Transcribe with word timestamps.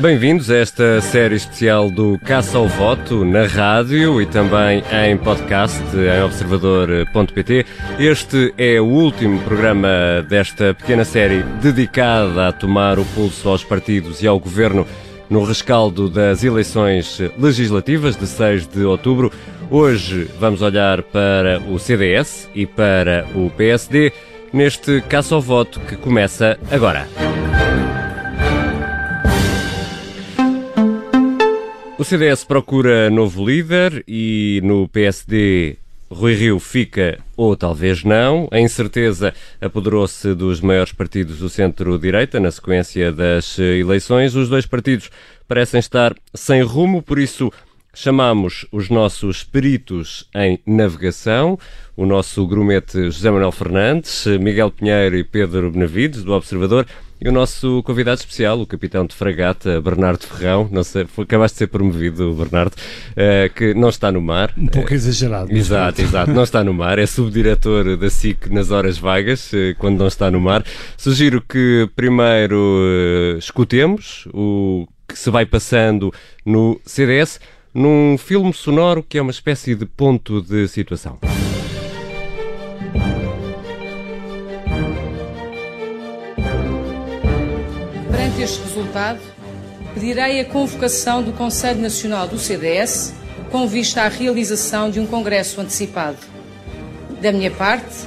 Bem-vindos 0.00 0.48
a 0.48 0.58
esta 0.58 1.00
série 1.00 1.34
especial 1.34 1.90
do 1.90 2.20
Caça 2.20 2.56
ao 2.56 2.68
Voto 2.68 3.24
na 3.24 3.46
rádio 3.46 4.22
e 4.22 4.26
também 4.26 4.80
em 4.92 5.16
podcast 5.16 5.82
em 5.96 6.22
observador.pt. 6.22 7.66
Este 7.98 8.54
é 8.56 8.80
o 8.80 8.84
último 8.84 9.40
programa 9.40 10.24
desta 10.28 10.72
pequena 10.72 11.04
série 11.04 11.42
dedicada 11.60 12.46
a 12.46 12.52
tomar 12.52 13.00
o 13.00 13.04
pulso 13.06 13.48
aos 13.48 13.64
partidos 13.64 14.22
e 14.22 14.28
ao 14.28 14.38
governo 14.38 14.86
no 15.28 15.42
rescaldo 15.42 16.08
das 16.08 16.44
eleições 16.44 17.20
legislativas 17.36 18.14
de 18.16 18.28
6 18.28 18.68
de 18.68 18.84
outubro. 18.84 19.32
Hoje 19.68 20.30
vamos 20.38 20.62
olhar 20.62 21.02
para 21.02 21.58
o 21.68 21.76
CDS 21.76 22.48
e 22.54 22.66
para 22.66 23.26
o 23.34 23.50
PSD 23.50 24.12
neste 24.52 25.00
caça 25.08 25.34
ao 25.34 25.40
voto 25.40 25.80
que 25.80 25.96
começa 25.96 26.56
agora. 26.70 27.08
O 31.98 32.04
CDS 32.04 32.44
procura 32.44 33.10
novo 33.10 33.44
líder 33.44 34.04
e 34.06 34.60
no 34.62 34.86
PSD 34.86 35.78
Rui 36.08 36.32
Rio 36.32 36.60
fica 36.60 37.18
ou 37.36 37.56
talvez 37.56 38.04
não. 38.04 38.46
A 38.52 38.60
incerteza 38.60 39.34
apoderou-se 39.60 40.32
dos 40.32 40.60
maiores 40.60 40.92
partidos 40.92 41.38
do 41.40 41.48
centro-direita 41.48 42.38
na 42.38 42.52
sequência 42.52 43.10
das 43.10 43.58
eleições. 43.58 44.36
Os 44.36 44.48
dois 44.48 44.64
partidos 44.64 45.10
parecem 45.48 45.80
estar 45.80 46.14
sem 46.32 46.62
rumo, 46.62 47.02
por 47.02 47.18
isso 47.18 47.52
chamamos 47.98 48.64
os 48.70 48.88
nossos 48.88 49.42
peritos 49.42 50.28
em 50.32 50.60
navegação, 50.64 51.58
o 51.96 52.06
nosso 52.06 52.46
grumete 52.46 53.10
José 53.10 53.28
Manuel 53.28 53.50
Fernandes, 53.50 54.24
Miguel 54.40 54.70
Pinheiro 54.70 55.16
e 55.16 55.24
Pedro 55.24 55.68
Benavides, 55.72 56.22
do 56.22 56.32
Observador, 56.32 56.86
e 57.20 57.28
o 57.28 57.32
nosso 57.32 57.82
convidado 57.82 58.20
especial, 58.20 58.60
o 58.60 58.66
capitão 58.66 59.04
de 59.04 59.16
fragata, 59.16 59.80
Bernardo 59.80 60.24
Ferrão, 60.24 60.68
não 60.70 60.84
sei, 60.84 61.08
acabaste 61.18 61.56
de 61.56 61.58
ser 61.58 61.66
promovido, 61.66 62.32
Bernardo, 62.34 62.74
uh, 62.74 63.52
que 63.52 63.74
não 63.74 63.88
está 63.88 64.12
no 64.12 64.22
mar. 64.22 64.54
Um 64.56 64.68
pouco 64.68 64.94
exagerado. 64.94 65.52
Exato, 65.52 66.00
exato, 66.00 66.30
não 66.30 66.44
está 66.44 66.62
no 66.62 66.72
mar, 66.72 67.00
é 67.00 67.06
subdiretor 67.06 67.96
da 67.96 68.08
SIC 68.08 68.46
nas 68.48 68.70
horas 68.70 68.96
vagas, 68.96 69.52
uh, 69.52 69.74
quando 69.76 69.98
não 69.98 70.06
está 70.06 70.30
no 70.30 70.40
mar. 70.40 70.64
Sugiro 70.96 71.42
que 71.42 71.90
primeiro 71.96 73.36
escutemos 73.40 74.28
o 74.32 74.86
que 75.08 75.18
se 75.18 75.30
vai 75.30 75.44
passando 75.44 76.12
no 76.46 76.80
CDS, 76.84 77.40
num 77.74 78.16
filme 78.18 78.52
sonoro 78.52 79.02
que 79.02 79.18
é 79.18 79.22
uma 79.22 79.30
espécie 79.30 79.74
de 79.74 79.86
ponto 79.86 80.42
de 80.42 80.66
situação. 80.68 81.18
este 88.48 88.62
resultado, 88.62 89.20
pedirei 89.92 90.40
a 90.40 90.44
convocação 90.44 91.22
do 91.22 91.32
Conselho 91.32 91.80
Nacional 91.82 92.26
do 92.26 92.38
CDS 92.38 93.12
com 93.50 93.66
vista 93.66 94.02
à 94.02 94.08
realização 94.08 94.90
de 94.90 94.98
um 94.98 95.06
congresso 95.06 95.60
antecipado. 95.60 96.16
Da 97.20 97.30
minha 97.30 97.50
parte, 97.50 98.06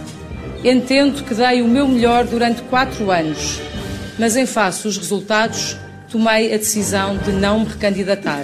entendo 0.64 1.24
que 1.24 1.36
dei 1.36 1.62
o 1.62 1.68
meu 1.68 1.88
melhor 1.88 2.26
durante 2.26 2.64
quatro 2.64 3.12
anos, 3.12 3.60
mas 4.18 4.36
em 4.36 4.48
face 4.48 4.84
dos 4.84 4.98
resultados, 4.98 5.78
tomei 6.12 6.54
a 6.54 6.58
decisão 6.58 7.18
de 7.18 7.32
não 7.32 7.62
me 7.62 7.66
recandidatar. 7.68 8.44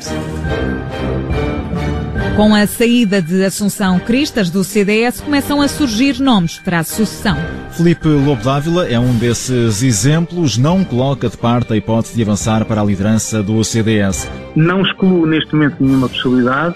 Com 2.38 2.54
a 2.54 2.66
saída 2.68 3.22
de 3.22 3.44
Assunção 3.44 4.00
Cristas 4.00 4.50
do 4.50 4.64
CDS, 4.64 5.22
começam 5.22 5.60
a 5.60 5.68
surgir 5.68 6.20
nomes 6.20 6.60
para 6.60 6.80
a 6.80 6.84
sucessão. 6.84 7.36
Felipe 7.72 8.08
Lobo 8.08 8.44
Dávila 8.44 8.88
é 8.88 8.98
um 8.98 9.14
desses 9.18 9.82
exemplos, 9.82 10.56
não 10.58 10.84
coloca 10.84 11.28
de 11.30 11.36
parte 11.36 11.74
a 11.74 11.76
hipótese 11.76 12.16
de 12.16 12.22
avançar 12.22 12.64
para 12.66 12.80
a 12.80 12.86
liderança 12.86 13.42
do 13.42 13.64
CDS. 13.64 14.30
Não 14.56 14.82
excluo 14.84 15.26
neste 15.26 15.54
momento 15.54 15.76
nenhuma 15.80 16.08
possibilidade, 16.08 16.76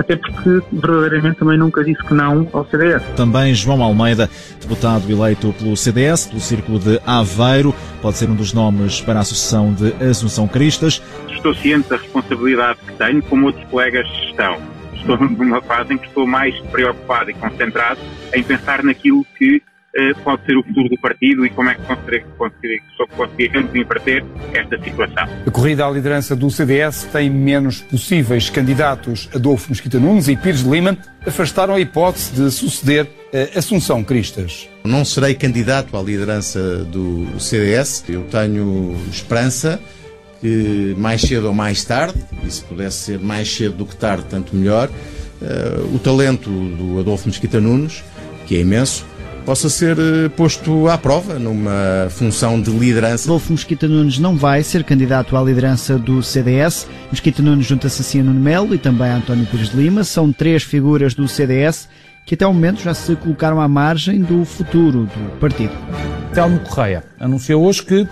até 0.00 0.16
porque 0.16 0.60
verdadeiramente 0.72 1.38
também 1.38 1.58
nunca 1.58 1.84
disse 1.84 2.02
que 2.02 2.14
não 2.14 2.48
ao 2.52 2.66
CDS. 2.66 3.02
Também 3.16 3.54
João 3.54 3.82
Almeida, 3.82 4.28
deputado 4.60 5.10
eleito 5.10 5.54
pelo 5.58 5.76
CDS, 5.76 6.26
pelo 6.26 6.40
Círculo 6.40 6.78
de 6.78 7.00
Aveiro, 7.06 7.74
pode 8.02 8.16
ser 8.16 8.28
um 8.28 8.34
dos 8.34 8.52
nomes 8.52 9.00
para 9.00 9.20
a 9.20 9.24
sucessão 9.24 9.72
de 9.72 9.92
Assunção 10.04 10.48
Cristas. 10.48 11.02
Estou 11.30 11.54
ciente 11.54 11.88
da 11.88 11.96
responsabilidade 11.96 12.78
que 12.86 12.92
tenho, 12.94 13.22
como 13.22 13.46
outros 13.46 13.64
colegas 13.68 14.06
estão 14.28 14.58
estou 15.00 15.16
numa 15.18 15.62
fase 15.62 15.94
em 15.94 15.98
que 15.98 16.06
estou 16.06 16.26
mais 16.26 16.58
preocupado 16.70 17.30
e 17.30 17.34
concentrado 17.34 18.00
em 18.34 18.42
pensar 18.42 18.82
naquilo 18.82 19.24
que 19.38 19.62
pode 20.22 20.44
ser 20.44 20.56
o 20.56 20.62
futuro 20.62 20.88
do 20.88 20.98
partido 21.00 21.44
e 21.44 21.50
como 21.50 21.68
é 21.68 21.74
que 21.74 21.82
conseguiremos 23.16 23.74
inverter 23.74 24.24
esta 24.54 24.78
situação. 24.82 25.28
A 25.46 25.50
corrida 25.50 25.86
à 25.86 25.90
liderança 25.90 26.36
do 26.36 26.50
CDS 26.50 27.08
tem 27.12 27.28
menos 27.28 27.80
possíveis 27.80 28.48
candidatos. 28.48 29.28
Adolfo 29.34 29.68
Mosquita 29.68 29.98
Nunes 29.98 30.28
e 30.28 30.36
Pires 30.36 30.62
de 30.62 30.70
Lima 30.70 30.96
afastaram 31.26 31.74
a 31.74 31.80
hipótese 31.80 32.32
de 32.32 32.50
suceder 32.50 33.08
Assunção 33.56 34.02
Cristas. 34.02 34.68
Não 34.84 35.04
serei 35.04 35.34
candidato 35.34 35.96
à 35.96 36.02
liderança 36.02 36.84
do 36.84 37.38
CDS. 37.38 38.04
Eu 38.08 38.22
tenho 38.22 38.96
esperança 39.10 39.80
que 40.40 40.94
mais 40.96 41.20
cedo 41.20 41.48
ou 41.48 41.54
mais 41.54 41.84
tarde, 41.84 42.18
e 42.42 42.50
se 42.50 42.62
pudesse 42.62 42.96
ser 42.96 43.18
mais 43.18 43.52
cedo 43.52 43.76
do 43.76 43.86
que 43.86 43.94
tarde, 43.94 44.24
tanto 44.28 44.56
melhor, 44.56 44.88
uh, 44.88 45.94
o 45.94 45.98
talento 45.98 46.48
do 46.48 46.98
Adolfo 46.98 47.28
Mesquita 47.28 47.60
Nunes, 47.60 48.02
que 48.46 48.56
é 48.56 48.60
imenso, 48.60 49.06
possa 49.44 49.68
ser 49.68 49.96
uh, 49.98 50.30
posto 50.30 50.88
à 50.88 50.96
prova 50.96 51.38
numa 51.38 52.08
função 52.10 52.60
de 52.60 52.70
liderança. 52.70 53.28
Adolfo 53.28 53.52
Mesquita 53.52 53.88
Nunes 53.88 54.18
não 54.18 54.36
vai 54.36 54.62
ser 54.62 54.84
candidato 54.84 55.36
à 55.36 55.42
liderança 55.42 55.98
do 55.98 56.22
CDS. 56.22 56.86
Mesquita 57.10 57.42
Nunes 57.42 57.66
junta-se 57.66 58.00
assim 58.02 58.20
a 58.20 58.24
Nuno 58.24 58.40
Melo 58.40 58.74
e 58.74 58.78
também 58.78 59.08
a 59.08 59.16
António 59.16 59.46
Pires 59.46 59.70
de 59.70 59.76
Lima. 59.76 60.04
São 60.04 60.32
três 60.32 60.62
figuras 60.62 61.14
do 61.14 61.26
CDS 61.26 61.88
que 62.26 62.34
até 62.34 62.46
o 62.46 62.52
momento 62.52 62.82
já 62.82 62.94
se 62.94 63.16
colocaram 63.16 63.60
à 63.60 63.66
margem 63.66 64.20
do 64.20 64.44
futuro 64.44 65.04
do 65.04 65.38
partido. 65.40 65.72
Telmo 66.32 66.60
Correia 66.60 67.02
anunciou 67.18 67.64
hoje 67.64 67.82
que 67.82 68.06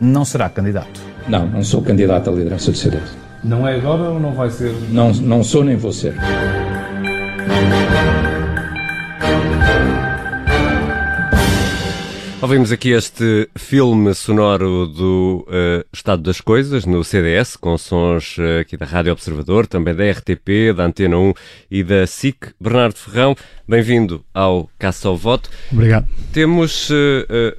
não 0.00 0.24
será 0.24 0.48
candidato. 0.48 1.00
Não, 1.28 1.46
não 1.46 1.62
sou 1.62 1.80
candidato 1.80 2.28
à 2.28 2.32
liderança 2.32 2.70
do 2.70 2.76
CDS. 2.76 3.16
Não 3.42 3.66
é 3.66 3.76
agora 3.76 4.10
ou 4.10 4.20
não 4.20 4.32
vai 4.32 4.50
ser? 4.50 4.74
Não, 4.90 5.12
não 5.12 5.42
sou 5.42 5.64
nem 5.64 5.76
vou 5.76 5.92
ser. 5.92 6.14
Ouvimos 12.42 12.72
aqui 12.72 12.90
este 12.90 13.48
filme 13.54 14.12
sonoro 14.12 14.88
do 14.88 15.46
uh, 15.46 15.86
Estado 15.92 16.22
das 16.22 16.40
Coisas 16.40 16.84
no 16.84 17.04
CDS, 17.04 17.56
com 17.56 17.78
sons 17.78 18.36
uh, 18.36 18.58
aqui 18.62 18.76
da 18.76 18.84
Rádio 18.84 19.12
Observador, 19.12 19.64
também 19.64 19.94
da 19.94 20.10
RTP, 20.10 20.74
da 20.76 20.86
Antena 20.86 21.16
1 21.18 21.34
e 21.70 21.84
da 21.84 22.04
SIC. 22.04 22.48
Bernardo 22.60 22.96
Ferrão, 22.96 23.36
bem-vindo 23.66 24.24
ao 24.34 24.68
Caça 24.76 25.06
ao 25.06 25.16
Voto. 25.16 25.48
Obrigado. 25.70 26.08
Temos 26.32 26.90
uh, 26.90 26.94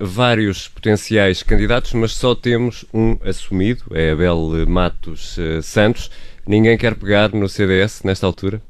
vários 0.02 0.68
potenciais 0.68 1.42
candidatos, 1.42 1.94
mas 1.94 2.14
só 2.14 2.36
temos 2.36 2.84
um 2.94 3.18
assumido, 3.24 3.86
é 3.94 4.12
Abel 4.12 4.68
Matos 4.68 5.38
Santos. 5.62 6.12
Ninguém 6.46 6.78
quer 6.78 6.96
pegar 6.96 7.32
no 7.32 7.48
CDS 7.48 8.04
nesta 8.04 8.26
altura? 8.26 8.62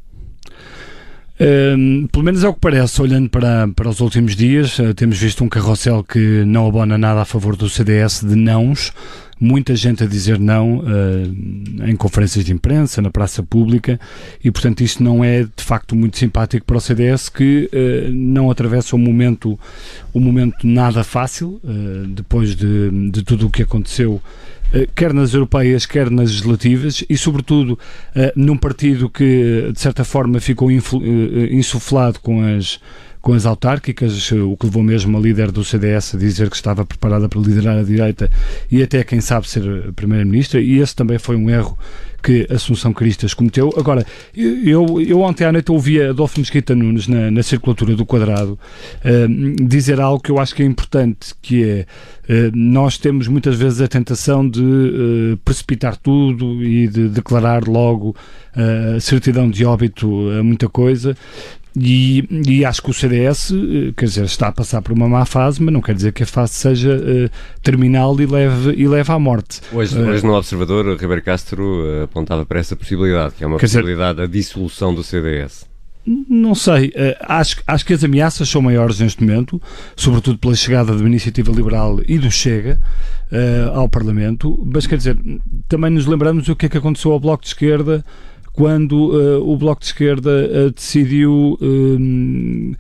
Pelo 2.12 2.24
menos 2.24 2.44
é 2.44 2.48
o 2.48 2.54
que 2.54 2.60
parece, 2.62 3.02
olhando 3.02 3.30
para, 3.30 3.68
para 3.68 3.90
os 3.90 4.00
últimos 4.00 4.34
dias, 4.36 4.80
uh, 4.80 4.94
temos 4.94 5.18
visto 5.18 5.44
um 5.44 5.50
carrossel 5.50 6.02
que 6.02 6.46
não 6.46 6.66
abona 6.66 6.98
nada 6.98 7.22
a 7.22 7.26
favor 7.26 7.58
do 7.58 7.68
CDS 7.70 8.24
de 8.24 8.36
nãos, 8.36 8.94
muita 9.38 9.76
gente 9.76 10.04
a 10.04 10.08
dizer 10.08 10.40
não 10.40 10.78
uh, 10.78 11.86
em 11.86 11.98
conferências 11.98 12.46
de 12.46 12.54
imprensa, 12.54 13.02
na 13.02 13.10
praça 13.10 13.44
pública, 13.44 14.00
e 14.42 14.50
portanto 14.50 14.82
isto 14.82 15.04
não 15.04 15.22
é 15.22 15.44
de 15.44 15.64
facto 15.64 15.98
muito 15.98 16.18
simpático 16.18 16.66
para 16.66 16.78
o 16.78 16.82
CDS 16.82 17.28
que 17.28 17.70
uh, 17.74 18.12
não 18.14 18.50
atravessa 18.50 18.96
um 18.96 19.00
momento, 19.00 19.60
um 20.16 20.22
momento 20.22 20.66
nada 20.66 21.04
fácil, 21.04 21.60
depois 22.10 22.56
de, 22.56 23.10
de 23.10 23.22
tudo 23.24 23.48
o 23.48 23.50
que 23.50 23.64
aconteceu 23.64 24.22
quer 24.96 25.14
nas 25.14 25.34
europeias, 25.34 25.86
quer 25.86 26.10
nas 26.10 26.30
legislativas, 26.32 27.04
e 27.10 27.16
sobretudo 27.18 27.78
eh, 28.16 28.34
num 28.36 28.58
partido 28.58 29.10
que, 29.10 29.72
de 29.72 29.80
certa 29.80 30.04
forma, 30.04 30.40
ficou 30.40 30.72
eh, 30.72 30.76
insuflado 31.52 32.20
com 32.20 32.42
as 32.42 32.80
com 33.22 33.32
as 33.32 33.46
autárquicas, 33.46 34.30
o 34.34 34.58
que 34.58 34.66
levou 34.66 34.84
mesmo 34.84 35.18
a 35.18 35.22
líder 35.22 35.50
do 35.50 35.64
CDS 35.64 36.14
a 36.14 36.18
dizer 36.18 36.50
que 36.50 36.58
estava 36.58 36.86
preparada 36.86 37.30
para 37.30 37.40
liderar 37.40 37.78
a 37.78 37.82
direita 37.84 38.30
e 38.70 38.84
até, 38.84 39.02
quem 39.02 39.22
sabe, 39.22 39.48
ser 39.48 39.94
Primeira-Ministra, 39.94 40.60
e 40.60 40.80
esse 40.80 40.94
também 40.94 41.18
foi 41.18 41.38
um 41.38 41.50
erro 41.50 41.78
que 42.24 42.48
Assunção 42.50 42.94
Cristas 42.94 43.34
cometeu. 43.34 43.74
Agora, 43.78 44.06
eu, 44.36 45.02
eu 45.02 45.20
ontem 45.20 45.44
à 45.46 45.52
noite 45.52 45.72
ouvi 45.72 46.02
Adolfo 46.02 46.40
Mesquita 46.40 46.74
Nunes 46.74 47.08
na, 47.08 47.30
na 47.30 47.44
circulatura 47.44 47.96
do 47.96 48.06
quadrado 48.06 48.54
uh, 48.54 49.66
dizer 49.68 50.00
algo 50.00 50.24
que 50.24 50.32
eu 50.32 50.40
acho 50.40 50.56
que 50.56 50.64
é 50.64 50.66
importante, 50.66 51.34
que 51.42 51.64
é 51.64 51.86
uh, 52.30 52.52
nós 52.56 52.98
temos 52.98 53.28
muitas 53.28 53.56
vezes 53.56 53.82
a 53.82 53.88
tentação 53.88 54.48
de 54.48 54.62
uh, 54.62 55.38
precipitar 55.44 55.98
tudo 55.98 56.64
e 56.64 56.88
de 56.88 57.10
declarar 57.10 57.68
logo 57.68 58.16
a 58.56 59.00
certidão 59.00 59.50
de 59.50 59.66
óbito 59.66 60.30
a 60.40 60.44
muita 60.44 60.70
coisa 60.70 61.18
E, 61.76 62.28
e, 62.48 62.64
acho 62.64 62.84
que 62.84 62.92
o 62.92 62.94
CDS, 62.94 63.52
eh, 63.52 63.94
quer 63.98 64.06
dizer, 64.06 64.26
está 64.26 64.50
a 64.50 64.52
passar 64.52 64.82
por 64.82 64.92
uma 64.92 65.10
má 65.10 65.26
fase, 65.26 65.62
mas 65.62 65.74
não 65.74 65.82
quer 65.82 65.96
dizer 65.96 66.14
que 66.14 66.22
a 66.22 66.26
fase 66.26 66.54
seja 66.54 66.96
uh, 66.96 67.30
terminal 67.64 68.20
e 68.22 68.28
leve, 68.28 68.74
e 68.78 68.88
leve 68.88 69.12
à 69.12 69.18
morte. 69.18 69.60
Hoje, 69.72 69.98
uh, 69.98 70.08
hoje 70.08 70.24
no 70.24 70.36
Observador, 70.36 70.96
Ribeiro 70.96 71.24
Castro 71.24 71.64
uh, 71.64 72.04
apontava 72.04 72.46
para 72.46 72.60
essa 72.60 72.76
possibilidade, 72.76 73.34
que 73.36 73.44
é 73.44 73.48
uma 73.48 73.58
possibilidade 73.58 74.18
dizer, 74.18 74.24
a 74.24 74.32
dissolução 74.32 74.94
do 74.94 75.04
CDS. 75.04 75.66
Não 76.06 76.54
sei, 76.54 76.92
acho, 77.22 77.64
acho 77.66 77.86
que 77.86 77.94
as 77.94 78.04
ameaças 78.04 78.50
são 78.50 78.62
maiores 78.62 79.00
neste 79.00 79.24
momento, 79.24 79.60
sobretudo 79.96 80.38
pela 80.38 80.54
chegada 80.54 80.94
da 80.96 81.04
Iniciativa 81.06 81.50
Liberal 81.50 82.02
e 82.06 82.20
do 82.20 82.30
Chega 82.30 82.78
ao 83.74 83.88
Parlamento, 83.88 84.62
mas 84.66 84.86
quer 84.86 84.98
dizer, 84.98 85.18
também 85.70 85.90
nos 85.90 86.06
lembramos 86.06 86.50
o 86.50 86.58
que 86.58 86.66
é 86.66 86.70
que 86.70 86.78
aconteceu 86.78 87.14
ao 87.14 87.22
Bloco 87.22 87.44
de 87.44 87.48
Esquerda 87.48 88.04
quando 88.54 89.12
uh, 89.12 89.52
o 89.52 89.58
Bloco 89.58 89.82
de 89.82 89.88
Esquerda 89.88 90.30
uh, 90.30 90.72
decidiu 90.72 91.58
uh, 91.60 92.76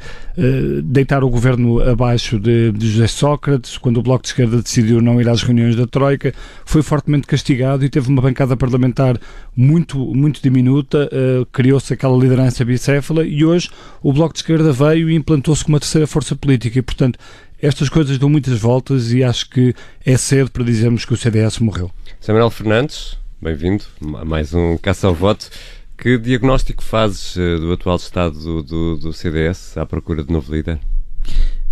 deitar 0.83 1.23
o 1.23 1.29
governo 1.29 1.81
abaixo 1.81 2.39
de, 2.39 2.71
de, 2.71 2.91
José 2.91 3.07
Sócrates, 3.07 3.77
quando 3.79 3.97
o 3.97 4.03
Bloco 4.03 4.21
de 4.21 4.29
Esquerda 4.29 4.61
decidiu 4.61 5.01
não 5.01 5.19
ir 5.19 5.27
às 5.27 5.41
reuniões 5.41 5.75
da 5.75 5.87
Troika, 5.87 6.31
foi 6.63 6.83
fortemente 6.83 7.25
castigado 7.25 7.83
e 7.83 7.89
teve 7.89 8.07
uma 8.09 8.21
bancada 8.21 8.55
parlamentar 8.55 9.19
muito, 9.55 9.97
muito 10.13 10.41
diminuta, 10.41 11.09
criou-se 11.51 11.93
aquela 11.93 12.17
liderança 12.17 12.63
bicéfala 12.65 13.25
e 13.25 13.45
hoje 13.45 13.69
o 14.01 14.11
Bloco 14.11 14.33
de 14.33 14.39
Esquerda 14.39 14.71
veio 14.71 15.09
e 15.09 15.15
implantou-se 15.15 15.63
como 15.63 15.75
uma 15.75 15.79
terceira 15.79 16.07
força 16.07 16.35
política 16.35 16.79
e, 16.79 16.81
portanto, 16.81 17.19
estas 17.61 17.87
coisas 17.89 18.17
dão 18.17 18.29
muitas 18.29 18.59
voltas 18.59 19.13
e 19.13 19.23
acho 19.23 19.49
que 19.49 19.73
é 20.05 20.17
cedo 20.17 20.51
para 20.51 20.63
dizermos 20.63 21.05
que 21.05 21.13
o 21.13 21.17
CDS 21.17 21.59
morreu. 21.59 21.89
Samuel 22.19 22.49
Fernandes, 22.49 23.17
Bem-vindo 23.43 23.83
a 24.21 24.23
mais 24.23 24.53
um 24.53 24.77
Caça 24.77 25.05
ao 25.05 25.13
Voto. 25.13 25.49
Que 25.97 26.17
diagnóstico 26.17 26.81
fazes 26.81 27.35
eh, 27.35 27.57
do 27.57 27.73
atual 27.73 27.97
estado 27.97 28.39
do, 28.39 28.63
do, 28.63 28.95
do, 28.95 29.11
CDS 29.11 29.75
à 29.75 29.85
procura 29.85 30.23
de 30.23 30.31
novo 30.31 30.55
líder? 30.55 30.79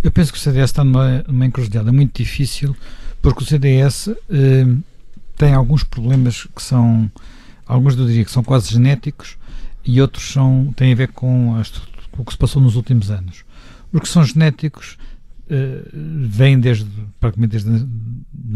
Eu 0.02 0.12
penso 0.12 0.30
que 0.30 0.38
o 0.38 0.40
CDS 0.40 0.64
está 0.64 0.84
numa, 0.84 1.24
numa 1.26 1.46
encruzilhada 1.46 1.90
muito 1.90 2.22
difícil, 2.22 2.76
porque 3.22 3.42
o 3.42 3.46
CDS 3.46 4.08
eh, 4.08 4.66
tem 5.38 5.54
alguns 5.54 5.82
problemas 5.82 6.46
que 6.54 6.62
são, 6.62 7.10
alguns 7.66 7.96
eu 7.96 8.06
diria 8.06 8.26
que 8.26 8.30
são 8.30 8.44
quase 8.44 8.70
genéticos 8.70 9.38
e 9.82 9.98
outros 9.98 10.30
são, 10.30 10.74
têm 10.76 10.92
a 10.92 10.96
ver 10.96 11.08
com, 11.08 11.58
com 12.10 12.20
o 12.20 12.24
que 12.26 12.32
se 12.32 12.38
passou 12.38 12.60
nos 12.60 12.76
últimos 12.76 13.10
anos. 13.10 13.46
Os 13.90 13.98
que 13.98 14.08
são 14.10 14.22
genéticos 14.22 14.98
vem 15.92 16.58
desde, 16.58 16.86
praticamente 17.20 17.52
desde 17.52 17.70
a 17.70 17.86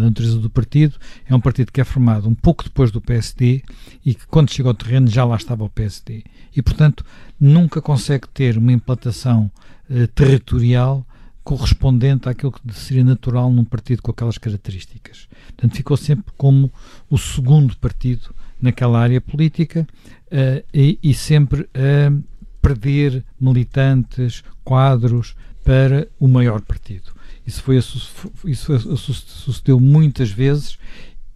natureza 0.02 0.38
do 0.38 0.50
partido. 0.50 0.96
É 1.28 1.34
um 1.34 1.40
partido 1.40 1.72
que 1.72 1.80
é 1.80 1.84
formado 1.84 2.28
um 2.28 2.34
pouco 2.34 2.64
depois 2.64 2.90
do 2.90 3.00
PSD 3.00 3.62
e 4.04 4.14
que, 4.14 4.26
quando 4.26 4.52
chega 4.52 4.68
ao 4.68 4.74
terreno, 4.74 5.06
já 5.08 5.24
lá 5.24 5.36
estava 5.36 5.64
o 5.64 5.70
PSD. 5.70 6.24
E, 6.54 6.62
portanto, 6.62 7.04
nunca 7.38 7.80
consegue 7.82 8.28
ter 8.28 8.56
uma 8.56 8.72
implantação 8.72 9.50
uh, 9.90 10.06
territorial 10.08 11.06
correspondente 11.44 12.28
àquilo 12.28 12.50
que 12.50 12.74
seria 12.74 13.04
natural 13.04 13.52
num 13.52 13.64
partido 13.64 14.02
com 14.02 14.10
aquelas 14.10 14.36
características. 14.36 15.28
Portanto, 15.46 15.76
ficou 15.76 15.96
sempre 15.96 16.32
como 16.36 16.72
o 17.08 17.16
segundo 17.16 17.76
partido 17.76 18.34
naquela 18.60 18.98
área 18.98 19.20
política 19.20 19.86
uh, 20.26 20.64
e, 20.74 20.98
e, 21.02 21.14
sempre 21.14 21.68
a 21.72 22.12
perder 22.60 23.24
militantes, 23.40 24.42
quadros, 24.64 25.36
para 25.66 26.06
o 26.20 26.28
maior 26.28 26.60
partido. 26.60 27.12
Isso, 27.44 27.60
foi, 27.60 27.76
isso 27.76 29.14
sucedeu 29.14 29.80
muitas 29.80 30.30
vezes 30.30 30.78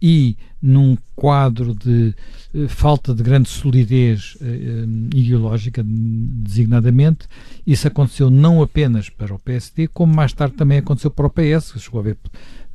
e 0.01 0.37
num 0.61 0.97
quadro 1.15 1.75
de 1.75 2.15
uh, 2.53 2.67
falta 2.69 3.13
de 3.13 3.21
grande 3.21 3.49
solidez 3.49 4.37
uh, 4.41 5.15
ideológica, 5.15 5.83
designadamente, 5.85 7.27
isso 7.67 7.87
aconteceu 7.87 8.29
não 8.29 8.61
apenas 8.61 9.09
para 9.09 9.33
o 9.33 9.39
PSD, 9.39 9.87
como 9.87 10.15
mais 10.15 10.33
tarde 10.33 10.55
também 10.55 10.77
aconteceu 10.77 11.11
para 11.11 11.27
o 11.27 11.29
PS, 11.29 11.73
chegou 11.77 11.99
a 11.99 12.01
haver 12.01 12.17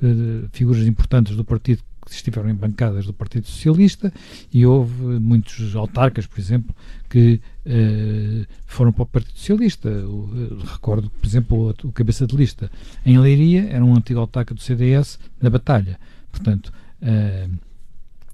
uh, 0.02 0.48
figuras 0.52 0.86
importantes 0.86 1.34
do 1.34 1.44
partido 1.44 1.82
que 2.06 2.12
estiveram 2.12 2.48
em 2.48 2.54
bancadas 2.54 3.04
do 3.04 3.12
Partido 3.12 3.46
Socialista 3.46 4.12
e 4.52 4.64
houve 4.64 5.02
muitos 5.02 5.74
autarcas, 5.74 6.26
por 6.26 6.38
exemplo, 6.38 6.74
que 7.10 7.40
uh, 7.66 8.46
foram 8.64 8.92
para 8.92 9.02
o 9.02 9.06
Partido 9.06 9.36
Socialista. 9.36 9.88
Eu, 9.88 10.58
recordo, 10.64 11.10
por 11.10 11.26
exemplo, 11.26 11.58
o, 11.58 11.88
o, 11.88 11.92
cabeça 11.92 12.26
de 12.26 12.36
lista 12.36 12.70
em 13.04 13.18
Leiria 13.18 13.68
era 13.68 13.84
um 13.84 13.94
antigo 13.94 14.20
autarca 14.20 14.54
do 14.54 14.60
CDS 14.60 15.18
na 15.42 15.50
Batalha. 15.50 15.98
Portanto, 16.30 16.72
uh, 17.02 17.50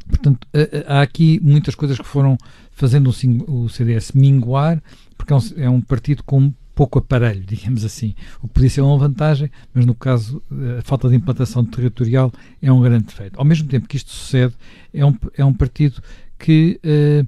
portanto 0.07 0.45
uh, 0.55 0.85
há 0.87 1.01
aqui 1.01 1.41
muitas 1.43 1.75
coisas 1.75 1.99
que 1.99 2.07
foram 2.07 2.37
fazendo 2.73 3.11
o, 3.11 3.65
o 3.65 3.69
CDS 3.71 4.13
minguar, 4.13 4.83
porque 5.17 5.33
é 5.33 5.37
um, 5.37 5.41
é 5.57 5.71
um 5.71 5.81
partido 5.81 6.23
com 6.23 6.53
pouco 6.75 6.99
aparelho, 6.99 7.45
digamos 7.45 7.85
assim. 7.85 8.15
O 8.43 8.49
que 8.49 8.55
podia 8.55 8.71
ser 8.71 8.81
uma 8.81 8.99
vantagem, 8.99 9.51
mas 9.73 9.85
no 9.85 9.95
caso 9.95 10.43
a 10.79 10.83
falta 10.83 11.09
de 11.09 11.17
implantação 11.17 11.65
territorial 11.65 12.33
é 12.61 12.73
um 12.73 12.81
grande 12.81 13.05
defeito. 13.07 13.39
Ao 13.39 13.45
mesmo 13.45 13.69
tempo 13.69 13.87
que 13.87 13.97
isto 13.97 14.11
sucede, 14.11 14.55
é 14.93 15.05
um, 15.05 15.17
é 15.37 15.45
um 15.45 15.53
partido 15.53 16.03
que 16.39 16.81
uh, 16.85 17.27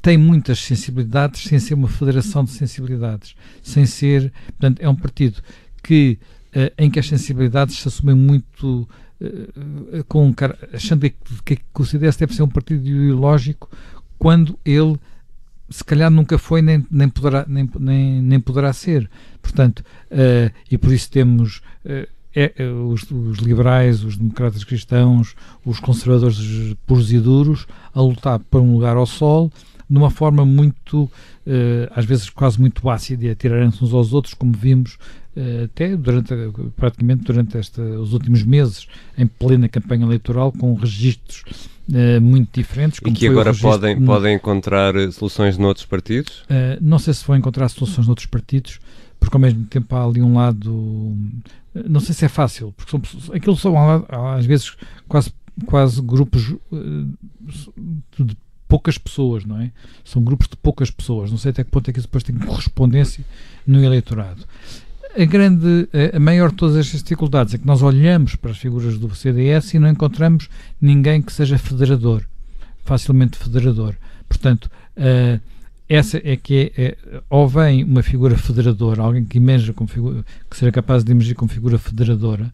tem 0.00 0.18
muitas 0.18 0.58
sensibilidades 0.58 1.44
sem 1.44 1.58
ser 1.58 1.74
uma 1.74 1.88
federação 1.88 2.44
de 2.44 2.50
sensibilidades, 2.50 3.34
sem 3.62 3.86
ser, 3.86 4.32
portanto, 4.46 4.80
é 4.80 4.88
um 4.88 4.96
partido 4.96 5.40
que 5.82 6.18
uh, 6.54 6.72
em 6.76 6.90
que 6.90 6.98
as 6.98 7.06
sensibilidades 7.06 7.78
se 7.78 7.88
assumem 7.88 8.14
muito 8.14 8.88
com 10.08 10.34
achando 10.72 11.02
que, 11.02 11.14
que, 11.44 11.56
que 11.56 11.80
o 11.80 11.84
CDS 11.84 12.16
deve 12.16 12.34
ser 12.34 12.42
um 12.42 12.48
partido 12.48 12.84
ideológico 12.84 13.70
quando 14.18 14.58
ele 14.64 14.98
se 15.72 15.82
calhar 15.84 16.10
nunca 16.10 16.38
foi 16.38 16.62
nem, 16.62 16.86
nem, 16.90 17.08
poderá, 17.08 17.44
nem, 17.48 17.68
nem, 17.78 18.22
nem 18.22 18.40
poderá 18.40 18.72
ser. 18.72 19.10
Portanto, 19.40 19.80
uh, 20.10 20.52
e 20.70 20.78
por 20.78 20.92
isso 20.92 21.10
temos 21.10 21.62
uh, 21.84 22.06
é, 22.34 22.52
é, 22.56 22.64
os, 22.66 23.10
os, 23.10 23.38
liberais, 23.38 24.04
os 24.04 24.16
democratas 24.16 24.64
cristãos, 24.64 25.34
os 25.64 25.80
conservadores 25.80 26.38
puros 26.86 27.12
e 27.12 27.18
duros 27.18 27.66
a 27.94 28.00
lutar 28.00 28.38
por 28.38 28.60
um 28.60 28.72
lugar 28.72 28.96
ao 28.96 29.06
sol 29.06 29.50
de 29.90 29.98
uma 29.98 30.10
forma 30.10 30.46
muito, 30.46 31.02
uh, 31.02 31.10
às 31.94 32.06
vezes 32.06 32.30
quase 32.30 32.58
muito 32.58 32.88
ácida, 32.88 33.26
e 33.26 33.30
a 33.30 33.34
tirarem-se 33.34 33.84
uns 33.84 33.92
aos 33.92 34.14
outros, 34.14 34.32
como 34.32 34.52
vimos 34.52 34.96
até 35.64 35.96
durante, 35.96 36.34
praticamente 36.76 37.22
durante 37.24 37.56
esta, 37.56 37.80
os 37.80 38.12
últimos 38.12 38.42
meses, 38.42 38.86
em 39.16 39.26
plena 39.26 39.66
campanha 39.66 40.04
eleitoral, 40.04 40.52
com 40.52 40.74
registros 40.74 41.44
uh, 41.92 42.20
muito 42.20 42.58
diferentes. 42.58 43.00
e 43.04 43.12
que 43.12 43.28
agora 43.28 43.54
podem, 43.54 43.98
no... 43.98 44.06
podem 44.06 44.34
encontrar 44.34 44.94
soluções 45.12 45.56
noutros 45.58 45.86
partidos? 45.86 46.44
não 46.80 46.98
sei 46.98 47.14
se 47.14 47.24
vão 47.24 47.36
encontrar 47.36 47.68
soluções 47.68 48.06
noutros 48.06 48.26
partidos, 48.26 48.80
porque 49.20 49.36
ao 49.36 49.40
mesmo 49.40 49.64
tempo 49.66 49.94
há 49.94 50.04
ali 50.04 50.20
um 50.20 50.34
lado. 50.34 51.16
Não 51.88 52.00
sei 52.00 52.14
se 52.14 52.24
é 52.24 52.28
fácil, 52.28 52.72
porque 52.76 52.90
são, 52.90 53.34
aquilo 53.34 53.56
são 53.56 53.74
às 54.34 54.44
vezes 54.44 54.76
quase, 55.08 55.32
quase 55.66 56.02
grupos 56.02 56.54
de 58.18 58.36
poucas 58.72 58.96
pessoas, 58.96 59.44
não 59.44 59.60
é? 59.60 59.70
São 60.02 60.22
grupos 60.22 60.48
de 60.48 60.56
poucas 60.56 60.90
pessoas. 60.90 61.30
Não 61.30 61.36
sei 61.36 61.50
até 61.50 61.62
que 61.62 61.70
ponto 61.70 61.90
é 61.90 61.92
que 61.92 61.98
isso 61.98 62.08
depois 62.08 62.24
tem 62.24 62.34
correspondência 62.38 63.22
no 63.66 63.84
eleitorado. 63.84 64.46
A 65.14 65.24
grande, 65.26 65.88
a 66.14 66.18
maior 66.18 66.50
de 66.50 66.56
todas 66.56 66.76
estas 66.76 67.02
dificuldades 67.02 67.52
é 67.52 67.58
que 67.58 67.66
nós 67.66 67.82
olhamos 67.82 68.34
para 68.34 68.50
as 68.50 68.56
figuras 68.56 68.98
do 68.98 69.14
CDS 69.14 69.74
e 69.74 69.78
não 69.78 69.88
encontramos 69.88 70.48
ninguém 70.80 71.20
que 71.20 71.32
seja 71.32 71.58
federador, 71.58 72.22
facilmente 72.84 73.36
federador. 73.36 73.94
Portanto, 74.26 74.70
uh, 74.96 75.38
essa 75.86 76.18
é 76.24 76.36
que 76.36 76.72
é, 76.74 76.82
é, 76.82 76.96
ou 77.28 77.46
vem 77.46 77.84
uma 77.84 78.02
figura 78.02 78.38
federadora, 78.38 79.02
alguém 79.02 79.26
que 79.26 79.36
emerja 79.36 79.74
como 79.74 79.86
figura, 79.86 80.24
que 80.48 80.56
seja 80.56 80.72
capaz 80.72 81.04
de 81.04 81.12
emergir 81.12 81.34
como 81.34 81.50
figura 81.50 81.78
federadora, 81.78 82.50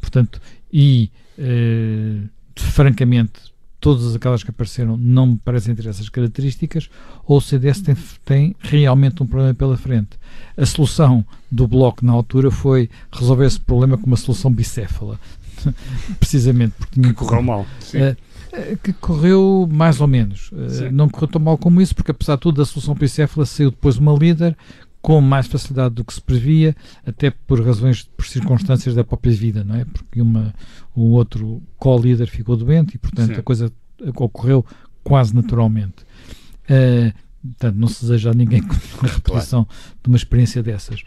portanto, 0.00 0.40
e 0.72 1.08
uh, 1.38 2.28
francamente 2.56 3.49
todas 3.80 4.14
aquelas 4.14 4.42
que 4.44 4.50
apareceram 4.50 4.96
não 4.96 5.26
me 5.26 5.36
parecem 5.38 5.74
ter 5.74 5.86
essas 5.86 6.08
características, 6.08 6.90
ou 7.24 7.38
o 7.38 7.40
CDS 7.40 7.80
tem, 7.80 7.96
tem 8.24 8.56
realmente 8.60 9.22
um 9.22 9.26
problema 9.26 9.54
pela 9.54 9.76
frente. 9.76 10.10
A 10.56 10.66
solução 10.66 11.24
do 11.50 11.66
Bloco 11.66 12.04
na 12.04 12.12
altura 12.12 12.50
foi 12.50 12.90
resolver 13.10 13.46
esse 13.46 13.58
problema 13.58 13.96
com 13.96 14.06
uma 14.06 14.16
solução 14.16 14.52
bicéfala, 14.52 15.18
precisamente 16.20 16.74
porque 16.78 17.00
tinha... 17.00 17.08
Que 17.08 17.14
correu 17.14 17.42
mal. 17.42 17.62
Uh, 17.62 18.76
que 18.82 18.92
correu 18.92 19.68
mais 19.70 20.00
ou 20.00 20.06
menos. 20.06 20.50
Uh, 20.52 20.92
não 20.92 21.08
correu 21.08 21.28
tão 21.28 21.40
mal 21.40 21.56
como 21.56 21.80
isso, 21.80 21.94
porque 21.94 22.10
apesar 22.10 22.36
de 22.36 22.42
tudo, 22.42 22.60
a 22.60 22.66
solução 22.66 22.94
bicéfala 22.94 23.46
saiu 23.46 23.70
depois 23.70 23.96
uma 23.96 24.12
líder 24.12 24.56
com 25.02 25.20
mais 25.20 25.46
facilidade 25.46 25.94
do 25.94 26.04
que 26.04 26.12
se 26.12 26.20
previa, 26.20 26.76
até 27.06 27.30
por 27.30 27.64
razões, 27.64 28.02
por 28.02 28.26
circunstâncias 28.26 28.94
da 28.94 29.02
própria 29.02 29.32
vida, 29.32 29.64
não 29.64 29.76
é? 29.76 29.84
Porque 29.84 30.20
uma, 30.20 30.54
o 30.94 31.12
outro 31.12 31.62
co-líder 31.78 32.26
ficou 32.26 32.56
doente 32.56 32.96
e, 32.96 32.98
portanto, 32.98 33.34
Sim. 33.34 33.40
a 33.40 33.42
coisa 33.42 33.72
ocorreu 34.16 34.64
quase 35.02 35.34
naturalmente. 35.34 36.04
Uh, 36.64 37.12
portanto, 37.42 37.76
não 37.76 37.88
se 37.88 38.02
deseja 38.02 38.30
a 38.30 38.34
ninguém 38.34 38.60
a 39.02 39.06
repetição 39.06 39.64
claro. 39.64 39.80
de 40.02 40.08
uma 40.08 40.16
experiência 40.16 40.62
dessas. 40.62 41.02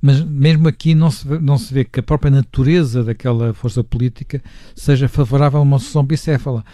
Mas 0.00 0.22
mesmo 0.22 0.68
aqui 0.68 0.94
não 0.94 1.10
se, 1.10 1.26
vê, 1.26 1.38
não 1.40 1.58
se 1.58 1.74
vê 1.74 1.84
que 1.84 1.98
a 1.98 2.02
própria 2.02 2.30
natureza 2.30 3.02
daquela 3.02 3.52
força 3.52 3.82
política 3.82 4.40
seja 4.74 5.08
favorável 5.08 5.58
a 5.58 5.62
uma 5.62 5.78
solução 5.78 6.04
bicéfala. 6.04 6.64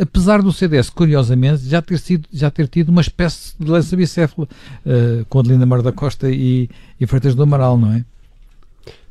Apesar 0.00 0.42
do 0.42 0.52
CDS, 0.52 0.88
curiosamente, 0.88 1.68
já 1.68 1.82
ter, 1.82 1.98
sido, 1.98 2.26
já 2.32 2.50
ter 2.50 2.68
tido 2.68 2.88
uma 2.88 3.02
espécie 3.02 3.54
de 3.58 3.70
lança 3.70 3.94
bicéfala 3.96 4.48
uh, 4.86 5.24
com 5.26 5.40
a 5.40 5.42
Linda 5.42 5.66
Mar 5.66 5.82
da 5.82 5.92
Costa 5.92 6.30
e, 6.30 6.70
e 6.98 7.06
Freitas 7.06 7.34
do 7.34 7.42
Amaral, 7.42 7.76
não 7.76 7.92
é? 7.92 8.04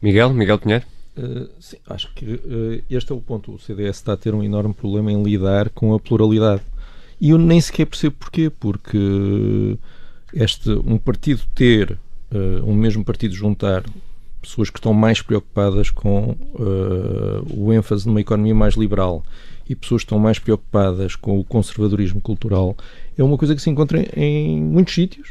Miguel, 0.01 0.33
Miguel 0.33 0.57
Pinheiro? 0.57 0.85
Uh, 1.17 1.49
sim, 1.59 1.77
acho 1.87 2.11
que 2.13 2.25
uh, 2.25 2.83
este 2.89 3.11
é 3.11 3.15
o 3.15 3.21
ponto. 3.21 3.53
O 3.53 3.59
CDS 3.59 3.97
está 3.97 4.13
a 4.13 4.17
ter 4.17 4.33
um 4.33 4.43
enorme 4.43 4.73
problema 4.73 5.11
em 5.11 5.21
lidar 5.21 5.69
com 5.69 5.93
a 5.93 5.99
pluralidade. 5.99 6.61
E 7.21 7.31
eu 7.31 7.37
nem 7.37 7.61
sequer 7.61 7.85
percebo 7.85 8.15
porquê, 8.19 8.49
porque 8.49 9.77
este, 10.33 10.69
um 10.69 10.97
partido 10.97 11.41
ter, 11.53 11.97
uh, 12.31 12.63
um 12.63 12.73
mesmo 12.73 13.03
partido 13.05 13.33
juntar 13.33 13.83
pessoas 14.41 14.69
que 14.69 14.77
estão 14.79 14.93
mais 14.93 15.21
preocupadas 15.21 15.89
com 15.89 16.37
o 17.53 17.73
ênfase 17.73 18.07
numa 18.07 18.21
economia 18.21 18.55
mais 18.55 18.75
liberal 18.75 19.25
e 19.69 19.75
pessoas 19.75 20.01
estão 20.01 20.19
mais 20.19 20.39
preocupadas 20.39 21.15
com 21.15 21.39
o 21.39 21.43
conservadorismo 21.43 22.21
cultural 22.21 22.75
é 23.17 23.23
uma 23.23 23.37
coisa 23.37 23.55
que 23.55 23.61
se 23.61 23.69
encontra 23.69 24.05
em 24.15 24.61
muitos 24.61 24.93
sítios. 24.93 25.29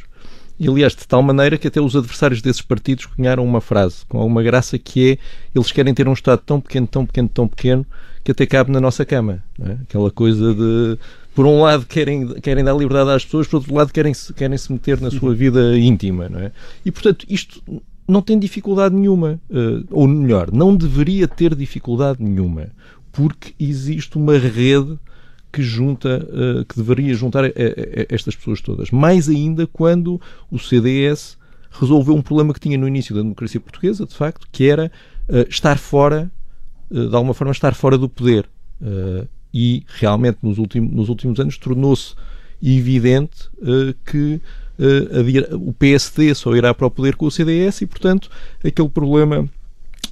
E, 0.58 0.66
aliás, 0.68 0.94
de 0.94 1.06
tal 1.06 1.22
maneira 1.22 1.58
que 1.58 1.68
até 1.68 1.80
os 1.80 1.94
adversários 1.94 2.40
desses 2.40 2.62
partidos 2.62 3.06
cunharam 3.06 3.44
uma 3.44 3.60
frase 3.60 4.06
com 4.08 4.18
alguma 4.18 4.42
graça 4.42 4.78
que 4.78 5.12
é 5.12 5.18
eles 5.54 5.70
querem 5.70 5.92
ter 5.92 6.08
um 6.08 6.14
Estado 6.14 6.40
tão 6.44 6.60
pequeno, 6.60 6.86
tão 6.86 7.04
pequeno, 7.04 7.28
tão 7.28 7.46
pequeno 7.46 7.86
que 8.24 8.32
até 8.32 8.46
cabe 8.46 8.72
na 8.72 8.80
nossa 8.80 9.04
cama. 9.04 9.44
É? 9.60 9.72
Aquela 9.82 10.10
coisa 10.10 10.54
de, 10.54 10.98
por 11.34 11.44
um 11.44 11.60
lado, 11.60 11.84
querem, 11.84 12.26
querem 12.40 12.64
dar 12.64 12.74
liberdade 12.74 13.10
às 13.10 13.24
pessoas, 13.24 13.46
por 13.46 13.58
outro 13.58 13.74
lado, 13.74 13.92
querem 13.92 14.14
se, 14.14 14.32
querem 14.32 14.56
-se 14.56 14.72
meter 14.72 14.98
na 15.00 15.10
sua 15.10 15.34
vida 15.34 15.78
íntima. 15.78 16.28
Não 16.28 16.40
é? 16.40 16.50
E, 16.84 16.90
portanto, 16.90 17.26
isto 17.28 17.62
não 18.08 18.22
tem 18.22 18.38
dificuldade 18.38 18.94
nenhuma. 18.94 19.38
Uh, 19.50 19.84
ou 19.90 20.08
melhor, 20.08 20.50
não 20.50 20.74
deveria 20.74 21.28
ter 21.28 21.54
dificuldade 21.54 22.22
nenhuma 22.22 22.68
porque 23.16 23.54
existe 23.58 24.18
uma 24.18 24.36
rede 24.36 24.98
que 25.50 25.62
junta, 25.62 26.22
uh, 26.28 26.64
que 26.66 26.76
deveria 26.76 27.14
juntar 27.14 27.44
a, 27.44 27.48
a 27.48 27.50
estas 28.10 28.36
pessoas 28.36 28.60
todas. 28.60 28.90
Mais 28.90 29.26
ainda 29.26 29.66
quando 29.66 30.20
o 30.50 30.58
CDS 30.58 31.38
resolveu 31.70 32.14
um 32.14 32.20
problema 32.20 32.52
que 32.52 32.60
tinha 32.60 32.76
no 32.76 32.86
início 32.86 33.14
da 33.14 33.22
democracia 33.22 33.58
portuguesa, 33.58 34.04
de 34.04 34.14
facto, 34.14 34.46
que 34.52 34.68
era 34.68 34.92
estar 35.48 35.76
fora, 35.76 36.30
de 36.90 37.14
alguma 37.14 37.34
forma, 37.34 37.52
estar 37.52 37.74
fora 37.74 37.98
do 37.98 38.08
poder. 38.08 38.48
e 39.52 39.84
realmente 39.88 40.38
nos, 40.42 40.56
últimos 40.56 40.92
nos 40.92 41.08
últimos 41.08 41.40
anos 41.40 41.58
tornou-se 41.58 42.14
evidente 42.62 43.50
que 44.06 44.40
o 45.52 45.72
PSD 45.74 46.34
só 46.34 46.54
irá 46.54 46.72
para 46.72 46.86
o 46.86 46.90
poder 46.90 47.16
com 47.16 47.26
o 47.26 47.30
CDS 47.30 47.82
e, 47.82 47.86
portanto, 47.86 48.30
aquele 48.64 48.88
problema 48.88 49.48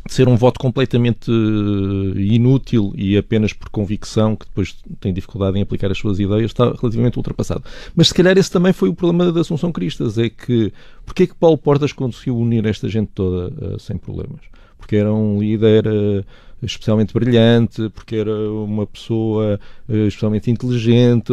ser 0.07 0.29
um 0.29 0.37
voto 0.37 0.61
completamente 0.61 1.31
eh, 1.31 2.21
inútil 2.21 2.93
e 2.95 3.17
apenas 3.17 3.53
por 3.53 3.71
convicção, 3.71 4.37
que 4.37 4.47
depois 4.47 4.77
tem 5.01 5.13
dificuldade 5.13 5.59
em 5.59 5.63
aplicar 5.63 5.91
as 5.91 5.99
suas 5.99 6.19
ideias, 6.19 6.51
está 6.51 6.73
relativamente 6.73 7.17
ultrapassado. 7.17 7.65
Mas 7.95 8.09
se 8.09 8.15
calhar 8.15 8.37
esse 8.37 8.51
também 8.51 8.73
foi 8.73 8.89
o 8.89 8.95
problema 8.95 9.33
da 9.33 9.41
Assunção 9.41 9.73
Cristas, 9.73 10.19
é 10.19 10.29
que 10.29 10.73
porque 11.05 11.25
é 11.25 11.27
que 11.27 11.35
Paulo 11.35 11.59
Portas 11.59 11.93
conseguiu 11.93 12.37
unir 12.37 12.67
esta 12.67 12.89
gente 12.89 13.11
toda 13.15 13.75
uh, 13.75 13.79
sem 13.79 13.97
problemas? 13.97 14.41
Porque 14.79 14.97
era 14.97 15.13
um 15.13 15.39
líder 15.39 15.87
uh, 15.87 16.25
especialmente 16.63 17.15
brilhante, 17.15 17.89
porque 17.91 18.17
era 18.17 18.51
uma 18.51 18.87
pessoa 18.87 19.59
uh, 19.89 20.07
especialmente 20.07 20.51
inteligente, 20.51 21.33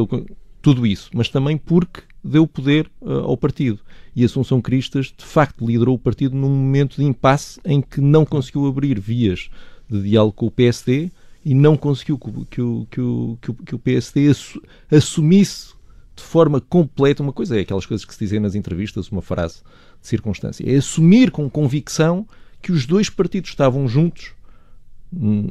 tudo 0.62 0.86
isso, 0.86 1.10
mas 1.13 1.28
também 1.28 1.58
porque 1.58 2.04
deu 2.24 2.46
poder 2.46 2.90
ao 3.01 3.36
partido. 3.36 3.80
E 4.16 4.24
Assunção 4.24 4.62
Cristas 4.62 5.13
de 5.16 5.25
facto 5.25 5.66
liderou 5.66 5.96
o 5.96 6.00
partido 6.00 6.36
num 6.36 6.50
momento 6.50 6.98
de 6.98 7.04
impasse 7.04 7.60
em 7.66 7.82
que 7.82 8.01
não 8.01 8.25
conseguiu 8.25 8.68
abrir 8.68 9.00
vias 9.00 9.50
de 9.90 10.01
diálogo 10.01 10.34
com 10.34 10.46
o 10.48 10.51
PSD 10.51 11.12
e 11.44 11.54
não 11.54 11.75
conseguiu 11.75 12.18
que, 12.18 12.32
que, 12.50 12.62
o, 12.62 12.88
que, 12.90 13.01
o, 13.01 13.38
que 13.66 13.75
o 13.75 13.80
PSD 13.80 14.32
assumisse 14.90 15.74
de 16.16 16.24
forma 16.24 16.62
completa. 16.62 17.24
Uma 17.24 17.34
coisa, 17.34 17.58
é 17.58 17.62
aquelas 17.62 17.86
coisas 17.86 18.06
que 18.06 18.13
se 18.13 18.20
dizem 18.20 18.40
nas 18.40 18.56
entrevistas, 18.56 19.10
uma 19.10 19.22
frase 19.22 19.62
de 20.01 20.08
circunstância, 20.08 20.63
é 20.70 20.75
assumir 20.75 21.32
com 21.32 21.50
convicção 21.50 22.28
que 22.62 22.72
os 22.72 22.86
dois 22.86 23.10
partidos 23.10 23.50
estavam 23.50 23.88
juntos 23.88 24.34
hum, 25.12 25.48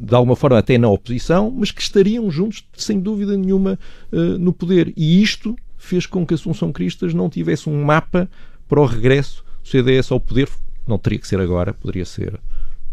de 0.00 0.14
alguma 0.14 0.36
forma 0.36 0.58
até 0.58 0.78
na 0.78 0.88
oposição, 0.88 1.50
mas 1.50 1.70
que 1.70 1.82
estariam 1.82 2.30
juntos 2.30 2.64
sem 2.74 3.00
dúvida 3.00 3.36
nenhuma 3.36 3.78
eh, 4.12 4.38
no 4.38 4.52
poder. 4.52 4.92
E 4.96 5.20
isto 5.20 5.56
fez 5.84 6.06
com 6.06 6.26
que 6.26 6.34
Assunção 6.34 6.72
Cristas 6.72 7.14
não 7.14 7.28
tivesse 7.28 7.68
um 7.68 7.84
mapa 7.84 8.28
para 8.68 8.80
o 8.80 8.86
regresso 8.86 9.44
do 9.62 9.68
CDS 9.68 10.10
ao 10.10 10.20
poder. 10.20 10.48
Não 10.86 10.98
teria 10.98 11.18
que 11.18 11.28
ser 11.28 11.40
agora, 11.40 11.72
poderia 11.72 12.04
ser 12.04 12.40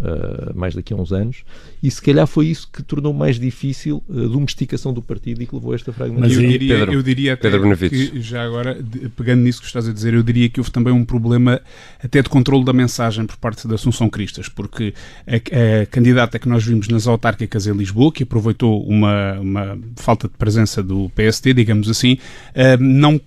Uh, 0.01 0.57
mais 0.57 0.73
daqui 0.73 0.93
a 0.93 0.95
uns 0.95 1.13
anos, 1.13 1.43
e 1.83 1.91
se 1.91 2.01
calhar 2.01 2.25
foi 2.25 2.47
isso 2.47 2.67
que 2.73 2.81
tornou 2.81 3.13
mais 3.13 3.39
difícil 3.39 4.01
a 4.09 4.27
domesticação 4.27 4.91
do 4.91 4.99
partido 4.99 5.43
e 5.43 5.45
que 5.45 5.53
levou 5.53 5.73
a 5.73 5.75
esta 5.75 5.93
fragmentação. 5.93 6.35
Mas 6.35 6.43
eu 6.43 6.49
diria, 6.49 6.75
Pedro, 6.75 6.93
eu 6.93 7.03
diria 7.03 7.33
até 7.33 7.51
que, 7.87 8.19
já 8.19 8.43
agora, 8.43 8.83
pegando 9.15 9.43
nisso 9.43 9.61
que 9.61 9.67
estás 9.67 9.87
a 9.87 9.93
dizer, 9.93 10.15
eu 10.15 10.23
diria 10.23 10.49
que 10.49 10.59
houve 10.59 10.71
também 10.71 10.91
um 10.91 11.05
problema 11.05 11.61
até 12.03 12.19
de 12.19 12.29
controle 12.29 12.65
da 12.65 12.73
mensagem 12.73 13.27
por 13.27 13.37
parte 13.37 13.67
da 13.67 13.75
Assunção 13.75 14.09
Cristas, 14.09 14.49
porque 14.49 14.91
a, 15.27 15.81
a 15.81 15.85
candidata 15.85 16.39
que 16.39 16.49
nós 16.49 16.65
vimos 16.65 16.87
nas 16.87 17.05
autárquicas 17.05 17.67
em 17.67 17.73
Lisboa, 17.73 18.11
que 18.11 18.23
aproveitou 18.23 18.83
uma, 18.83 19.39
uma 19.39 19.77
falta 19.97 20.27
de 20.27 20.33
presença 20.35 20.81
do 20.81 21.11
PSD, 21.11 21.53
digamos 21.53 21.87
assim, 21.87 22.13
uh, 22.55 22.81
não 22.81 23.21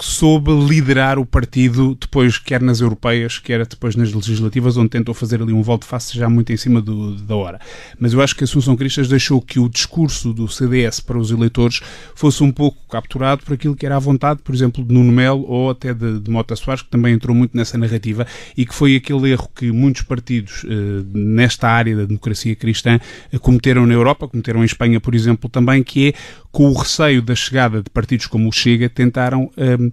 soube 0.00 0.50
liderar 0.52 1.18
o 1.18 1.26
partido 1.26 1.94
depois, 1.94 2.38
quer 2.38 2.60
nas 2.60 2.80
europeias, 2.80 3.38
quer 3.38 3.66
depois 3.66 3.96
nas 3.96 4.12
legislativas, 4.12 4.76
onde 4.76 4.88
tentou 4.88 5.14
fazer 5.14 5.42
ali 5.42 5.52
um 5.52 5.62
voto 5.62 5.84
face 5.84 6.16
já 6.16 6.28
muito 6.28 6.52
em 6.52 6.56
cima 6.56 6.80
do, 6.80 7.14
da 7.16 7.36
hora. 7.36 7.60
Mas 7.98 8.12
eu 8.12 8.22
acho 8.22 8.34
que 8.34 8.44
Assunção 8.44 8.76
Cristas 8.76 9.08
deixou 9.08 9.40
que 9.40 9.58
o 9.58 9.68
discurso 9.68 10.32
do 10.32 10.48
CDS 10.48 11.00
para 11.00 11.18
os 11.18 11.30
eleitores 11.30 11.80
fosse 12.14 12.42
um 12.42 12.50
pouco 12.50 12.78
capturado 12.88 13.42
por 13.44 13.54
aquilo 13.54 13.76
que 13.76 13.84
era 13.84 13.96
à 13.96 13.98
vontade, 13.98 14.40
por 14.42 14.54
exemplo, 14.54 14.84
de 14.84 14.92
Nuno 14.92 15.12
Melo 15.12 15.44
ou 15.46 15.70
até 15.70 15.92
de, 15.92 16.18
de 16.18 16.30
Mota 16.30 16.56
Soares, 16.56 16.82
que 16.82 16.90
também 16.90 17.14
entrou 17.14 17.36
muito 17.36 17.56
nessa 17.56 17.76
narrativa 17.76 18.26
e 18.56 18.64
que 18.64 18.74
foi 18.74 18.96
aquele 18.96 19.30
erro 19.30 19.48
que 19.54 19.70
muitos 19.70 20.02
partidos 20.02 20.64
eh, 20.64 21.04
nesta 21.12 21.68
área 21.68 21.96
da 21.96 22.04
democracia 22.04 22.56
cristã 22.56 22.98
eh, 23.32 23.38
cometeram 23.38 23.86
na 23.86 23.94
Europa, 23.94 24.26
cometeram 24.26 24.62
em 24.62 24.66
Espanha, 24.66 25.00
por 25.00 25.14
exemplo, 25.14 25.48
também, 25.48 25.82
que 25.82 26.08
é 26.08 26.12
com 26.50 26.68
o 26.68 26.72
receio 26.72 27.22
da 27.22 27.34
chegada 27.34 27.82
de 27.82 27.90
partidos 27.90 28.26
como 28.26 28.48
o 28.48 28.52
Chega, 28.52 28.88
tentaram 28.88 29.44
uh, 29.44 29.89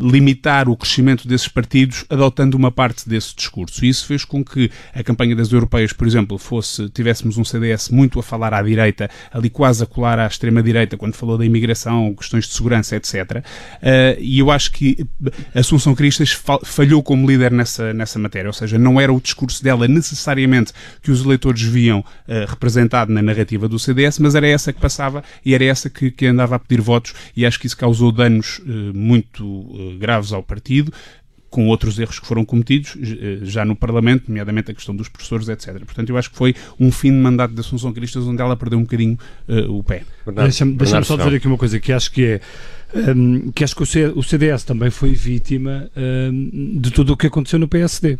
limitar 0.00 0.68
o 0.68 0.76
crescimento 0.76 1.26
desses 1.26 1.48
partidos 1.48 2.04
adotando 2.08 2.56
uma 2.56 2.70
parte 2.70 3.08
desse 3.08 3.34
discurso. 3.34 3.84
E 3.84 3.88
isso 3.88 4.06
fez 4.06 4.24
com 4.24 4.44
que 4.44 4.70
a 4.94 5.02
campanha 5.02 5.34
das 5.34 5.52
europeias, 5.52 5.92
por 5.92 6.06
exemplo, 6.06 6.38
fosse 6.38 6.88
tivéssemos 6.88 7.38
um 7.38 7.44
CDS 7.44 7.88
muito 7.88 8.18
a 8.18 8.22
falar 8.22 8.54
à 8.54 8.62
direita, 8.62 9.10
ali 9.32 9.50
quase 9.50 9.82
a 9.82 9.86
colar 9.86 10.18
à 10.18 10.26
extrema-direita, 10.26 10.96
quando 10.96 11.14
falou 11.14 11.36
da 11.36 11.44
imigração, 11.44 12.14
questões 12.14 12.46
de 12.46 12.54
segurança, 12.54 12.96
etc. 12.96 13.14
Uh, 13.16 14.20
e 14.20 14.38
eu 14.38 14.50
acho 14.50 14.72
que 14.72 15.06
Assunção 15.54 15.94
Cristas 15.94 16.36
falhou 16.64 17.02
como 17.02 17.28
líder 17.28 17.50
nessa, 17.50 17.92
nessa 17.92 18.18
matéria, 18.18 18.48
ou 18.48 18.52
seja, 18.52 18.78
não 18.78 19.00
era 19.00 19.12
o 19.12 19.20
discurso 19.20 19.62
dela 19.62 19.88
necessariamente 19.88 20.72
que 21.02 21.10
os 21.10 21.24
eleitores 21.24 21.62
viam 21.62 22.00
uh, 22.00 22.04
representado 22.48 23.12
na 23.12 23.22
narrativa 23.22 23.68
do 23.68 23.78
CDS, 23.78 24.18
mas 24.18 24.34
era 24.34 24.46
essa 24.46 24.72
que 24.72 24.80
passava 24.80 25.22
e 25.44 25.54
era 25.54 25.64
essa 25.64 25.88
que, 25.88 26.10
que 26.10 26.26
andava 26.26 26.56
a 26.56 26.58
pedir 26.58 26.80
votos 26.80 27.14
e 27.36 27.46
acho 27.46 27.58
que 27.58 27.66
isso 27.66 27.76
causou 27.76 28.12
danos 28.12 28.59
eh, 28.66 28.92
muito 28.94 29.44
eh, 29.74 29.98
graves 29.98 30.32
ao 30.32 30.42
partido 30.42 30.92
com 31.50 31.66
outros 31.66 31.98
erros 31.98 32.20
que 32.20 32.26
foram 32.26 32.44
cometidos 32.44 32.96
eh, 32.96 33.40
já 33.42 33.64
no 33.64 33.74
Parlamento, 33.74 34.28
nomeadamente 34.28 34.70
a 34.70 34.74
questão 34.74 34.94
dos 34.94 35.08
professores, 35.08 35.48
etc. 35.48 35.80
Portanto, 35.80 36.08
eu 36.08 36.16
acho 36.16 36.30
que 36.30 36.36
foi 36.36 36.54
um 36.78 36.92
fim 36.92 37.10
de 37.10 37.18
mandato 37.18 37.52
de 37.52 37.60
Assunção 37.60 37.92
Cristas 37.92 38.24
onde 38.24 38.40
ela 38.40 38.56
perdeu 38.56 38.78
um 38.78 38.82
bocadinho 38.82 39.18
uh, 39.48 39.76
o 39.76 39.82
pé. 39.82 40.04
Deixa-me 40.32 40.74
deixa 40.74 41.02
só 41.02 41.16
dizer 41.16 41.34
aqui 41.34 41.48
uma 41.48 41.58
coisa 41.58 41.80
que 41.80 41.92
acho 41.92 42.12
que 42.12 42.24
é 42.24 42.40
um, 42.94 43.50
que 43.50 43.64
acho 43.64 43.74
que 43.74 43.82
o 43.82 44.22
CDS 44.22 44.64
também 44.64 44.90
foi 44.90 45.10
vítima 45.10 45.90
um, 45.96 46.78
de 46.80 46.90
tudo 46.90 47.12
o 47.14 47.16
que 47.16 47.26
aconteceu 47.26 47.58
no 47.58 47.66
PSD. 47.66 48.18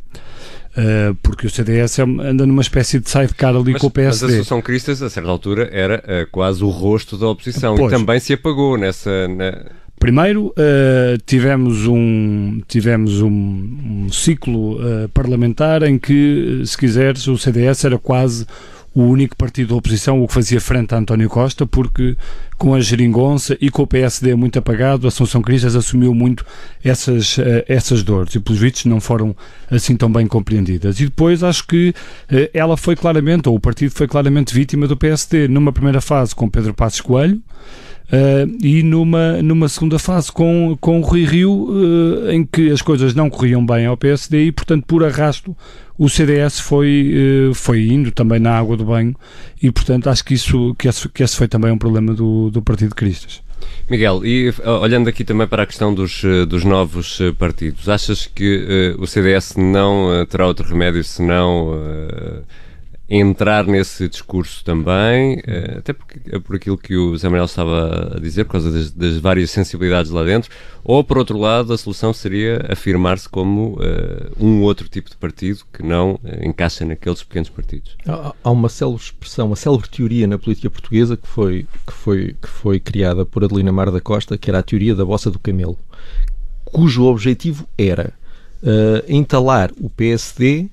Uh, 0.71 1.15
porque 1.21 1.49
o 1.49 1.51
CDS 1.51 1.99
é 1.99 2.03
anda 2.03 2.47
numa 2.47 2.63
espécie 2.63 3.01
de 3.01 3.11
sidecar 3.11 3.57
ali 3.57 3.73
mas, 3.73 3.81
com 3.81 3.89
o 3.89 3.91
PSD. 3.91 4.11
Mas 4.11 4.23
a 4.23 4.27
Associação 4.27 4.63
Cristas, 4.63 5.03
a 5.03 5.11
certa 5.11 5.29
altura, 5.29 5.69
era 5.73 5.99
uh, 5.99 6.31
quase 6.31 6.63
o 6.63 6.69
rosto 6.69 7.17
da 7.17 7.29
oposição 7.29 7.75
pois. 7.77 7.93
e 7.93 7.97
também 7.97 8.21
se 8.21 8.33
apagou 8.33 8.77
nessa. 8.77 9.29
Na... 9.29 9.67
Primeiro 10.01 10.47
uh, 10.47 11.19
tivemos 11.27 11.87
um 11.87 12.61
tivemos 12.67 13.21
um, 13.21 13.29
um 13.29 14.09
ciclo 14.11 14.79
parlamentar 15.15 15.85
em 15.85 15.99
que, 15.99 16.63
se 16.65 16.77
quiseres, 16.77 17.29
o 17.29 17.39
CDS 17.39 17.85
era 17.85 17.99
quase 17.99 18.47
o 18.95 19.03
único 19.03 19.37
partido 19.37 19.69
da 19.69 19.77
oposição 19.77 20.23
o 20.23 20.27
que 20.27 20.35
fazia 20.35 20.61
frente 20.61 20.95
a 20.95 20.99
António 20.99 21.29
Costa, 21.29 21.65
porque 21.65 22.17
com 22.59 22.75
a 22.75 22.81
geringonça 22.81 23.57
e 23.61 23.71
com 23.71 23.83
o 23.83 23.87
PSD 23.87 24.35
muito 24.35 24.59
apagado, 24.59 25.07
a 25.07 25.09
Assunção 25.09 25.41
Cristas 25.41 25.77
assumiu 25.77 26.13
muito 26.13 26.45
essas, 26.85 27.39
eh, 27.39 27.65
essas 27.69 28.03
dores 28.03 28.35
e, 28.35 28.41
pelos 28.41 28.61
vistos, 28.61 28.85
não 28.87 29.01
foram 29.01 29.35
assim 29.71 29.97
tão 29.97 30.11
bem 30.13 30.27
compreendidas. 30.27 30.99
E 30.99 31.05
depois 31.05 31.43
acho 31.43 31.67
que 31.67 31.95
eh, 32.31 32.51
ela 32.53 32.77
foi 32.77 32.97
claramente, 32.97 33.49
ou 33.49 33.55
o 33.55 33.61
partido 33.61 33.93
foi 33.93 34.09
claramente 34.09 34.53
vítima 34.53 34.89
do 34.89 34.97
PSD, 34.97 35.47
numa 35.47 35.73
primeira 35.73 36.01
fase 36.01 36.35
com 36.35 36.51
Pedro 36.51 36.75
Passos 36.75 37.01
Coelho, 37.01 37.41
Uh, 38.11 38.59
e 38.61 38.83
numa, 38.83 39.41
numa 39.41 39.69
segunda 39.69 39.97
fase 39.97 40.33
com, 40.33 40.77
com 40.81 40.99
o 40.99 41.03
Rui 41.03 41.25
Rio, 41.25 41.69
uh, 41.71 42.31
em 42.33 42.45
que 42.45 42.71
as 42.71 42.83
coisas 42.83 43.15
não 43.15 43.31
corriam 43.31 43.65
bem 43.65 43.87
ao 43.87 43.97
PSD 43.97 44.47
e, 44.47 44.53
portanto, 44.53 44.85
por 44.85 45.05
arrasto, 45.05 45.57
o 45.97 46.09
CDS 46.09 46.59
foi, 46.59 47.49
uh, 47.51 47.55
foi 47.55 47.87
indo 47.87 48.11
também 48.11 48.41
na 48.41 48.59
água 48.59 48.77
do 48.77 48.85
banho 48.85 49.15
e, 49.63 49.71
portanto, 49.71 50.11
acho 50.11 50.25
que, 50.25 50.35
isso, 50.35 50.75
que, 50.77 50.89
esse, 50.89 51.09
que 51.09 51.23
esse 51.23 51.37
foi 51.37 51.47
também 51.47 51.71
um 51.71 51.79
problema 51.79 52.13
do, 52.13 52.51
do 52.51 52.61
Partido 52.61 52.97
Cristas. 52.97 53.43
Miguel, 53.89 54.25
e 54.25 54.53
olhando 54.81 55.09
aqui 55.09 55.23
também 55.23 55.47
para 55.47 55.63
a 55.63 55.67
questão 55.67 55.95
dos, 55.95 56.23
dos 56.49 56.65
novos 56.65 57.19
partidos, 57.39 57.89
achas 57.89 58.27
que 58.27 58.97
o 58.99 59.07
CDS 59.07 59.55
não 59.57 60.25
terá 60.27 60.47
outro 60.47 60.67
remédio 60.67 61.05
senão 61.05 61.77
entrar 63.11 63.67
nesse 63.67 64.09
discurso 64.09 64.65
também, 64.65 65.43
eh, 65.45 65.79
até 65.79 65.93
porque, 65.93 66.21
é 66.31 66.39
por 66.39 66.55
aquilo 66.55 66.79
que 66.79 66.97
o 66.97 67.17
Zé 67.17 67.29
Manuel 67.29 67.47
estava 67.47 68.15
a 68.17 68.21
dizer, 68.21 68.45
por 68.45 68.53
causa 68.53 68.71
das, 68.71 68.93
das, 68.93 69.17
várias 69.17 69.51
sensibilidades 69.51 70.13
lá 70.13 70.23
dentro, 70.23 70.49
ou 70.85 71.03
por 71.03 71.19
outro 71.19 71.37
lado, 71.37 71.73
a 71.73 71.79
solução 71.79 72.13
seria 72.13 72.65
afirmar-se 72.71 73.29
como 73.29 73.73
uh, 73.81 74.31
um 74.39 74.63
outro 74.63 74.89
tipo 74.89 75.11
de 75.11 75.17
partido 75.17 75.65
que 75.73 75.83
não 75.83 76.13
uh, 76.13 76.21
encaixa 76.41 76.85
naqueles 76.85 77.25
pequenos 77.25 77.49
partidos. 77.49 77.97
Há, 78.07 78.33
há 78.45 78.51
uma 78.53 78.69
célebre 78.69 79.03
expressão, 79.03 79.49
uma 79.49 79.57
célebre 79.57 79.89
teoria 79.89 80.29
na 80.29 80.39
política 80.39 80.71
portuguesa 80.71 81.17
que 81.17 81.27
foi, 81.27 81.67
que, 81.85 81.93
foi, 81.93 82.37
que 82.41 82.49
foi 82.49 82.79
criada 82.79 83.27
por 83.27 83.43
Adelina 83.43 83.73
Mar 83.73 83.91
da 83.91 84.01
Costa, 84.01 84.39
que 84.39 84.49
era 84.49 84.61
a 84.61 84.63
teoria 84.63 84.95
da 84.95 85.05
bossa 85.05 85.33
do 85.33 85.39
camelo, 85.41 85.77
cujo 86.65 87.07
objetivo 87.07 87.67
era 87.77 88.13
uh, 88.63 89.05
entalar 89.09 89.73
o 89.81 89.91
PSD 89.91 90.71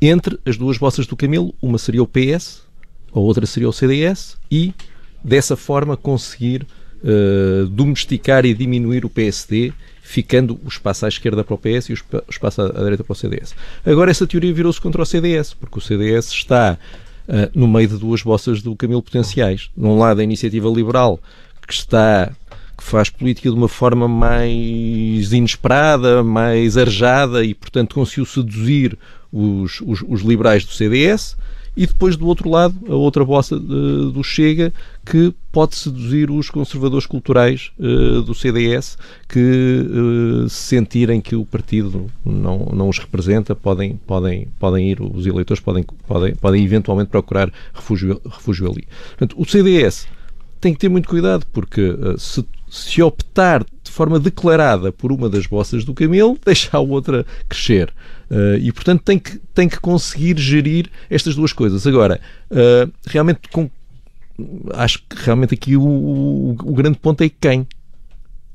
entre 0.00 0.38
as 0.44 0.56
duas 0.56 0.78
bossas 0.78 1.06
do 1.06 1.16
Camilo, 1.16 1.54
uma 1.60 1.78
seria 1.78 2.02
o 2.02 2.06
PS, 2.06 2.62
a 3.12 3.18
outra 3.18 3.46
seria 3.46 3.68
o 3.68 3.72
CDS, 3.72 4.36
e 4.50 4.74
dessa 5.24 5.56
forma 5.56 5.96
conseguir 5.96 6.66
uh, 7.02 7.66
domesticar 7.66 8.44
e 8.44 8.54
diminuir 8.54 9.04
o 9.04 9.10
PSD, 9.10 9.72
ficando 10.02 10.60
o 10.64 10.68
espaço 10.68 11.04
à 11.04 11.08
esquerda 11.08 11.42
para 11.42 11.54
o 11.54 11.58
PS 11.58 11.88
e 11.88 11.92
o 11.92 11.98
espaço 12.28 12.62
à 12.62 12.68
direita 12.68 13.02
para 13.02 13.12
o 13.12 13.16
CDS. 13.16 13.54
Agora 13.84 14.10
essa 14.10 14.26
teoria 14.26 14.52
virou-se 14.52 14.80
contra 14.80 15.02
o 15.02 15.06
CDS, 15.06 15.54
porque 15.54 15.78
o 15.78 15.82
CDS 15.82 16.28
está 16.28 16.78
uh, 17.28 17.58
no 17.58 17.66
meio 17.66 17.88
de 17.88 17.98
duas 17.98 18.22
bossas 18.22 18.62
do 18.62 18.76
Camilo 18.76 19.02
potenciais. 19.02 19.70
Num 19.76 19.98
lado 19.98 20.20
a 20.20 20.24
iniciativa 20.24 20.68
liberal, 20.68 21.18
que 21.66 21.72
está 21.72 22.30
que 22.76 22.84
faz 22.84 23.08
política 23.08 23.48
de 23.48 23.56
uma 23.56 23.68
forma 23.68 24.06
mais 24.06 25.32
inesperada, 25.32 26.22
mais 26.22 26.76
arejada 26.76 27.42
e, 27.42 27.54
portanto, 27.54 27.94
conseguiu 27.94 28.26
seduzir 28.26 28.98
os, 29.36 29.80
os, 29.82 30.02
os, 30.06 30.22
liberais 30.22 30.64
do 30.64 30.72
CDS 30.72 31.36
e 31.76 31.86
depois 31.86 32.16
do 32.16 32.26
outro 32.26 32.48
lado 32.48 32.74
a 32.88 32.94
outra 32.94 33.22
bossa 33.24 33.54
uh, 33.54 34.10
do 34.10 34.24
Chega 34.24 34.72
que 35.04 35.34
pode 35.52 35.76
seduzir 35.76 36.30
os 36.30 36.48
conservadores 36.48 37.04
culturais 37.04 37.70
uh, 37.78 38.22
do 38.22 38.34
CDS 38.34 38.96
que 39.28 39.38
uh, 39.38 40.48
se 40.48 40.76
sentirem 40.76 41.20
que 41.20 41.36
o 41.36 41.44
partido 41.44 42.10
não, 42.24 42.70
não 42.72 42.88
os 42.88 42.98
representa 42.98 43.54
podem, 43.54 43.96
podem, 44.06 44.48
podem 44.58 44.90
ir, 44.90 45.02
os 45.02 45.26
eleitores 45.26 45.62
podem, 45.62 45.84
podem, 46.06 46.34
podem 46.34 46.64
eventualmente 46.64 47.10
procurar 47.10 47.52
refúgio, 47.74 48.20
refúgio 48.24 48.70
ali. 48.70 48.88
Portanto, 49.10 49.36
o 49.38 49.44
CDS 49.44 50.06
tem 50.60 50.72
que 50.72 50.80
ter 50.80 50.88
muito 50.88 51.08
cuidado 51.08 51.46
porque 51.52 51.96
se, 52.18 52.44
se 52.68 53.02
optar 53.02 53.64
de 53.82 53.90
forma 53.90 54.18
declarada 54.18 54.90
por 54.92 55.12
uma 55.12 55.28
das 55.28 55.46
bossas 55.46 55.84
do 55.84 55.94
camelo, 55.94 56.38
deixa 56.44 56.76
a 56.76 56.80
outra 56.80 57.24
crescer. 57.48 57.92
Uh, 58.30 58.58
e, 58.60 58.72
portanto, 58.72 59.02
tem 59.02 59.18
que, 59.18 59.38
tem 59.54 59.68
que 59.68 59.78
conseguir 59.78 60.36
gerir 60.38 60.90
estas 61.08 61.36
duas 61.36 61.52
coisas. 61.52 61.86
Agora, 61.86 62.20
uh, 62.50 62.92
realmente, 63.06 63.48
com, 63.52 63.70
acho 64.74 64.98
que 65.08 65.16
realmente 65.24 65.54
aqui 65.54 65.76
o, 65.76 65.82
o, 65.82 66.50
o, 66.50 66.74
grande 66.74 66.98
ponto 66.98 67.22
é 67.22 67.28
quem. 67.28 67.66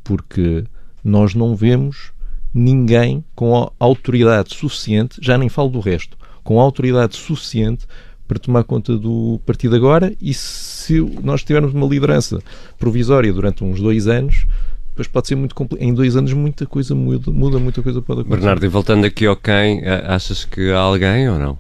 Porque 0.04 0.66
nós 1.04 1.34
não 1.34 1.56
vemos 1.56 2.12
ninguém 2.54 3.24
com 3.34 3.72
autoridade 3.80 4.54
suficiente, 4.54 5.20
já 5.22 5.38
nem 5.38 5.48
falo 5.48 5.70
do 5.70 5.80
resto, 5.80 6.18
com 6.44 6.60
autoridade 6.60 7.16
suficiente 7.16 7.86
para 8.32 8.40
tomar 8.40 8.64
conta 8.64 8.98
do 8.98 9.42
partido 9.46 9.76
agora. 9.76 10.14
E 10.22 10.34
se 10.34 11.02
nós 11.22 11.44
tivermos 11.44 11.74
uma 11.74 11.86
liderança 11.86 12.40
provisória 12.80 13.32
durante 13.34 13.62
uns 13.62 13.82
dois 13.82 14.08
anos, 14.08 14.48
depois 14.92 15.06
pode 15.10 15.28
ser 15.28 15.36
muito 15.36 15.54
complicado. 15.54 15.86
Em 15.86 15.94
dois 15.94 16.16
anos 16.16 16.32
muita 16.32 16.66
coisa 16.66 16.96
muda, 16.96 17.30
muda 17.30 17.60
muita 17.60 17.82
coisa 17.82 18.02
pode 18.02 18.22
acontecer. 18.22 18.40
Bernardo, 18.40 18.66
e 18.66 18.70
voltando 18.70 19.06
aqui 19.06 19.26
ao 19.26 19.36
quem, 19.36 19.86
achas 19.86 20.46
que 20.46 20.72
há 20.72 20.80
alguém 20.80 21.30
ou 21.30 21.38
não? 21.38 21.58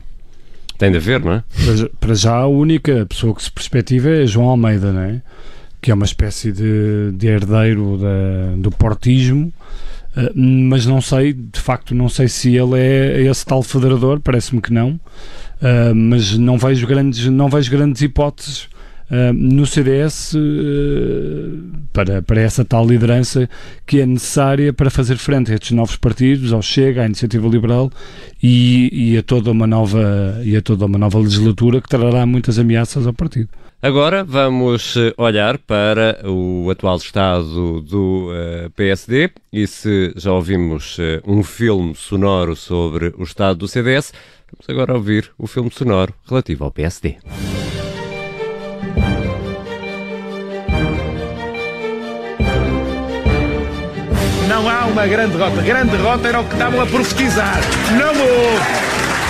Tem 0.77 0.89
de 0.89 0.95
haver, 0.95 1.19
não 1.19 1.33
é? 1.33 1.43
Para 1.99 2.15
já 2.15 2.37
a 2.37 2.47
única 2.47 3.05
pessoa 3.05 3.35
que 3.35 3.43
se 3.43 3.51
perspectiva 3.51 4.09
é 4.09 4.25
João 4.25 4.47
Almeida, 4.47 4.93
não 4.93 5.01
é? 5.01 5.21
Que 5.81 5.91
é 5.91 5.93
uma 5.93 6.05
espécie 6.05 6.53
de, 6.53 7.11
de 7.13 7.27
herdeiro 7.27 7.97
da, 7.97 8.55
do 8.57 8.71
portismo, 8.71 9.51
mas 10.35 10.85
não 10.85 11.01
sei, 11.01 11.33
de 11.33 11.59
facto, 11.59 11.95
não 11.95 12.09
sei 12.09 12.27
se 12.27 12.55
ele 12.55 12.79
é 12.79 13.21
esse 13.23 13.45
tal 13.45 13.63
federador, 13.63 14.19
parece-me 14.19 14.61
que 14.61 14.73
não, 14.73 14.99
eh, 15.61 15.93
mas 15.93 16.37
não 16.37 16.57
vejo 16.57 16.85
grandes, 16.85 17.25
não 17.27 17.49
vejo 17.49 17.71
grandes 17.71 18.01
hipóteses 18.01 18.67
no 19.33 19.65
CDS 19.65 20.33
uh, 20.33 20.39
ah, 20.39 21.77
para, 21.91 22.21
para 22.21 22.41
essa 22.41 22.63
tal 22.63 22.87
liderança 22.87 23.49
que 23.85 23.99
é 23.99 24.05
necessária 24.05 24.71
para 24.71 24.89
fazer 24.89 25.17
frente 25.17 25.51
a 25.51 25.55
estes 25.55 25.71
novos 25.71 25.97
partidos, 25.97 26.53
ao 26.53 26.61
Chega, 26.61 27.03
à 27.03 27.05
Iniciativa 27.05 27.47
Liberal 27.47 27.91
e, 28.41 28.89
e, 28.93 29.17
a 29.17 29.23
toda 29.23 29.51
uma 29.51 29.67
nova, 29.67 30.39
e 30.43 30.55
a 30.55 30.61
toda 30.61 30.85
uma 30.85 30.97
nova 30.97 31.19
legislatura 31.19 31.81
que 31.81 31.89
trará 31.89 32.25
muitas 32.25 32.57
ameaças 32.57 33.05
ao 33.05 33.13
partido. 33.13 33.49
Agora 33.81 34.23
vamos 34.23 34.95
olhar 35.17 35.57
para 35.57 36.21
o 36.23 36.69
atual 36.69 36.97
estado 36.97 37.81
do 37.81 38.29
uh, 38.29 38.69
PSD 38.75 39.31
e 39.51 39.65
se 39.65 40.13
já 40.15 40.31
ouvimos 40.31 40.99
uh, 40.99 41.01
um 41.25 41.43
filme 41.43 41.95
sonoro 41.95 42.55
sobre 42.55 43.13
o 43.17 43.23
estado 43.23 43.57
do 43.57 43.67
CDS, 43.67 44.13
vamos 44.53 44.69
agora 44.69 44.93
ouvir 44.93 45.31
o 45.37 45.47
filme 45.47 45.71
sonoro 45.71 46.13
relativo 46.29 46.63
ao 46.63 46.71
PSD. 46.71 47.17
Não 54.61 54.69
há 54.69 54.85
uma 54.85 55.07
grande 55.07 55.35
derrota. 55.35 55.59
Grande 55.63 55.89
derrota 55.89 56.27
era 56.27 56.39
o 56.39 56.45
que 56.45 56.53
estavam 56.53 56.81
a 56.81 56.85
profetizar. 56.85 57.59
Não 57.97 58.09
houve. 58.09 58.61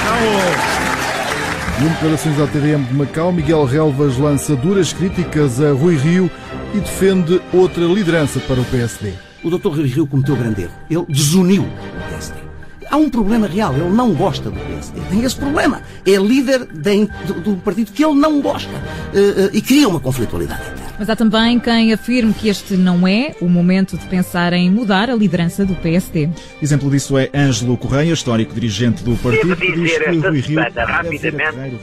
Não 0.05 0.27
houve. 0.33 1.85
Em 1.85 1.87
declarações 1.87 2.37
à 2.37 2.47
TDM 2.47 2.83
de 2.83 2.93
Macau, 2.93 3.31
Miguel 3.31 3.63
Relvas 3.63 4.17
lança 4.17 4.57
duras 4.57 4.91
críticas 4.91 5.61
a 5.61 5.71
Rui 5.71 5.95
Rio 5.95 6.29
e 6.75 6.79
defende 6.79 7.41
outra 7.53 7.85
liderança 7.85 8.41
para 8.41 8.59
o 8.59 8.65
PSD. 8.65 9.13
O 9.41 9.49
Dr. 9.49 9.69
Rui 9.69 9.87
Rio 9.87 10.05
cometeu 10.05 10.35
grande 10.35 10.63
erro. 10.63 10.73
Ele 10.89 11.05
desuniu 11.07 11.63
o 11.63 12.09
PSD. 12.09 12.50
Há 12.91 12.97
um 12.97 13.09
problema 13.09 13.47
real. 13.47 13.73
Ele 13.73 13.89
não 13.89 14.13
gosta 14.13 14.51
do 14.51 14.59
PSD. 14.59 14.99
Tem 15.09 15.23
esse 15.23 15.37
problema. 15.37 15.81
É 16.05 16.17
líder 16.17 16.65
de, 16.65 17.05
do, 17.25 17.33
do, 17.41 17.55
partido 17.55 17.89
que 17.93 18.03
ele 18.03 18.15
não 18.15 18.41
gosta. 18.41 18.69
Uh, 18.69 19.47
uh, 19.47 19.49
e 19.53 19.61
cria 19.61 19.87
uma 19.87 19.99
conflitualidade 19.99 20.61
interna. 20.61 20.81
Mas 20.99 21.09
há 21.09 21.15
também 21.15 21.57
quem 21.57 21.93
afirme 21.93 22.33
que 22.33 22.49
este 22.49 22.75
não 22.75 23.07
é 23.07 23.33
o 23.41 23.47
momento 23.47 23.97
de 23.97 24.05
pensar 24.07 24.51
em 24.51 24.69
mudar 24.69 25.09
a 25.09 25.15
liderança 25.15 25.65
do 25.65 25.73
PSD. 25.73 26.29
Exemplo 26.61 26.91
disso 26.91 27.17
é 27.17 27.29
Ângelo 27.33 27.77
Correia, 27.77 28.11
histórico 28.11 28.53
dirigente 28.53 29.03
do 29.03 29.15
partido. 29.15 29.55
Devo 29.55 29.73
dizer 29.73 30.09
esta 30.09 30.29
Rui 30.29 30.43
semana, 30.43 30.85
rapidamente, 30.85 31.77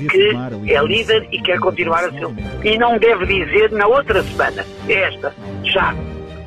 que 0.64 0.72
é 0.72 0.84
líder 0.84 1.26
e 1.32 1.40
quer 1.40 1.58
continuar 1.58 2.04
a 2.04 2.12
ser. 2.12 2.28
E 2.62 2.78
não 2.78 2.98
deve 2.98 3.26
dizer 3.26 3.72
na 3.72 3.86
outra 3.86 4.22
semana. 4.22 4.64
Esta, 4.88 5.34
já 5.64 5.96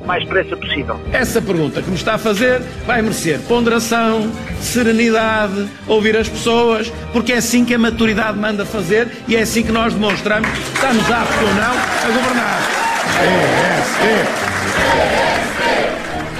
mais 0.04 0.22
depressa 0.24 0.56
possível. 0.56 1.00
Essa 1.12 1.40
pergunta 1.40 1.82
que 1.82 1.88
me 1.88 1.96
está 1.96 2.14
a 2.14 2.18
fazer 2.18 2.60
vai 2.86 3.02
merecer 3.02 3.40
ponderação, 3.40 4.30
serenidade, 4.60 5.68
ouvir 5.86 6.16
as 6.16 6.28
pessoas, 6.28 6.92
porque 7.12 7.32
é 7.32 7.36
assim 7.36 7.64
que 7.64 7.74
a 7.74 7.78
maturidade 7.78 8.38
manda 8.38 8.64
fazer 8.64 9.08
e 9.28 9.36
é 9.36 9.42
assim 9.42 9.62
que 9.62 9.72
nós 9.72 9.92
demonstramos 9.94 10.48
que 10.48 10.58
estamos 10.74 11.10
aptos 11.10 11.36
ou 11.36 11.54
não 11.54 11.72
a 11.72 12.06
governar. 12.06 12.82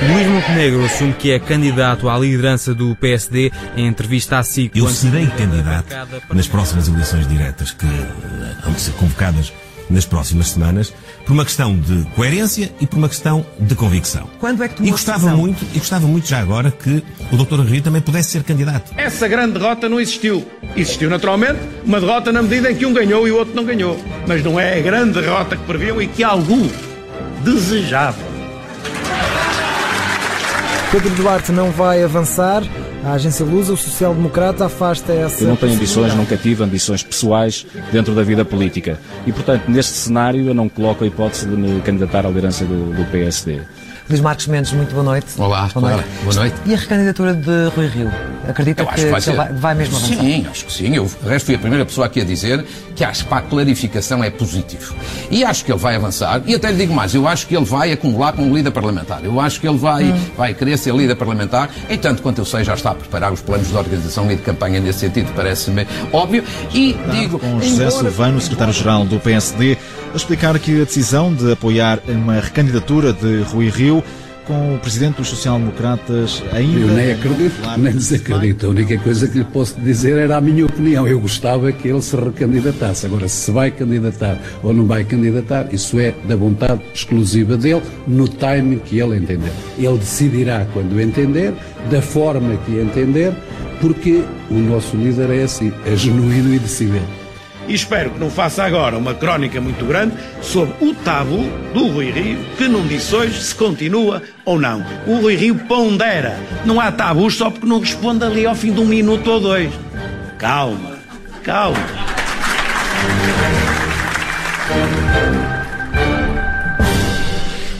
Luís 0.03 0.27
Montenegro 0.27 0.85
assume 0.85 1.13
que 1.13 1.31
é 1.31 1.39
candidato 1.39 2.09
à 2.09 2.19
liderança 2.19 2.75
do 2.75 2.97
PSD 2.97 3.53
em 3.77 3.87
entrevista 3.87 4.39
à 4.39 4.43
SIC. 4.43 4.77
Eu 4.77 4.89
serei 4.89 5.27
candidato 5.29 5.95
nas 6.35 6.49
próximas 6.49 6.89
eleições 6.89 7.29
diretas 7.29 7.71
que 7.71 7.87
eh, 7.87 8.57
vão 8.65 8.77
ser 8.77 8.93
convocadas 8.93 9.53
nas 9.93 10.05
próximas 10.05 10.49
semanas, 10.49 10.93
por 11.25 11.33
uma 11.33 11.45
questão 11.45 11.77
de 11.79 12.05
coerência 12.17 12.73
e 12.81 12.87
por 12.87 12.99
uma 12.99 13.09
questão 13.09 13.45
de 13.59 13.75
convicção. 13.75 14.29
Quando 14.41 14.63
é 14.63 14.69
que 14.69 14.83
e 14.83 14.91
gostava 14.91 15.29
muito 15.37 15.65
E 15.75 15.79
gostava 15.79 16.07
muito 16.07 16.29
já 16.29 16.41
agora 16.41 16.71
que 16.71 17.03
o 17.31 17.37
Dr. 17.37 17.61
Rio 17.61 17.83
também 17.83 18.01
pudesse 18.01 18.31
ser 18.31 18.43
candidato. 18.43 18.93
Essa 18.97 19.29
grande 19.29 19.59
derrota 19.59 19.89
não 19.89 20.01
existiu. 20.01 20.45
Existiu 20.75 21.11
naturalmente 21.11 21.61
uma 21.85 22.01
derrota 22.01 22.33
na 22.33 22.43
medida 22.43 22.71
em 22.71 22.75
que 22.75 22.87
um 22.87 22.93
ganhou 22.93 23.29
e 23.29 23.31
o 23.31 23.37
outro 23.37 23.55
não 23.55 23.65
ganhou. 23.65 24.03
Mas 24.27 24.43
não 24.43 24.59
é 24.59 24.79
a 24.79 24.83
grande 24.83 25.21
derrota 25.21 25.57
que 25.57 25.65
previam 25.65 26.01
e 26.01 26.07
que 26.07 26.25
algum 26.25 26.69
desejava. 27.45 28.33
Pedro 30.91 31.11
Duarte 31.11 31.53
não 31.53 31.71
vai 31.71 32.03
avançar 32.03 32.63
A 33.05 33.15
agência 33.15 33.45
Lusa, 33.45 33.73
o 33.73 33.77
social-democrata, 33.77 34.67
afasta 34.67 35.13
essa. 35.13 35.43
Eu 35.43 35.49
não 35.49 35.57
tenho 35.57 35.75
ambições, 35.75 36.15
nunca 36.15 36.37
tive 36.37 36.63
ambições 36.63 37.03
pessoais 37.03 37.67
dentro 37.91 38.15
da 38.15 38.23
vida 38.23 38.45
política. 38.45 38.99
E, 39.27 39.33
portanto, 39.33 39.69
neste 39.69 39.93
cenário, 39.93 40.47
eu 40.47 40.55
não 40.55 40.69
coloco 40.69 41.03
a 41.03 41.07
hipótese 41.07 41.49
de 41.49 41.57
me 41.57 41.81
candidatar 41.81 42.25
à 42.25 42.29
liderança 42.29 42.65
do, 42.65 42.95
do 42.95 43.05
PSD. 43.11 43.61
Luís 44.09 44.21
Marcos 44.21 44.47
Mendes, 44.47 44.73
muito 44.73 44.93
boa 44.93 45.05
noite. 45.05 45.27
Olá, 45.39 45.71
boa 45.73 45.91
noite. 45.91 46.09
boa 46.25 46.35
noite. 46.35 46.57
E 46.67 46.75
a 46.75 46.77
recandidatura 46.77 47.35
de 47.35 47.69
Rui 47.75 47.87
Rio? 47.87 48.11
Acredita 48.49 48.85
que, 48.85 48.95
que, 48.95 49.07
vai, 49.07 49.21
ser... 49.21 49.35
vai, 49.35 49.53
vai, 49.53 49.75
mesmo 49.75 49.97
avançar? 49.97 50.17
Sim, 50.17 50.47
acho 50.51 50.65
que 50.67 50.73
sim. 50.73 50.95
Eu, 50.95 51.05
de 51.05 51.29
resto, 51.29 51.47
fui 51.47 51.55
a 51.55 51.59
primeira 51.59 51.87
pessoa 51.87 52.07
aqui 52.09 52.21
a 52.21 52.25
dizer 52.25 52.65
que 52.97 53.05
acho 53.05 53.23
que 53.23 53.29
para 53.29 53.39
a 53.39 53.43
clarificação 53.43 54.23
é 54.23 54.31
positivo. 54.31 54.95
E 55.31 55.45
acho 55.45 55.65
que 55.65 55.71
ele 55.71 55.79
vai 55.79 55.95
avançar, 55.95 56.43
e 56.45 56.55
até 56.55 56.71
lhe 56.71 56.79
digo 56.79 56.93
mais, 56.93 57.15
eu 57.15 57.27
acho 57.29 57.47
que 57.47 57.57
ele 57.57 57.65
vai 57.65 57.93
acumular 57.93 58.33
com 58.33 58.43
um 58.43 58.55
líder 58.55 58.73
parlamentar. 58.73 59.25
Eu 59.25 59.41
acho 59.41 59.61
que 59.61 59.69
ele 59.69 59.79
vai, 59.79 60.05
hum. 60.05 60.21
vai 60.37 60.53
querer 60.53 60.77
ser 60.77 60.95
líder 60.95 61.15
parlamentar, 61.15 61.71
e 61.89 61.97
tanto 61.97 62.23
quanto 62.23 62.39
eu 62.39 62.45
sei, 62.45 62.65
já 62.65 62.75
está 62.75 62.91
a 62.91 62.95
preparar 62.95 63.33
os 63.33 63.41
planos 63.41 63.69
de 63.69 63.77
organização 63.77 64.31
e 64.31 64.37
de 64.37 64.43
campanha 64.43 64.81
nesse 64.81 64.99
sentido, 64.99 65.33
parece-me 65.35 65.87
óbvio. 66.13 66.45
E 66.75 66.97
digo. 67.11 67.39
Com 67.39 67.61
José 67.61 67.85
embora... 67.85 67.91
Silvano, 67.91 68.41
secretário-geral 68.41 69.05
do 69.05 69.21
PSD, 69.21 69.79
a 70.13 70.17
explicar 70.17 70.59
que 70.59 70.83
a 70.83 70.85
decisão 70.85 71.33
de 71.33 71.53
apoiar 71.53 71.99
uma 72.07 72.35
recandidatura 72.35 73.13
de 73.13 73.43
Rui 73.43 73.69
Rio 73.71 74.05
com 74.47 74.75
o 74.75 74.79
presidente 74.79 75.17
dos 75.17 75.29
social-democratas 75.29 76.43
ainda. 76.53 76.81
Eu 76.81 76.89
nem 76.89 77.13
acredito, 77.13 77.79
nem 77.79 77.93
desacredito. 77.93 78.67
A 78.67 78.71
única 78.71 78.99
coisa 78.99 79.27
que 79.29 79.39
lhe 79.39 79.45
posso 79.45 79.81
dizer 79.81 80.19
era 80.19 80.37
a 80.37 80.41
minha 80.41 80.67
opinião. 80.67 81.07
Eu 81.07 81.21
gostava 81.21 81.71
que 81.73 81.89
ele 81.89 82.03
se 82.03 82.15
recandidatasse. 82.17 83.07
Agora, 83.07 83.29
se 83.29 83.51
vai 83.51 83.71
candidatar 83.71 84.39
ou 84.63 84.75
não 84.75 84.85
vai 84.85 85.05
candidatar, 85.05 85.73
isso 85.73 85.99
é 85.99 86.13
da 86.27 86.37
vontade 86.37 86.83
exclusiva 86.93 87.57
dele, 87.57 87.83
no 88.07 88.29
timing 88.29 88.81
que 88.81 88.99
ele 88.99 89.17
entender. 89.17 89.53
Ele 89.79 89.97
decidirá 89.97 90.67
quando 90.73 91.01
entender, 91.01 91.55
da 91.91 92.03
forma 92.03 92.57
que 92.67 92.79
entender, 92.79 93.33
porque 93.81 94.25
o 94.51 94.55
nosso 94.55 94.97
líder 94.97 95.31
é 95.31 95.45
assim, 95.45 95.73
é 95.87 95.97
genuíno 95.97 96.53
e 96.53 96.59
decidente 96.59 97.22
e 97.69 97.75
espero 97.75 98.11
que 98.11 98.19
não 98.19 98.31
faça 98.31 98.65
agora 98.65 98.97
uma 98.97 99.15
crónica 99.15 99.61
muito 99.61 99.85
grande 99.85 100.15
sobre 100.41 100.75
o 100.81 100.95
tabu 100.95 101.45
do 101.73 101.89
Rui 101.89 102.11
Rio, 102.11 102.39
que 102.57 102.69
não 102.69 102.87
disse 102.87 103.15
hoje 103.15 103.41
se 103.41 103.55
continua 103.55 104.23
ou 104.45 104.59
não. 104.59 104.85
O 105.07 105.21
Rui 105.21 105.37
Rio 105.37 105.55
pondera. 105.55 106.39
Não 106.65 106.81
há 106.81 106.91
tabus 106.91 107.35
só 107.35 107.51
porque 107.51 107.67
não 107.67 107.81
responde 107.81 108.25
ali 108.25 108.47
ao 108.47 108.55
fim 108.55 108.73
de 108.73 108.81
um 108.81 108.87
minuto 108.87 109.31
ou 109.31 109.41
dois. 109.41 109.73
Calma, 110.39 110.99
calma. 111.43 111.79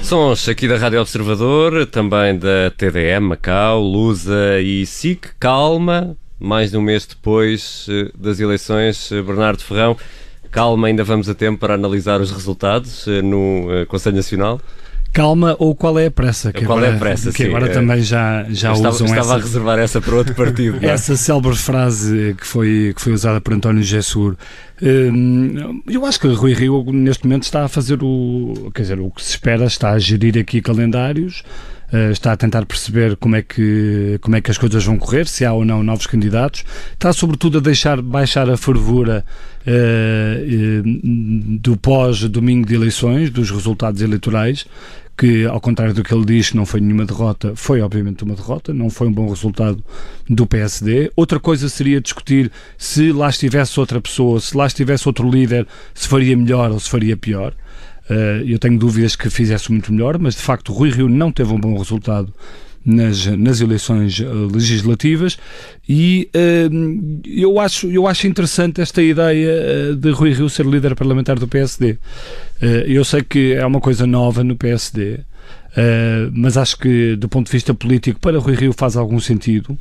Sons 0.03 0.47
aqui 0.47 0.69
da 0.69 0.77
Rádio 0.77 1.01
Observador, 1.01 1.87
também 1.87 2.39
da 2.39 2.71
TDM, 2.77 3.29
Macau, 3.29 3.81
Lusa 3.81 4.61
e 4.61 4.85
SIC. 4.85 5.31
Calma, 5.41 6.17
mais 6.43 6.73
de 6.73 6.77
um 6.77 6.83
mês 6.83 7.07
depois 7.07 7.87
eh, 7.89 8.11
das 8.19 8.41
eleições. 8.41 9.13
Eh, 9.13 9.23
Bernardo 9.23 9.63
Ferrão, 9.63 9.97
calma, 10.51 10.89
ainda 10.89 11.05
vamos 11.05 11.29
a 11.29 11.35
tempo 11.35 11.61
para 11.61 11.75
analisar 11.75 12.21
os 12.21 12.33
resultados 12.33 13.07
eh, 13.07 13.23
no 13.23 13.67
Conselho 13.87 14.17
Nacional? 14.17 14.61
Calma 15.13 15.55
ou 15.59 15.75
qual 15.75 15.99
é 15.99 16.07
a 16.07 16.11
pressa? 16.11 16.53
Que 16.53 16.65
qual 16.65 16.79
agora, 16.79 16.93
é 16.93 16.97
a 16.97 16.99
pressa, 16.99 17.31
Que 17.31 17.45
sim. 17.45 17.49
agora 17.51 17.69
também 17.69 18.03
já, 18.03 18.45
já 18.49 18.73
estava, 18.73 18.95
usam 18.95 19.07
estava 19.07 19.21
essa... 19.21 19.35
a 19.35 19.39
reservar 19.39 19.79
essa 19.79 20.01
para 20.01 20.15
outro 20.15 20.35
partido. 20.35 20.79
É? 20.81 20.87
essa 20.87 21.17
célebre 21.17 21.55
frase 21.55 22.35
que 22.41 22.47
foi, 22.47 22.95
que 22.97 23.01
foi 23.01 23.13
usada 23.13 23.39
por 23.39 23.53
António 23.53 23.83
Gessur. 23.83 24.37
Hum, 24.83 25.83
eu 25.87 26.07
acho 26.07 26.19
que 26.19 26.27
Rui 26.29 26.55
Rio 26.55 26.83
neste 26.91 27.25
momento 27.25 27.43
está 27.43 27.65
a 27.65 27.69
fazer 27.69 28.03
o... 28.03 28.71
Quer 28.75 28.83
dizer, 28.83 29.01
o 29.01 29.11
que 29.11 29.23
se 29.23 29.33
espera, 29.33 29.67
está 29.67 29.91
a 29.91 29.99
gerir 29.99 30.39
aqui 30.39 30.63
calendários, 30.63 31.45
está 32.11 32.33
a 32.33 32.37
tentar 32.37 32.65
perceber 32.65 33.17
como 33.17 33.37
é, 33.37 33.43
que, 33.43 34.19
como 34.23 34.35
é 34.35 34.41
que 34.41 34.51
as 34.51 34.57
coisas 34.57 34.85
vão 34.85 34.99
correr, 34.99 35.27
se 35.27 35.45
há 35.45 35.53
ou 35.53 35.65
não 35.65 35.83
novos 35.83 36.07
candidatos, 36.07 36.65
está 36.93 37.13
sobretudo 37.13 37.59
a 37.59 37.61
deixar 37.61 38.01
baixar 38.01 38.49
a 38.49 38.57
fervura 38.57 39.25
uh, 39.67 40.85
uh, 40.85 41.59
do 41.59 41.77
pós-domingo 41.77 42.67
de 42.67 42.75
eleições, 42.75 43.31
dos 43.31 43.51
resultados 43.51 44.01
eleitorais, 44.01 44.67
que, 45.17 45.45
ao 45.45 45.61
contrário 45.61 45.95
do 45.95 46.03
que 46.03 46.13
ele 46.13 46.25
diz, 46.25 46.53
não 46.53 46.65
foi 46.65 46.81
nenhuma 46.81 47.05
derrota, 47.05 47.53
foi 47.55 47.81
obviamente 47.81 48.25
uma 48.25 48.35
derrota, 48.35 48.73
não 48.73 48.89
foi 48.89 49.09
um 49.09 49.13
bom 49.13 49.29
resultado 49.29 49.83
do 50.29 50.47
PSD. 50.47 51.13
Outra 51.15 51.39
coisa 51.39 51.69
seria 51.69 52.01
discutir 52.01 52.51
se 52.79 53.13
lá 53.13 53.29
estivesse 53.29 53.79
outra 53.79 54.01
pessoa, 54.01 54.41
se 54.41 54.57
lá 54.57 54.67
estivesse 54.67 55.07
outro 55.07 55.31
líder, 55.31 55.67
se 55.95 56.09
faria 56.09 56.37
melhor 56.37 56.71
ou 56.71 56.81
se 56.81 56.89
faria 56.89 57.17
pior. 57.17 57.55
Uh, 58.11 58.45
eu 58.47 58.59
tenho 58.59 58.79
dúvidas 58.79 59.15
que 59.15 59.31
fizesse 59.31 59.71
muito 59.71 59.93
melhor, 59.93 60.19
mas 60.19 60.35
de 60.35 60.43
facto 60.43 60.73
Rui 60.73 60.91
Rio 60.91 61.09
não 61.09 61.31
teve 61.31 61.53
um 61.53 61.59
bom 61.59 61.77
resultado 61.79 62.33
nas, 62.85 63.27
nas 63.27 63.61
eleições 63.61 64.19
uh, 64.19 64.49
legislativas 64.53 65.39
e 65.89 66.29
uh, 66.35 67.23
eu, 67.25 67.61
acho, 67.61 67.89
eu 67.89 68.09
acho 68.09 68.27
interessante 68.27 68.81
esta 68.81 69.01
ideia 69.01 69.95
de 69.95 70.11
Rui 70.11 70.33
Rio 70.33 70.51
ser 70.51 70.67
líder 70.67 70.97
parlamentar 70.97 71.39
do 71.39 71.47
PSD. 71.47 71.97
eu 72.87 73.05
sei 73.05 73.23
que 73.23 73.53
é 73.53 73.65
uma 73.65 73.81
coisa 73.81 74.07
nova 74.07 74.43
no 74.43 74.57
PSD, 74.57 75.21
mas 76.33 76.57
acho 76.57 76.77
que 76.79 77.17
do 77.17 77.29
ponto 77.29 77.47
de 77.47 77.53
vista 77.53 77.73
político 77.73 78.21
para 78.21 78.39
Rui 78.39 78.55
Rio 78.55 78.73
faz 78.73 78.97
algum 78.97 79.21
sentido 79.21 79.79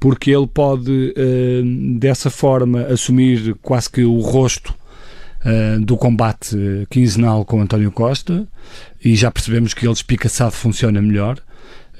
porque 0.00 0.30
ele 0.30 0.46
pode 0.46 1.14
dessa 1.98 2.30
forma 2.30 2.82
assumir 2.82 3.54
quase 3.62 3.90
que 3.90 4.02
o 4.04 4.20
rosto 4.20 4.74
uh, 5.48 5.80
do 5.80 5.96
combate 5.96 6.86
quinzenal 6.90 7.44
com 7.44 7.60
António 7.60 7.90
Costa 7.90 8.46
e 9.04 9.14
já 9.16 9.30
percebemos 9.30 9.74
que 9.74 9.86
ele 9.86 9.92
espicaçado 9.92 10.52
funciona 10.52 11.00
melhor. 11.00 11.38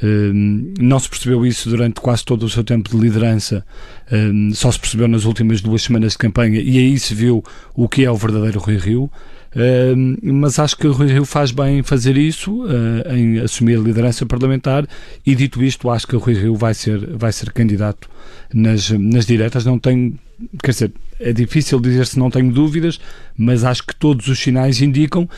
Uh, 0.01 0.73
não 0.81 0.99
se 0.99 1.09
percebeu 1.09 1.45
isso 1.45 1.69
durante 1.69 2.01
quase 2.01 2.25
todo 2.25 2.45
o 2.45 2.49
seu 2.49 2.63
tempo 2.63 2.89
de 2.89 2.97
liderança, 2.97 3.65
uh, 4.13 4.55
só 4.55 4.71
se 4.71 4.79
percebeu 4.79 5.09
nas 5.09 5.25
últimas 5.25 5.61
duas 5.61 5.83
semanas 5.83 6.13
de 6.13 6.19
campanha 6.19 6.61
e 6.61 6.79
aí 6.79 6.99
se 6.99 7.15
viu 7.15 7.43
o 7.75 7.89
que 7.89 8.05
é 8.05 8.11
o 8.11 8.15
verdadeiro 8.15 8.61
Rui 8.61 8.77
Rio. 8.77 9.11
Uh, 9.55 10.17
mas 10.23 10.59
acho 10.59 10.77
que 10.77 10.87
o 10.87 10.93
Rui 10.93 11.09
Rio 11.09 11.25
faz 11.25 11.51
bem 11.51 11.79
em 11.79 11.83
fazer 11.83 12.17
isso, 12.17 12.65
em 13.11 13.41
assumir 13.41 13.77
a 13.79 13.81
liderança 13.81 14.25
parlamentar 14.25 14.87
e 15.27 15.35
dito 15.35 15.63
isto, 15.65 15.91
acho 15.91 16.07
que 16.07 16.15
o 16.15 16.19
Rui 16.19 16.35
Rio 16.35 16.55
vai 16.55 16.75
ser, 16.75 17.17
vai 17.17 17.33
ser 17.33 17.51
candidato 17.53 18.09
nas, 18.55 18.91
nas 18.91 19.27
diretas. 19.27 19.65
Não 19.65 19.79
tenho, 19.79 20.17
quer 20.63 20.71
dizer, 20.71 20.93
é 21.19 21.33
difícil 21.33 21.81
dizer 21.81 22.07
se 22.07 22.19
não 22.19 22.31
tenho 22.31 22.53
dúvidas, 22.53 23.01
mas 23.37 23.65
acho 23.65 23.85
que 23.85 23.95
todos 23.95 24.29
os 24.29 24.39
sinais 24.39 24.81
indicam 24.81 25.29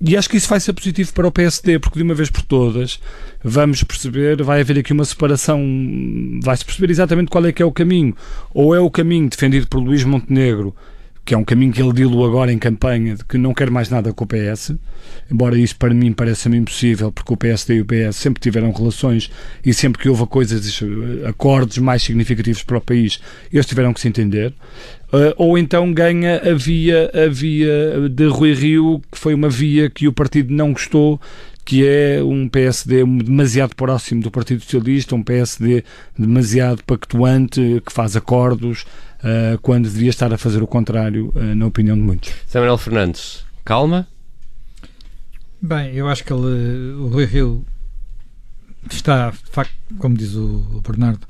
e 0.00 0.16
acho 0.16 0.28
que 0.28 0.36
isso 0.36 0.48
vai 0.48 0.60
ser 0.60 0.74
positivo 0.74 1.12
para 1.14 1.26
o 1.26 1.32
PSD, 1.32 1.78
porque 1.78 1.98
de 1.98 2.02
uma 2.02 2.14
vez 2.14 2.28
por 2.28 2.42
todas 2.42 3.00
vamos 3.42 3.82
perceber, 3.82 4.42
vai 4.42 4.60
haver 4.60 4.78
aqui 4.78 4.92
uma 4.92 5.04
separação, 5.04 5.60
vai-se 6.42 6.64
perceber 6.64 6.90
exatamente 6.90 7.30
qual 7.30 7.46
é 7.46 7.52
que 7.52 7.62
é 7.62 7.66
o 7.66 7.72
caminho. 7.72 8.14
Ou 8.52 8.74
é 8.74 8.80
o 8.80 8.90
caminho 8.90 9.28
defendido 9.28 9.66
por 9.68 9.78
Luís 9.78 10.04
Montenegro, 10.04 10.74
que 11.26 11.34
é 11.34 11.36
um 11.36 11.44
caminho 11.44 11.72
que 11.72 11.82
ele 11.82 11.92
dilou 11.92 12.24
agora 12.24 12.52
em 12.52 12.58
campanha, 12.58 13.16
de 13.16 13.24
que 13.24 13.36
não 13.36 13.52
quer 13.52 13.68
mais 13.68 13.90
nada 13.90 14.12
com 14.12 14.22
o 14.22 14.26
PS, 14.28 14.76
embora 15.28 15.58
isso 15.58 15.74
para 15.74 15.92
mim 15.92 16.12
pareça-me 16.12 16.56
impossível, 16.56 17.10
porque 17.10 17.34
o 17.34 17.36
PSD 17.36 17.74
e 17.74 17.80
o 17.80 17.84
PS 17.84 18.16
sempre 18.16 18.40
tiveram 18.40 18.70
relações 18.70 19.28
e 19.64 19.74
sempre 19.74 20.00
que 20.00 20.08
houve 20.08 20.24
coisas, 20.26 20.80
acordos 21.28 21.78
mais 21.78 22.04
significativos 22.04 22.62
para 22.62 22.78
o 22.78 22.80
país, 22.80 23.20
eles 23.52 23.66
tiveram 23.66 23.92
que 23.92 24.00
se 24.00 24.06
entender. 24.06 24.54
Uh, 25.08 25.34
ou 25.36 25.58
então 25.58 25.92
ganha 25.92 26.40
a 26.48 26.54
via, 26.54 27.10
a 27.12 27.28
via 27.28 28.08
de 28.08 28.26
Rui 28.26 28.54
Rio, 28.54 29.02
que 29.10 29.18
foi 29.18 29.34
uma 29.34 29.48
via 29.48 29.90
que 29.90 30.06
o 30.06 30.12
partido 30.12 30.54
não 30.54 30.72
gostou, 30.72 31.20
que 31.66 31.84
é 31.84 32.22
um 32.22 32.48
PSD 32.48 33.04
demasiado 33.04 33.74
próximo 33.74 34.22
do 34.22 34.30
Partido 34.30 34.62
Socialista, 34.62 35.16
um 35.16 35.22
PSD 35.22 35.82
demasiado 36.16 36.82
pactuante, 36.84 37.82
que 37.84 37.92
faz 37.92 38.14
acordos, 38.14 38.86
uh, 39.18 39.58
quando 39.60 39.90
devia 39.90 40.10
estar 40.10 40.32
a 40.32 40.38
fazer 40.38 40.62
o 40.62 40.66
contrário, 40.66 41.32
uh, 41.34 41.56
na 41.56 41.66
opinião 41.66 41.96
de 41.96 42.02
muitos. 42.02 42.32
Samuel 42.46 42.78
Fernandes, 42.78 43.44
calma? 43.64 44.06
Bem, 45.60 45.92
eu 45.92 46.08
acho 46.08 46.22
que 46.22 46.32
ele, 46.32 46.94
o 47.00 47.08
Rui 47.08 47.24
Rio 47.24 47.64
está, 48.88 49.30
de 49.30 49.50
facto, 49.50 49.74
como 49.98 50.16
diz 50.16 50.36
o 50.36 50.80
Bernardo, 50.86 51.26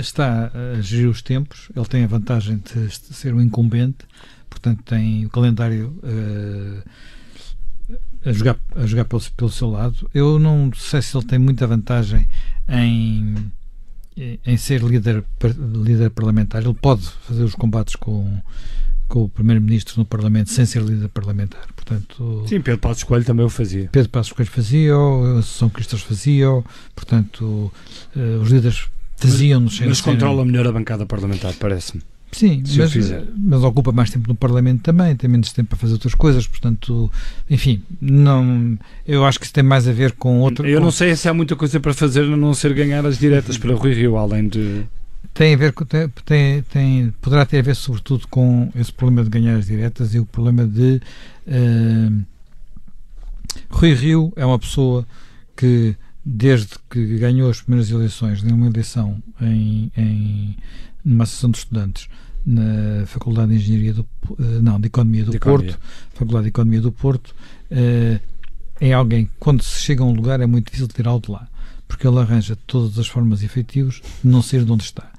está 0.00 0.50
a 0.76 0.80
gerir 0.80 1.10
os 1.10 1.20
tempos, 1.20 1.68
ele 1.76 1.84
tem 1.84 2.04
a 2.04 2.06
vantagem 2.06 2.56
de 2.56 2.90
ser 2.90 3.34
um 3.34 3.40
incumbente, 3.42 4.06
portanto 4.48 4.82
tem 4.82 5.26
o 5.26 5.28
calendário 5.28 5.94
uh, 6.02 6.82
a 8.24 8.32
jogar, 8.32 8.58
a 8.74 8.86
jogar 8.86 9.04
pelo, 9.04 9.22
pelo 9.36 9.50
seu 9.50 9.70
lado. 9.70 10.08
Eu 10.12 10.38
não 10.38 10.70
sei 10.74 11.02
se 11.02 11.16
ele 11.16 11.26
tem 11.26 11.38
muita 11.38 11.66
vantagem 11.66 12.26
em 12.68 13.50
em 14.44 14.56
ser 14.56 14.82
líder, 14.82 15.24
líder 15.56 16.10
parlamentar, 16.10 16.62
ele 16.62 16.74
pode 16.74 17.06
fazer 17.26 17.44
os 17.44 17.54
combates 17.54 17.94
com, 17.96 18.40
com 19.06 19.24
o 19.24 19.28
Primeiro-Ministro 19.28 19.94
no 19.98 20.04
Parlamento 20.04 20.50
sem 20.50 20.66
ser 20.66 20.82
líder 20.82 21.08
parlamentar. 21.08 21.66
Portanto, 21.74 22.44
Sim, 22.46 22.60
Pedro 22.60 22.80
Passos 22.80 23.04
Coelho 23.04 23.24
também 23.24 23.46
o 23.46 23.48
fazia. 23.48 23.88
Pedro 23.92 24.10
Passos 24.10 24.32
Coelho 24.32 24.50
fazia, 24.50 24.94
Associação 25.38 25.68
Cristas 25.68 26.00
fazia, 26.00 26.48
portanto, 26.94 27.72
uh, 28.16 28.42
os 28.42 28.50
líderes 28.50 28.88
faziam 29.16 29.60
Mas, 29.60 29.80
mas 29.80 30.00
controla 30.00 30.44
melhor 30.44 30.66
a 30.66 30.72
bancada 30.72 31.06
parlamentar, 31.06 31.54
parece-me. 31.54 32.02
Sim, 32.30 32.62
mas, 32.76 32.94
mas, 33.36 33.64
ocupa 33.64 33.90
mais 33.90 34.10
tempo 34.10 34.28
no 34.28 34.34
Parlamento 34.34 34.82
também, 34.82 35.16
tem 35.16 35.30
menos 35.30 35.52
tempo 35.52 35.70
para 35.70 35.78
fazer 35.78 35.94
outras 35.94 36.14
coisas, 36.14 36.46
portanto, 36.46 37.10
enfim, 37.48 37.82
não, 38.00 38.78
eu 39.06 39.24
acho 39.24 39.38
que 39.38 39.46
isso 39.46 39.54
tem 39.54 39.64
mais 39.64 39.88
a 39.88 39.92
ver 39.92 40.12
com 40.12 40.40
outro. 40.40 40.66
Eu 40.66 40.78
com... 40.78 40.84
não 40.84 40.90
sei 40.90 41.16
se 41.16 41.28
há 41.28 41.34
muita 41.34 41.56
coisa 41.56 41.80
para 41.80 41.94
fazer 41.94 42.24
a 42.24 42.36
não 42.36 42.52
ser 42.52 42.74
ganhar 42.74 43.04
as 43.06 43.18
diretas 43.18 43.56
para 43.56 43.74
Rui 43.74 43.94
Rio, 43.94 44.16
além 44.16 44.46
de. 44.46 44.84
tem 45.32 45.54
a 45.54 45.56
ver 45.56 45.72
com, 45.72 45.84
tem, 45.86 46.62
tem, 46.62 47.14
poderá 47.20 47.46
ter 47.46 47.60
a 47.60 47.62
ver 47.62 47.74
sobretudo 47.74 48.28
com 48.28 48.70
esse 48.76 48.92
problema 48.92 49.24
de 49.24 49.30
ganhar 49.30 49.56
as 49.56 49.66
diretas 49.66 50.14
e 50.14 50.18
o 50.18 50.26
problema 50.26 50.66
de 50.66 51.00
uh, 51.46 52.24
Rui 53.70 53.94
Rio 53.94 54.32
é 54.36 54.44
uma 54.44 54.58
pessoa 54.58 55.06
que 55.56 55.96
desde 56.24 56.68
que 56.90 57.16
ganhou 57.16 57.48
as 57.48 57.62
primeiras 57.62 57.90
eleições, 57.90 58.42
numa 58.42 58.66
eleição 58.66 59.22
em, 59.40 59.90
em 59.96 60.56
numa 61.08 61.24
associação 61.24 61.50
de 61.50 61.58
estudantes 61.58 62.08
na 62.44 63.06
Faculdade 63.06 63.50
de 63.50 63.56
Engenharia 63.56 63.94
do 63.94 64.02
uh, 64.02 64.62
não, 64.62 64.80
de 64.80 64.86
Economia 64.86 65.24
do 65.24 65.32
de 65.32 65.38
Porto, 65.38 65.64
Economia. 65.64 65.78
Faculdade 66.14 66.42
de 66.44 66.48
Economia 66.48 66.80
do 66.80 66.92
Porto, 66.92 67.34
uh, 67.70 68.20
é 68.80 68.92
alguém 68.92 69.28
quando 69.38 69.62
se 69.62 69.80
chega 69.80 70.02
a 70.02 70.06
um 70.06 70.12
lugar 70.12 70.40
é 70.40 70.46
muito 70.46 70.66
difícil 70.66 70.88
tirá-lo 70.88 71.20
de 71.20 71.30
lá, 71.30 71.48
porque 71.86 72.06
ele 72.06 72.18
arranja 72.18 72.56
todas 72.66 72.98
as 72.98 73.06
formas 73.06 73.42
efetivas 73.42 74.00
de 74.22 74.30
não 74.30 74.40
ser 74.40 74.64
de 74.64 74.70
onde 74.70 74.84
está. 74.84 75.10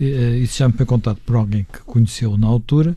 Eh, 0.00 0.38
isso 0.38 0.58
já 0.58 0.68
me 0.68 0.74
foi 0.74 0.86
contado 0.86 1.18
por 1.26 1.34
alguém 1.34 1.66
que 1.72 1.80
conheceu 1.80 2.36
na 2.38 2.46
altura 2.46 2.94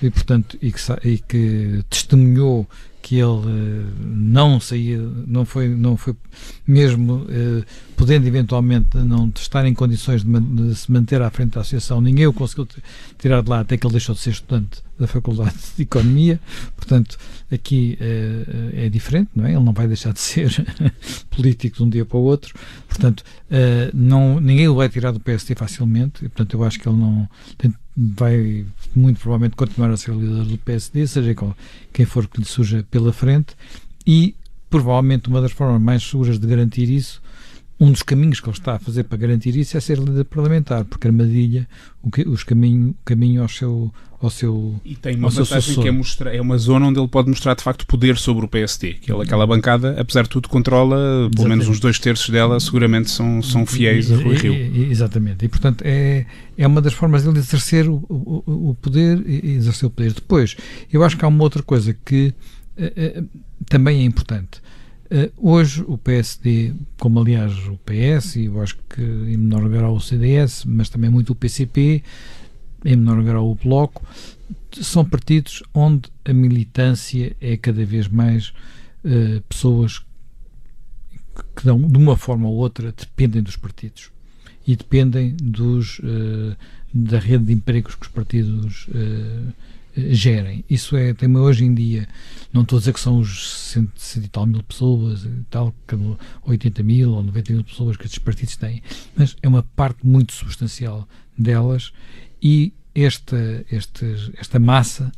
e, 0.00 0.08
portanto, 0.08 0.56
e 0.62 0.70
que, 0.70 0.80
e 1.02 1.18
que 1.18 1.84
testemunhou 1.90 2.68
que 3.04 3.16
ele 3.16 3.26
uh, 3.26 3.86
não 4.00 4.58
saía, 4.58 4.98
não 5.26 5.44
foi, 5.44 5.68
não 5.68 5.94
foi 5.94 6.16
mesmo 6.66 7.16
uh, 7.16 7.62
podendo 7.96 8.26
eventualmente 8.26 8.96
não 8.96 9.30
estar 9.36 9.66
em 9.66 9.74
condições 9.74 10.24
de, 10.24 10.40
de, 10.40 10.74
se 10.74 10.90
manter 10.90 11.20
à 11.20 11.30
frente 11.30 11.50
da 11.50 11.60
associação, 11.60 12.00
ninguém 12.00 12.26
o 12.26 12.32
conseguiu 12.32 12.66
tirar 13.18 13.42
de 13.42 13.50
lá 13.50 13.60
até 13.60 13.76
que 13.76 13.86
ele 13.86 13.92
deixou 13.92 14.14
de 14.14 14.22
ser 14.22 14.30
estudante 14.30 14.82
da 14.98 15.06
Faculdade 15.06 15.54
de 15.76 15.82
Economia, 15.82 16.40
portanto 16.74 17.18
aqui 17.52 17.98
uh, 18.00 18.70
é 18.72 18.88
diferente, 18.88 19.28
não 19.36 19.44
é? 19.44 19.50
Ele 19.50 19.62
não 19.62 19.74
vai 19.74 19.86
deixar 19.86 20.14
de 20.14 20.20
ser 20.20 20.50
político 21.28 21.76
de 21.76 21.82
um 21.82 21.90
dia 21.90 22.06
para 22.06 22.16
o 22.16 22.22
outro, 22.22 22.54
portanto 22.88 23.22
não, 23.92 24.40
ninguém 24.40 24.66
o 24.66 24.74
vai 24.74 24.88
tirar 24.88 25.12
do 25.12 25.20
PSD 25.20 25.54
facilmente, 25.54 26.24
e, 26.24 26.28
portanto 26.28 26.54
eu 26.54 26.64
acho 26.64 26.80
que 26.80 26.88
ele 26.88 26.96
não 26.96 27.28
tem, 27.58 27.72
vai 27.96 28.66
muito 28.94 29.20
provavelmente 29.20 29.56
continuar 29.56 29.90
a 29.90 29.96
ser 29.96 30.14
líder 30.14 30.44
do 30.44 30.58
PSD, 30.58 31.06
seja 31.06 31.36
quem 31.92 32.04
for 32.04 32.26
que 32.26 32.38
lhe 32.40 32.44
surja 32.44 32.84
pela 32.90 33.12
frente, 33.12 33.54
e 34.06 34.34
provavelmente 34.68 35.28
uma 35.28 35.40
das 35.40 35.52
formas 35.52 35.80
mais 35.80 36.02
seguras 36.02 36.38
de 36.38 36.46
garantir 36.46 36.90
isso, 36.90 37.22
um 37.78 37.90
dos 37.90 38.02
caminhos 38.02 38.40
que 38.40 38.48
ele 38.48 38.56
está 38.56 38.74
a 38.74 38.78
fazer 38.78 39.04
para 39.04 39.18
garantir 39.18 39.56
isso 39.56 39.76
é 39.76 39.80
ser 39.80 39.98
líder 39.98 40.24
parlamentar, 40.24 40.84
porque 40.84 41.08
armadilha 41.08 41.68
o, 42.02 42.10
que, 42.10 42.22
os 42.22 42.44
caminho, 42.44 42.94
caminho 43.04 43.42
ao 43.42 43.48
seu 43.48 43.92
ao 44.22 44.30
seu 44.30 44.80
E 44.84 44.94
tem 44.94 45.16
uma 45.16 45.28
vantagem 45.28 45.82
que 45.82 45.88
é, 45.88 45.90
mostrar, 45.90 46.34
é 46.34 46.40
uma 46.40 46.56
zona 46.56 46.86
onde 46.86 46.98
ele 46.98 47.08
pode 47.08 47.28
mostrar 47.28 47.54
de 47.54 47.62
facto 47.62 47.86
poder 47.86 48.16
sobre 48.16 48.44
o 48.46 48.48
PSD, 48.48 48.94
que 48.94 49.12
ele, 49.12 49.22
aquela 49.22 49.46
bancada, 49.46 50.00
apesar 50.00 50.22
de 50.22 50.30
tudo, 50.30 50.48
controla 50.48 50.96
Exatamente. 50.96 51.36
pelo 51.36 51.48
menos 51.48 51.68
uns 51.68 51.78
dois 51.78 51.98
terços 51.98 52.30
dela, 52.30 52.58
seguramente 52.58 53.10
são, 53.10 53.42
são 53.42 53.66
fiéis 53.66 54.08
e, 54.08 54.14
a 54.14 54.16
Rui 54.16 54.36
Rio. 54.36 54.54
E, 54.54 54.90
exatamente, 54.90 55.44
e 55.44 55.48
portanto 55.48 55.82
é, 55.84 56.24
é 56.56 56.66
uma 56.66 56.80
das 56.80 56.94
formas 56.94 57.24
dele 57.24 57.38
exercer 57.38 57.86
o, 57.88 57.96
o, 58.08 58.70
o 58.70 58.74
poder 58.80 59.22
e 59.26 59.56
exercer 59.56 59.86
o 59.86 59.90
poder. 59.90 60.12
Depois, 60.14 60.56
eu 60.90 61.02
acho 61.02 61.18
que 61.18 61.24
há 61.24 61.28
uma 61.28 61.42
outra 61.42 61.62
coisa 61.62 61.94
que 62.04 62.32
é, 62.76 62.92
é, 62.96 63.24
também 63.68 64.00
é 64.00 64.04
importante. 64.04 64.62
Uh, 65.14 65.30
hoje 65.36 65.84
o 65.86 65.96
PSD, 65.96 66.74
como 66.98 67.20
aliás 67.20 67.52
o 67.68 67.78
PS, 67.78 68.34
e 68.34 68.46
eu 68.46 68.60
acho 68.60 68.76
que 68.90 69.00
em 69.00 69.36
menor 69.36 69.68
grau 69.68 69.94
o 69.94 70.00
CDS, 70.00 70.64
mas 70.64 70.88
também 70.88 71.08
muito 71.08 71.30
o 71.30 71.36
PCP, 71.36 72.02
em 72.84 72.96
menor 72.96 73.22
grau 73.22 73.48
o 73.48 73.54
Bloco, 73.54 74.04
são 74.72 75.04
partidos 75.04 75.62
onde 75.72 76.10
a 76.24 76.32
militância 76.32 77.36
é 77.40 77.56
cada 77.56 77.84
vez 77.84 78.08
mais 78.08 78.48
uh, 79.04 79.40
pessoas 79.48 80.00
que 81.54 81.64
dão, 81.64 81.80
de 81.80 81.96
uma 81.96 82.16
forma 82.16 82.48
ou 82.48 82.56
outra 82.56 82.92
dependem 82.92 83.40
dos 83.40 83.54
partidos 83.54 84.10
e 84.66 84.74
dependem 84.74 85.36
dos, 85.40 86.00
uh, 86.00 86.56
da 86.92 87.20
rede 87.20 87.44
de 87.44 87.52
empregos 87.52 87.94
que 87.94 88.02
os 88.02 88.08
partidos 88.08 88.88
gerem. 89.96 90.64
Isso 90.68 90.96
é 90.96 91.14
tema 91.14 91.40
hoje 91.40 91.64
em 91.64 91.74
dia. 91.74 92.08
Não 92.52 92.62
estou 92.62 92.76
a 92.76 92.80
dizer 92.80 92.92
que 92.92 93.00
são 93.00 93.18
os 93.18 93.70
cento, 93.70 93.92
cento 93.96 94.24
e 94.24 94.28
tal 94.28 94.46
mil 94.46 94.62
pessoas, 94.62 95.26
tal, 95.50 95.74
80 96.44 96.82
mil 96.82 97.12
ou 97.12 97.22
90 97.22 97.52
mil 97.52 97.64
pessoas 97.64 97.96
que 97.96 98.04
estes 98.04 98.18
partidos 98.18 98.56
têm, 98.56 98.82
mas 99.16 99.36
é 99.42 99.48
uma 99.48 99.62
parte 99.62 100.06
muito 100.06 100.32
substancial 100.32 101.08
delas 101.36 101.92
e 102.42 102.72
esta, 102.94 103.64
esta, 103.70 104.06
esta 104.36 104.58
massa 104.58 105.12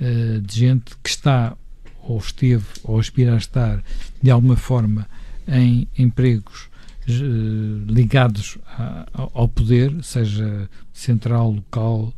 uh, 0.00 0.40
de 0.40 0.54
gente 0.58 0.92
que 1.02 1.08
está 1.08 1.56
ou 2.02 2.18
esteve 2.18 2.66
ou 2.82 2.98
aspira 2.98 3.34
a 3.34 3.38
estar 3.38 3.82
de 4.20 4.30
alguma 4.30 4.56
forma 4.56 5.08
em 5.48 5.88
empregos 5.96 6.68
uh, 7.08 7.84
ligados 7.86 8.58
a, 8.66 9.06
ao 9.14 9.48
poder, 9.48 9.92
seja 10.02 10.68
central, 10.92 11.52
local 11.52 12.12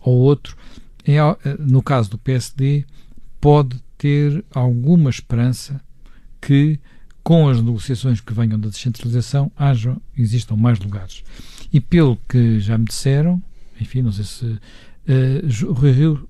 ou 0.00 0.14
outro, 0.14 0.56
é, 1.06 1.18
no 1.58 1.82
caso 1.82 2.10
do 2.10 2.18
PSD, 2.18 2.84
pode 3.40 3.80
ter 3.96 4.44
alguma 4.52 5.10
esperança 5.10 5.80
que, 6.40 6.78
com 7.22 7.48
as 7.48 7.60
negociações 7.62 8.20
que 8.20 8.32
venham 8.32 8.58
da 8.58 8.68
descentralização, 8.68 9.50
haja, 9.56 9.96
existam 10.16 10.56
mais 10.56 10.78
lugares. 10.78 11.22
E 11.72 11.80
pelo 11.80 12.16
que 12.28 12.60
já 12.60 12.76
me 12.76 12.84
disseram, 12.84 13.42
enfim, 13.80 14.02
não 14.02 14.12
sei 14.12 14.24
se 14.24 14.44
uh, 14.46 15.72
Rui 15.72 15.92
Rio 15.92 16.28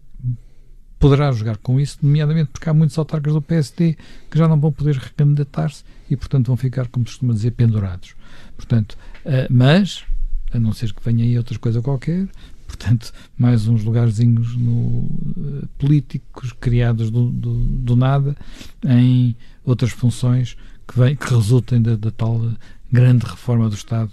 poderá 0.99 1.31
jogar 1.33 1.59
com 1.59 1.79
isso, 1.79 1.99
nomeadamente 2.03 2.51
porque 2.51 2.69
há 2.69 2.75
muitos 2.75 2.97
autarcas 2.99 3.33
do 3.33 3.43
PSD 3.43 3.97
que 4.31 4.39
já 4.39 4.49
não 4.49 4.59
vão 4.59 4.73
poder 4.73 4.97
recandidatar-se 4.97 5.85
e, 6.11 6.17
portanto, 6.17 6.47
vão 6.47 6.57
ficar, 6.57 6.89
como 6.89 7.05
costuma 7.05 7.35
dizer, 7.35 7.53
pendurados. 7.53 8.15
Portanto, 8.57 8.97
uh, 9.25 9.47
mas, 9.51 10.05
a 10.53 10.59
não 10.59 10.73
ser 10.73 10.93
que 10.93 11.05
venha 11.05 11.25
aí 11.25 11.37
outra 11.37 11.59
coisa 11.59 11.83
qualquer, 11.83 12.29
portanto, 12.77 13.13
mais 13.37 13.67
uns 13.67 13.83
lugarzinhos 13.83 14.57
no, 14.57 14.73
uh, 14.73 15.69
políticos 15.79 16.53
criados 16.53 17.11
do, 17.11 17.31
do, 17.31 17.55
do, 17.55 17.97
nada 17.97 18.37
em 18.85 19.35
outras 19.65 19.91
funções 19.91 20.57
que, 20.87 20.99
vem, 20.99 21.17
que 21.17 21.29
resultem 21.29 21.81
da, 21.81 21.97
da 21.97 22.11
tal 22.11 22.53
grande 22.93 23.25
reforma 23.25 23.69
do 23.69 23.75
Estado 23.75 24.11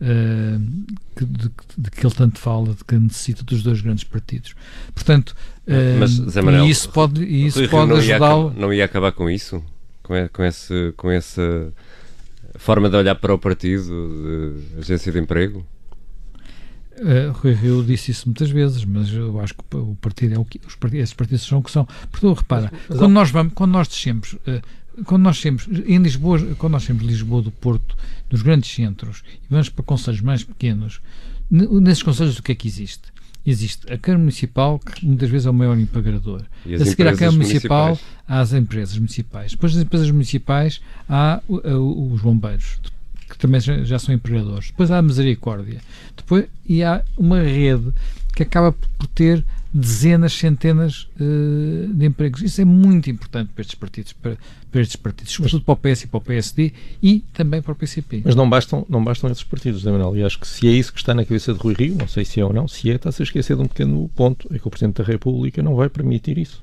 uh, 0.00 0.86
que, 1.16 1.24
de, 1.24 1.50
de, 1.78 1.90
que 1.90 2.06
ele 2.06 2.14
tanto 2.14 2.38
fala, 2.38 2.74
de 2.74 2.84
que 2.84 2.94
necessita 2.94 3.42
dos 3.42 3.62
dois 3.62 3.80
grandes 3.80 4.04
partidos. 4.04 4.54
Portanto, 4.94 5.34
uh, 5.66 5.98
Mas, 5.98 6.18
Manuel, 6.36 6.66
e 6.66 6.70
isso 6.70 6.88
pode, 6.90 7.24
e 7.24 7.46
isso 7.46 7.68
pode 7.68 7.92
ajudá-lo. 7.92 8.52
Não 8.56 8.72
ia 8.72 8.84
acabar 8.84 9.12
com 9.12 9.28
isso? 9.28 9.62
Com, 10.02 10.14
com, 10.32 10.44
esse, 10.44 10.92
com 10.96 11.10
essa 11.10 11.72
forma 12.56 12.90
de 12.90 12.96
olhar 12.96 13.14
para 13.14 13.34
o 13.34 13.38
partido, 13.38 14.62
de 14.74 14.80
agência 14.80 15.10
de 15.10 15.18
emprego? 15.18 15.66
Uh, 16.98 17.32
Rui 17.32 17.54
Rio 17.54 17.82
disse 17.82 18.10
isso 18.10 18.26
muitas 18.26 18.50
vezes, 18.50 18.84
mas 18.84 19.10
eu 19.12 19.40
acho 19.40 19.54
que 19.54 19.76
o 19.76 19.96
partido 20.00 20.34
é 20.34 20.38
o 20.38 20.44
que 20.44 20.60
os 20.66 20.74
partidos, 20.74 21.04
esses 21.04 21.14
partidos 21.14 21.42
são 21.42 21.58
o 21.58 21.62
que 21.62 21.70
são. 21.70 21.88
Porque 22.10 22.26
repara, 22.26 22.70
mas, 22.72 22.82
mas, 22.88 22.98
quando 22.98 23.12
nós 23.12 23.30
vamos, 23.30 23.52
quando 23.54 23.70
nós 23.72 23.88
descemos, 23.88 24.34
uh, 24.34 25.04
quando 25.04 25.22
nós 25.22 25.40
temos 25.40 25.66
em 25.86 25.98
Lisboa, 25.98 26.38
quando 26.58 26.72
nós 26.72 26.86
temos 26.86 27.02
Lisboa 27.02 27.42
do 27.42 27.50
Porto, 27.50 27.96
dos 28.28 28.42
grandes 28.42 28.70
centros, 28.70 29.22
e 29.28 29.46
vamos 29.50 29.68
para 29.68 29.84
conselhos 29.84 30.20
mais 30.20 30.44
pequenos, 30.44 31.00
nesses 31.50 32.02
conselhos 32.02 32.38
o 32.38 32.42
que 32.42 32.52
é 32.52 32.54
que 32.54 32.68
existe? 32.68 33.12
Existe 33.44 33.92
a 33.92 33.98
Câmara 33.98 34.20
Municipal, 34.20 34.78
que 34.78 35.04
muitas 35.04 35.28
vezes 35.28 35.46
é 35.46 35.50
o 35.50 35.54
maior 35.54 35.76
empregador. 35.76 36.42
A 36.64 36.84
seguir 36.84 37.08
à 37.08 37.16
Câmara 37.16 37.32
Municipal, 37.32 37.98
há 38.28 38.40
as 38.40 38.52
empresas 38.52 38.96
municipais. 38.96 39.50
Depois 39.52 39.74
das 39.74 39.82
empresas 39.82 40.10
municipais, 40.10 40.80
há 41.08 41.42
os 41.48 42.20
bombeiros 42.20 42.78
que 43.32 43.38
também 43.38 43.60
já 43.60 43.98
são 43.98 44.14
empregadores. 44.14 44.66
Depois 44.66 44.90
há 44.90 44.98
a 44.98 45.02
misericórdia. 45.02 45.80
Depois, 46.14 46.44
e 46.68 46.84
há 46.84 47.02
uma 47.16 47.40
rede 47.40 47.90
que 48.34 48.42
acaba 48.42 48.72
por 48.72 49.06
ter 49.06 49.42
dezenas, 49.72 50.34
centenas 50.34 51.08
uh, 51.18 51.94
de 51.94 52.04
empregos. 52.04 52.42
Isso 52.42 52.60
é 52.60 52.64
muito 52.64 53.08
importante 53.08 53.50
para 53.54 53.62
estes 53.62 53.74
partidos, 53.74 54.12
para, 54.12 54.36
para 54.70 54.82
estes 54.82 54.96
partidos, 54.96 55.32
sobretudo 55.32 55.64
para 55.64 55.72
o 55.72 55.76
PS 55.78 56.02
e 56.02 56.06
para 56.08 56.18
o 56.18 56.20
PSD 56.20 56.72
e 57.02 57.20
também 57.32 57.62
para 57.62 57.72
o 57.72 57.74
PCP. 57.74 58.20
Mas 58.22 58.34
não 58.34 58.50
bastam, 58.50 58.84
não 58.86 59.02
bastam 59.02 59.30
esses 59.30 59.44
partidos, 59.44 59.82
Manuel. 59.82 60.14
E 60.14 60.22
acho 60.22 60.38
que 60.38 60.46
se 60.46 60.68
é 60.68 60.70
isso 60.70 60.92
que 60.92 60.98
está 60.98 61.14
na 61.14 61.24
cabeça 61.24 61.54
de 61.54 61.58
Rui 61.58 61.72
Rio, 61.72 61.96
não 61.98 62.06
sei 62.06 62.26
se 62.26 62.38
é 62.38 62.44
ou 62.44 62.52
não, 62.52 62.68
se 62.68 62.90
é, 62.90 62.96
está-se 62.96 63.22
a 63.22 63.24
esquecer 63.24 63.56
de 63.56 63.62
um 63.62 63.66
pequeno 63.66 64.10
ponto, 64.14 64.46
é 64.52 64.58
que 64.58 64.68
o 64.68 64.70
Presidente 64.70 64.96
da 64.96 65.04
República 65.04 65.62
não 65.62 65.74
vai 65.74 65.88
permitir 65.88 66.36
isso. 66.36 66.62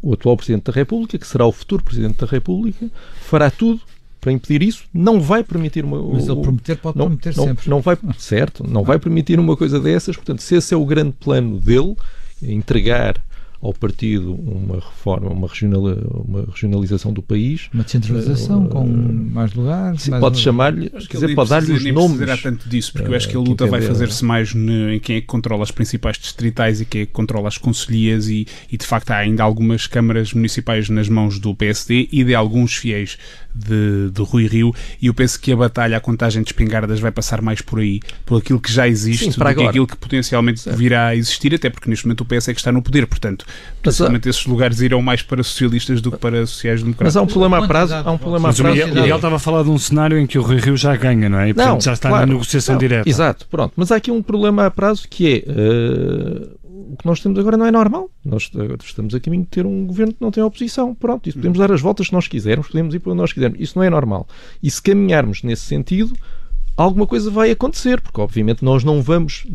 O 0.00 0.14
atual 0.14 0.36
Presidente 0.36 0.66
da 0.66 0.72
República, 0.72 1.18
que 1.18 1.26
será 1.26 1.44
o 1.44 1.50
futuro 1.50 1.82
Presidente 1.82 2.18
da 2.18 2.26
República, 2.26 2.88
fará 3.22 3.50
tudo 3.50 3.80
para 4.26 4.32
impedir 4.32 4.60
isso, 4.60 4.82
não 4.92 5.20
vai 5.20 5.44
permitir 5.44 5.84
uma. 5.84 6.02
Mas 6.02 6.26
ele 6.26 6.40
prometer 6.40 6.76
pode 6.78 6.98
não, 6.98 7.06
prometer 7.06 7.36
não, 7.36 7.44
sempre. 7.44 7.70
Não 7.70 7.80
vai, 7.80 7.96
certo, 8.18 8.68
não 8.68 8.82
vai 8.82 8.98
permitir 8.98 9.38
uma 9.38 9.56
coisa 9.56 9.78
dessas. 9.78 10.16
Portanto, 10.16 10.42
se 10.42 10.56
esse 10.56 10.74
é 10.74 10.76
o 10.76 10.84
grande 10.84 11.12
plano 11.12 11.60
dele, 11.60 11.94
entregar 12.42 13.22
ao 13.62 13.72
partido 13.72 14.34
uma 14.34 14.76
reforma, 14.76 15.30
uma, 15.30 15.48
regional, 15.48 15.82
uma 15.82 16.44
regionalização 16.52 17.12
do 17.12 17.22
país. 17.22 17.68
Uma 17.72 17.84
descentralização 17.84 18.64
uh, 18.64 18.68
com 18.68 18.84
mais 18.84 19.54
lugares. 19.54 20.02
Sim, 20.02 20.18
pode 20.18 20.38
chamar-lhe, 20.38 20.90
quer 20.90 21.06
dizer, 21.06 21.34
pode 21.34 21.50
dar-lhe 21.50 21.72
os 21.72 21.84
nomes. 21.84 22.18
Não 22.20 22.36
tanto 22.36 22.68
disso, 22.68 22.92
porque 22.92 23.08
uh, 23.08 23.12
eu 23.12 23.16
acho 23.16 23.28
que 23.28 23.36
a 23.36 23.40
luta 23.40 23.66
vai 23.66 23.80
fazer-se 23.80 24.24
mais 24.24 24.54
no, 24.54 24.92
em 24.92 25.00
quem 25.00 25.16
é 25.16 25.20
que 25.20 25.26
controla 25.26 25.62
as 25.62 25.70
principais 25.70 26.18
distritais 26.18 26.80
e 26.80 26.84
quem 26.84 27.02
é 27.02 27.06
que 27.06 27.12
controla 27.12 27.48
as 27.48 27.58
conselhias 27.58 28.28
e, 28.28 28.46
e, 28.70 28.76
de 28.76 28.84
facto 28.84 29.12
há 29.12 29.18
ainda 29.18 29.42
algumas 29.42 29.86
câmaras 29.86 30.32
municipais 30.32 30.88
nas 30.88 31.08
mãos 31.08 31.38
do 31.38 31.54
PSD 31.54 32.08
e 32.12 32.24
de 32.24 32.34
alguns 32.34 32.74
fiéis 32.74 33.16
de, 33.56 34.10
de 34.10 34.22
Rui 34.22 34.46
Rio 34.46 34.74
e 35.00 35.06
eu 35.06 35.14
penso 35.14 35.40
que 35.40 35.52
a 35.52 35.56
batalha, 35.56 35.96
a 35.96 36.00
contagem 36.00 36.42
de 36.42 36.48
espingardas 36.48 37.00
vai 37.00 37.10
passar 37.10 37.40
mais 37.40 37.60
por 37.60 37.80
aí, 37.80 38.00
por 38.24 38.38
aquilo 38.38 38.60
que 38.60 38.72
já 38.72 38.86
existe, 38.86 39.32
Sim, 39.32 39.38
do 39.38 39.42
agora. 39.42 39.54
que 39.54 39.66
aquilo 39.66 39.86
que 39.86 39.96
potencialmente 39.96 40.68
virá 40.70 41.08
a 41.08 41.16
existir, 41.16 41.54
até 41.54 41.70
porque 41.70 41.88
neste 41.88 42.06
momento 42.06 42.20
o 42.20 42.24
PS 42.24 42.48
é 42.48 42.54
que 42.54 42.60
está 42.60 42.70
no 42.70 42.82
poder, 42.82 43.06
portanto, 43.06 43.46
possivelmente 43.82 44.28
esses 44.28 44.44
lugares 44.46 44.80
irão 44.80 45.00
mais 45.00 45.22
para 45.22 45.42
socialistas 45.42 46.00
do 46.00 46.12
que 46.12 46.18
para 46.18 46.46
sociais-democratas. 46.46 47.14
Mas 47.14 47.16
há 47.16 47.22
um 47.22 47.26
problema 47.26 47.64
a 47.64 47.66
prazo. 47.66 47.94
Há 47.94 48.10
um 48.10 48.18
problema 48.18 48.48
mas 48.48 48.60
a 48.60 48.62
prazo. 48.62 48.82
O 48.82 48.94
Miguel, 48.94 49.16
estava 49.16 49.36
a 49.36 49.38
falar 49.38 49.62
de 49.62 49.70
um 49.70 49.78
cenário 49.78 50.18
em 50.18 50.26
que 50.26 50.38
o 50.38 50.42
Rui 50.42 50.58
Rio 50.58 50.76
já 50.76 50.94
ganha, 50.96 51.28
não 51.28 51.38
é? 51.38 51.48
E, 51.48 51.54
portanto, 51.54 51.74
não, 51.74 51.80
já 51.80 51.92
está 51.92 52.08
claro, 52.08 52.26
na 52.26 52.32
negociação 52.32 52.74
não, 52.74 52.80
direta. 52.80 53.08
Exato, 53.08 53.46
pronto. 53.50 53.72
Mas 53.76 53.90
há 53.90 53.96
aqui 53.96 54.10
um 54.10 54.22
problema 54.22 54.66
a 54.66 54.70
prazo 54.70 55.06
que 55.08 55.44
é. 55.46 55.50
Uh, 55.50 56.65
o 56.92 56.96
que 56.96 57.06
nós 57.06 57.20
temos 57.20 57.38
agora 57.38 57.56
não 57.56 57.66
é 57.66 57.70
normal. 57.70 58.10
Nós 58.24 58.50
estamos 58.82 59.14
a 59.14 59.20
caminho 59.20 59.42
de 59.42 59.48
ter 59.48 59.66
um 59.66 59.86
governo 59.86 60.12
que 60.12 60.20
não 60.20 60.30
tem 60.30 60.42
oposição. 60.42 60.94
Pronto, 60.94 61.28
isso 61.28 61.38
podemos 61.38 61.58
dar 61.58 61.72
as 61.72 61.80
voltas 61.80 62.08
que 62.08 62.12
nós 62.12 62.28
quisermos, 62.28 62.68
podemos 62.68 62.94
ir 62.94 63.00
para 63.00 63.12
onde 63.12 63.20
nós 63.20 63.32
quisermos. 63.32 63.60
Isso 63.60 63.78
não 63.78 63.82
é 63.82 63.90
normal. 63.90 64.26
E 64.62 64.70
se 64.70 64.80
caminharmos 64.80 65.42
nesse 65.42 65.64
sentido, 65.64 66.14
alguma 66.76 67.06
coisa 67.06 67.30
vai 67.30 67.50
acontecer, 67.50 68.00
porque 68.00 68.20
obviamente 68.20 68.64
nós 68.64 68.84
não 68.84 69.02
vamos. 69.02 69.46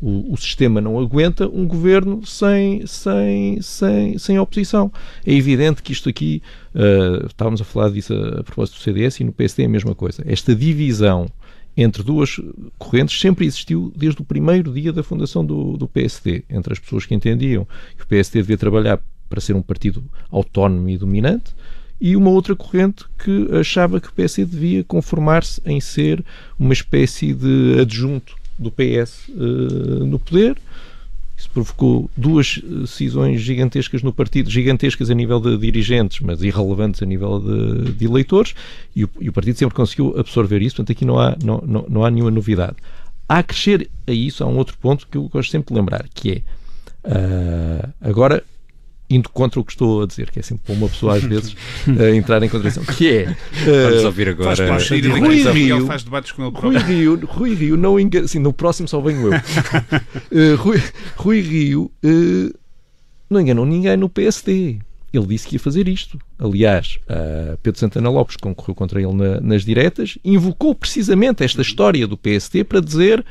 O, 0.00 0.32
o, 0.32 0.36
sistema 0.36 0.80
não 0.80 0.98
aguenta 0.98 1.48
um 1.48 1.64
governo 1.64 2.26
sem, 2.26 2.84
sem, 2.88 3.62
sem, 3.62 4.18
sem 4.18 4.36
oposição. 4.36 4.90
É 5.24 5.32
evidente 5.32 5.80
que 5.80 5.92
isto 5.92 6.08
aqui, 6.08 6.42
uh, 6.74 7.24
estávamos 7.26 7.60
a 7.60 7.64
falar 7.64 7.90
disso 7.90 8.12
a, 8.12 8.40
a 8.40 8.42
propósito 8.42 8.78
do 8.78 8.82
CDS 8.82 9.20
e 9.20 9.24
no 9.24 9.32
PSD 9.32 9.62
é 9.62 9.66
a 9.66 9.68
mesma 9.68 9.94
coisa. 9.94 10.24
Esta 10.26 10.56
divisão 10.56 11.28
entre 11.76 12.02
duas 12.02 12.40
correntes 12.78 13.18
sempre 13.18 13.46
existiu 13.46 13.92
desde 13.96 14.20
o 14.20 14.24
primeiro 14.24 14.72
dia 14.72 14.92
da 14.92 15.02
fundação 15.02 15.44
do, 15.44 15.76
do 15.76 15.88
PSD, 15.88 16.44
entre 16.50 16.72
as 16.72 16.78
pessoas 16.78 17.06
que 17.06 17.14
entendiam 17.14 17.66
que 17.96 18.04
o 18.04 18.06
PSD 18.06 18.40
devia 18.40 18.58
trabalhar 18.58 19.00
para 19.28 19.40
ser 19.40 19.56
um 19.56 19.62
partido 19.62 20.04
autónomo 20.30 20.88
e 20.90 20.98
dominante 20.98 21.54
e 21.98 22.16
uma 22.16 22.30
outra 22.30 22.54
corrente 22.54 23.04
que 23.18 23.48
achava 23.52 24.00
que 24.00 24.08
o 24.08 24.12
PSD 24.12 24.44
devia 24.44 24.84
conformar-se 24.84 25.62
em 25.64 25.80
ser 25.80 26.22
uma 26.58 26.72
espécie 26.72 27.32
de 27.32 27.80
adjunto 27.80 28.34
do 28.58 28.70
PS 28.70 29.28
uh, 29.28 29.32
eh, 29.32 30.04
no 30.04 30.18
poder 30.18 30.58
isso 31.42 31.50
provocou 31.50 32.08
duas 32.16 32.62
eh, 32.62 32.86
cisões 32.86 33.40
gigantescas 33.40 34.00
no 34.00 34.12
partido, 34.12 34.48
gigantescas 34.48 35.10
a 35.10 35.14
nível 35.14 35.40
de 35.40 35.58
dirigentes, 35.58 36.20
mas 36.20 36.40
irrelevantes 36.40 37.02
a 37.02 37.06
nível 37.06 37.40
de, 37.40 37.92
de 37.92 38.04
eleitores, 38.04 38.54
e 38.94 39.04
o, 39.04 39.10
e 39.20 39.28
o, 39.28 39.32
partido 39.32 39.58
sempre 39.58 39.74
conseguiu 39.74 40.14
absorver 40.16 40.62
isso, 40.62 40.76
portanto 40.76 40.96
aqui 40.96 41.04
não 41.04 41.18
há, 41.18 41.36
não, 41.42 41.60
não, 41.66 41.86
não 41.88 42.04
há 42.04 42.10
nenhuma 42.10 42.30
novidade. 42.30 42.76
Há 43.28 43.38
a 43.38 43.42
crescer 43.42 43.90
a 44.06 44.12
isso, 44.12 44.44
há 44.44 44.46
um 44.46 44.56
outro 44.56 44.78
ponto 44.78 45.06
que 45.08 45.16
eu 45.16 45.28
gosto 45.28 45.50
sempre 45.50 45.74
de 45.74 45.80
lembrar, 45.80 46.06
que 46.14 46.30
é 46.30 46.42
uh, 47.08 47.92
agora 48.00 48.44
indo 49.14 49.28
contra 49.28 49.60
o 49.60 49.64
que 49.64 49.72
estou 49.72 50.02
a 50.02 50.06
dizer, 50.06 50.30
que 50.30 50.38
é 50.38 50.42
sempre 50.42 50.64
para 50.66 50.74
uma 50.74 50.88
pessoa 50.88 51.16
às 51.16 51.22
vezes 51.22 51.52
uh, 51.86 52.02
entrar 52.14 52.42
em 52.42 52.48
contradição, 52.48 52.84
que 52.84 53.10
é 53.10 53.36
Vamos 53.64 54.04
ouvir 54.04 54.28
agora 54.30 54.56
faz 54.56 54.88
Rui, 54.88 55.52
Rio, 55.52 55.86
faz 55.86 56.02
debates 56.02 56.32
com 56.32 56.46
ele 56.46 56.52
Rui 56.54 56.78
Rio, 56.78 57.26
Rui 57.26 57.54
Rio 57.54 57.76
não 57.76 57.98
engana, 57.98 58.24
assim, 58.24 58.38
no 58.38 58.52
próximo 58.52 58.88
só 58.88 59.00
venho 59.00 59.28
eu. 59.28 59.32
Uh, 59.32 60.56
Rui, 60.62 60.82
Rui, 61.16 61.40
Rio 61.40 61.90
não 63.28 63.40
enganou 63.40 63.64
ninguém 63.64 63.96
no 63.96 64.08
PSD 64.08 64.78
ele 65.12 65.26
disse 65.26 65.46
que 65.46 65.56
ia 65.56 65.60
fazer 65.60 65.88
isto. 65.88 66.18
Aliás, 66.38 66.98
Pedro 67.62 67.78
Santana 67.78 68.08
Lopes 68.08 68.36
concorreu 68.36 68.74
contra 68.74 69.00
ele 69.00 69.12
na, 69.12 69.40
nas 69.42 69.62
diretas, 69.62 70.16
invocou 70.24 70.74
precisamente 70.74 71.44
esta 71.44 71.60
história 71.60 72.06
do 72.06 72.16
PSD 72.16 72.64
para 72.64 72.80
dizer 72.80 73.22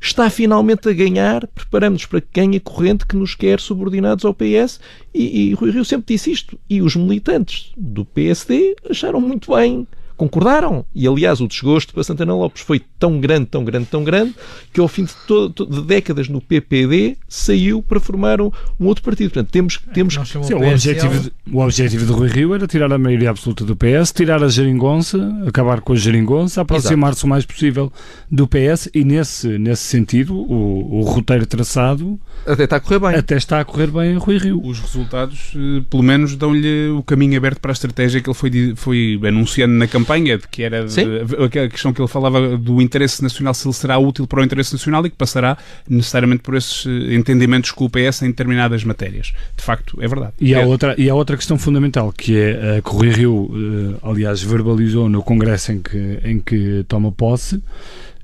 está 0.00 0.28
finalmente 0.30 0.88
a 0.88 0.92
ganhar, 0.92 1.46
preparamos-nos 1.48 2.06
para 2.06 2.20
que 2.20 2.28
ganhe 2.32 2.58
a 2.58 2.60
corrente 2.60 3.06
que 3.06 3.16
nos 3.16 3.34
quer 3.34 3.60
subordinados 3.60 4.24
ao 4.24 4.34
PS 4.34 4.80
e, 5.14 5.50
e 5.50 5.54
Rui 5.54 5.70
Rio 5.70 5.84
sempre 5.84 6.14
disse 6.14 6.30
isto. 6.30 6.58
E 6.68 6.82
os 6.82 6.94
militantes 6.96 7.72
do 7.76 8.04
PSD 8.04 8.76
acharam 8.88 9.20
muito 9.20 9.54
bem 9.54 9.86
concordaram. 10.16 10.84
E, 10.94 11.06
aliás, 11.06 11.40
o 11.40 11.48
desgosto 11.48 11.92
para 11.92 12.02
Santana 12.02 12.34
Lopes 12.34 12.62
foi 12.62 12.80
tão 12.98 13.20
grande, 13.20 13.46
tão 13.46 13.64
grande, 13.64 13.86
tão 13.86 14.02
grande, 14.02 14.34
que 14.72 14.80
ao 14.80 14.88
fim 14.88 15.04
de, 15.04 15.12
todo, 15.26 15.66
de 15.66 15.82
décadas 15.82 16.28
no 16.28 16.40
PPD 16.40 17.16
saiu 17.28 17.82
para 17.82 18.00
formar 18.00 18.40
um, 18.40 18.50
um 18.80 18.86
outro 18.86 19.02
partido. 19.02 19.30
Portanto, 19.30 19.50
temos, 19.50 19.80
temos 19.92 20.14
Sim, 20.14 20.54
o, 20.54 20.68
objetivo 20.68 21.20
de, 21.20 21.32
o 21.52 21.60
objetivo 21.60 22.06
de 22.06 22.12
Rui 22.12 22.28
Rio 22.28 22.54
era 22.54 22.66
tirar 22.66 22.92
a 22.92 22.98
maioria 22.98 23.30
absoluta 23.30 23.64
do 23.64 23.76
PS, 23.76 24.12
tirar 24.12 24.42
a 24.42 24.48
geringonça, 24.48 25.18
acabar 25.46 25.80
com 25.80 25.92
a 25.92 25.96
geringonça, 25.96 26.62
aproximar-se 26.62 27.24
o 27.24 27.28
mais 27.28 27.44
possível 27.44 27.92
do 28.30 28.46
PS 28.46 28.88
e, 28.94 29.04
nesse, 29.04 29.58
nesse 29.58 29.82
sentido, 29.82 30.34
o, 30.34 31.00
o 31.00 31.02
roteiro 31.02 31.46
traçado 31.46 32.18
até 32.46 32.64
está 32.64 32.76
a 32.76 32.80
correr 32.80 32.98
bem. 33.00 33.14
Até 33.16 33.36
está 33.36 33.60
a 33.60 33.64
correr 33.64 33.88
bem 33.88 34.12
em 34.12 34.18
Rui 34.18 34.38
Rio. 34.38 34.60
Os 34.64 34.78
resultados, 34.78 35.52
eh, 35.56 35.82
pelo 35.90 36.02
menos, 36.02 36.36
dão-lhe 36.36 36.90
o 36.90 37.02
caminho 37.02 37.36
aberto 37.36 37.60
para 37.60 37.72
a 37.72 37.74
estratégia 37.74 38.20
que 38.20 38.28
ele 38.28 38.36
foi, 38.36 38.74
foi 38.76 39.20
anunciando 39.26 39.74
na 39.74 39.88
campanha, 39.88 40.05
de 40.38 40.48
que 40.50 40.62
era 40.62 40.84
de, 40.86 41.00
a 41.44 41.68
questão 41.68 41.92
que 41.92 42.00
ele 42.00 42.08
falava 42.08 42.56
do 42.56 42.80
interesse 42.80 43.22
nacional, 43.22 43.52
se 43.54 43.66
ele 43.66 43.74
será 43.74 43.98
útil 43.98 44.26
para 44.26 44.40
o 44.40 44.44
interesse 44.44 44.72
nacional 44.72 45.04
e 45.06 45.10
que 45.10 45.16
passará 45.16 45.58
necessariamente 45.88 46.42
por 46.42 46.54
esses 46.54 46.86
eh, 46.86 47.14
entendimentos 47.14 47.70
com 47.72 47.84
o 47.84 47.90
PS 47.90 48.22
em 48.22 48.28
determinadas 48.28 48.84
matérias. 48.84 49.32
De 49.56 49.62
facto, 49.62 49.98
é 50.00 50.08
verdade. 50.08 50.32
E 50.40 50.54
há, 50.54 50.60
é. 50.60 50.66
outra, 50.66 50.94
e 50.96 51.10
há 51.10 51.14
outra 51.14 51.36
questão 51.36 51.58
fundamental, 51.58 52.12
que 52.12 52.36
é 52.38 52.80
que 52.82 52.88
o 52.88 52.92
Rui 52.92 53.10
Rio, 53.10 53.98
aliás, 54.02 54.42
verbalizou 54.42 55.08
no 55.08 55.22
congresso 55.22 55.72
em 55.72 55.80
que, 55.80 56.18
em 56.24 56.38
que 56.38 56.84
toma 56.88 57.10
posse, 57.12 57.62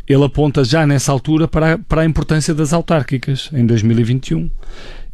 ele 0.08 0.24
aponta 0.24 0.64
já 0.64 0.86
nessa 0.86 1.12
altura 1.12 1.46
para 1.46 1.74
a, 1.74 1.78
para 1.78 2.02
a 2.02 2.04
importância 2.04 2.54
das 2.54 2.72
autárquicas 2.72 3.50
em 3.52 3.64
2021. 3.64 4.50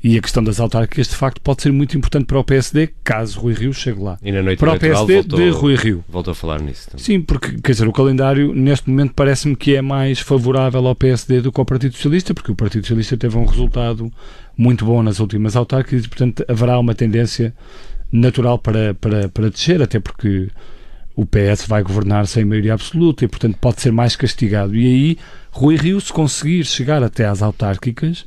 E 0.02 0.16
a 0.16 0.22
questão 0.22 0.44
das 0.44 0.60
autárquicas, 0.60 1.08
de 1.08 1.16
facto, 1.16 1.40
pode 1.40 1.60
ser 1.60 1.72
muito 1.72 1.96
importante 1.98 2.26
para 2.26 2.38
o 2.38 2.44
PSD, 2.44 2.90
caso 3.02 3.40
Rui 3.40 3.52
Rio 3.52 3.74
chegue 3.74 4.00
lá. 4.00 4.16
E 4.22 4.30
na 4.30 4.42
noite 4.42 4.60
para 4.60 4.74
o 4.74 4.78
PSD 4.78 5.14
voltou, 5.14 5.38
de 5.38 5.50
Rui 5.50 5.74
Rio. 5.74 6.04
Voltou 6.08 6.30
a 6.30 6.34
falar 6.36 6.60
nisso 6.60 6.88
também. 6.88 7.04
Sim, 7.04 7.20
porque, 7.20 7.60
quer 7.60 7.72
dizer, 7.72 7.88
o 7.88 7.92
calendário, 7.92 8.54
neste 8.54 8.88
momento, 8.88 9.12
parece-me 9.14 9.56
que 9.56 9.74
é 9.74 9.82
mais 9.82 10.20
favorável 10.20 10.86
ao 10.86 10.94
PSD 10.94 11.40
do 11.40 11.50
que 11.50 11.60
ao 11.60 11.66
Partido 11.66 11.96
Socialista, 11.96 12.32
porque 12.32 12.52
o 12.52 12.54
Partido 12.54 12.82
Socialista 12.82 13.16
teve 13.16 13.36
um 13.36 13.44
resultado 13.44 14.12
muito 14.56 14.84
bom 14.84 15.02
nas 15.02 15.18
últimas 15.18 15.56
autárquicas 15.56 16.04
e, 16.04 16.08
portanto, 16.08 16.44
haverá 16.46 16.78
uma 16.78 16.94
tendência 16.94 17.52
natural 18.12 18.56
para, 18.56 18.94
para, 18.94 19.28
para 19.28 19.50
descer, 19.50 19.82
até 19.82 19.98
porque 19.98 20.48
o 21.16 21.26
PS 21.26 21.66
vai 21.66 21.82
governar 21.82 22.28
sem 22.28 22.44
maioria 22.44 22.74
absoluta 22.74 23.24
e, 23.24 23.28
portanto, 23.28 23.58
pode 23.60 23.80
ser 23.80 23.90
mais 23.90 24.14
castigado. 24.14 24.76
E 24.76 24.86
aí, 24.86 25.18
Rui 25.50 25.74
Rio, 25.74 26.00
se 26.00 26.12
conseguir 26.12 26.64
chegar 26.64 27.02
até 27.02 27.26
às 27.26 27.42
autárquicas, 27.42 28.24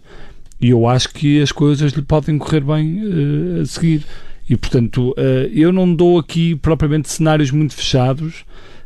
eu 0.69 0.87
acho 0.87 1.09
que 1.09 1.41
as 1.41 1.51
coisas 1.51 1.91
lhe 1.93 2.01
podem 2.01 2.37
correr 2.37 2.61
bem 2.61 3.01
uh, 3.03 3.61
a 3.61 3.65
seguir. 3.65 4.05
E, 4.49 4.55
portanto, 4.55 5.11
uh, 5.11 5.49
eu 5.53 5.71
não 5.71 5.93
dou 5.93 6.19
aqui 6.19 6.55
propriamente 6.55 7.09
cenários 7.09 7.51
muito 7.51 7.73
fechados, 7.73 8.43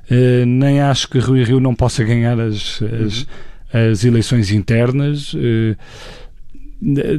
uh, 0.10 0.46
nem 0.46 0.80
acho 0.80 1.10
que 1.10 1.20
Rui 1.20 1.44
Rio 1.44 1.60
não 1.60 1.76
possa 1.76 2.04
ganhar 2.04 2.40
as, 2.40 2.82
as, 2.82 3.20
uhum. 3.22 3.26
as 3.92 4.06
eleições 4.06 4.52
internas 4.52 5.36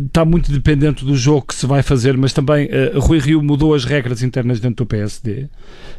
está 0.06 0.24
muito 0.24 0.52
dependente 0.52 1.04
do 1.04 1.16
jogo 1.16 1.46
que 1.48 1.54
se 1.54 1.66
vai 1.66 1.82
fazer, 1.82 2.16
mas 2.16 2.32
também 2.32 2.66
uh, 2.66 3.00
Rui 3.00 3.18
Rio 3.18 3.42
mudou 3.42 3.74
as 3.74 3.84
regras 3.84 4.22
internas 4.22 4.60
dentro 4.60 4.84
do 4.84 4.86
PSD. 4.86 5.48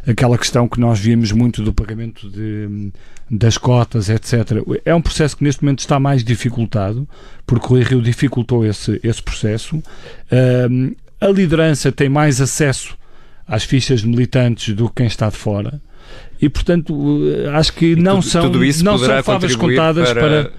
Aquela 0.07 0.37
questão 0.37 0.67
que 0.67 0.79
nós 0.79 0.99
vimos 0.99 1.31
muito 1.31 1.61
do 1.61 1.73
pagamento 1.73 2.29
de, 2.29 2.91
das 3.29 3.57
cotas, 3.57 4.09
etc. 4.09 4.63
É 4.85 4.95
um 4.95 5.01
processo 5.01 5.35
que 5.35 5.43
neste 5.43 5.63
momento 5.63 5.79
está 5.79 5.99
mais 5.99 6.23
dificultado, 6.23 7.07
porque 7.45 7.67
Rui 7.67 7.83
Rio 7.83 8.01
dificultou 8.01 8.65
esse, 8.65 8.99
esse 9.03 9.21
processo. 9.21 9.77
Uh, 9.77 10.95
a 11.19 11.27
liderança 11.27 11.91
tem 11.91 12.07
mais 12.07 12.39
acesso 12.39 12.97
às 13.47 13.63
fichas 13.63 14.03
militantes 14.03 14.73
do 14.75 14.87
que 14.87 14.95
quem 14.95 15.07
está 15.07 15.29
de 15.29 15.37
fora. 15.37 15.81
E, 16.41 16.47
portanto, 16.47 16.93
eh, 17.33 17.49
acho 17.49 17.73
que 17.73 17.95
não 17.95 18.19
tudo, 18.19 18.29
são, 18.29 18.51
tudo 18.51 18.83
não 18.83 18.97
são 18.97 19.23
favas 19.23 19.55
contadas 19.55 20.13
para, 20.13 20.21
para 20.21 20.51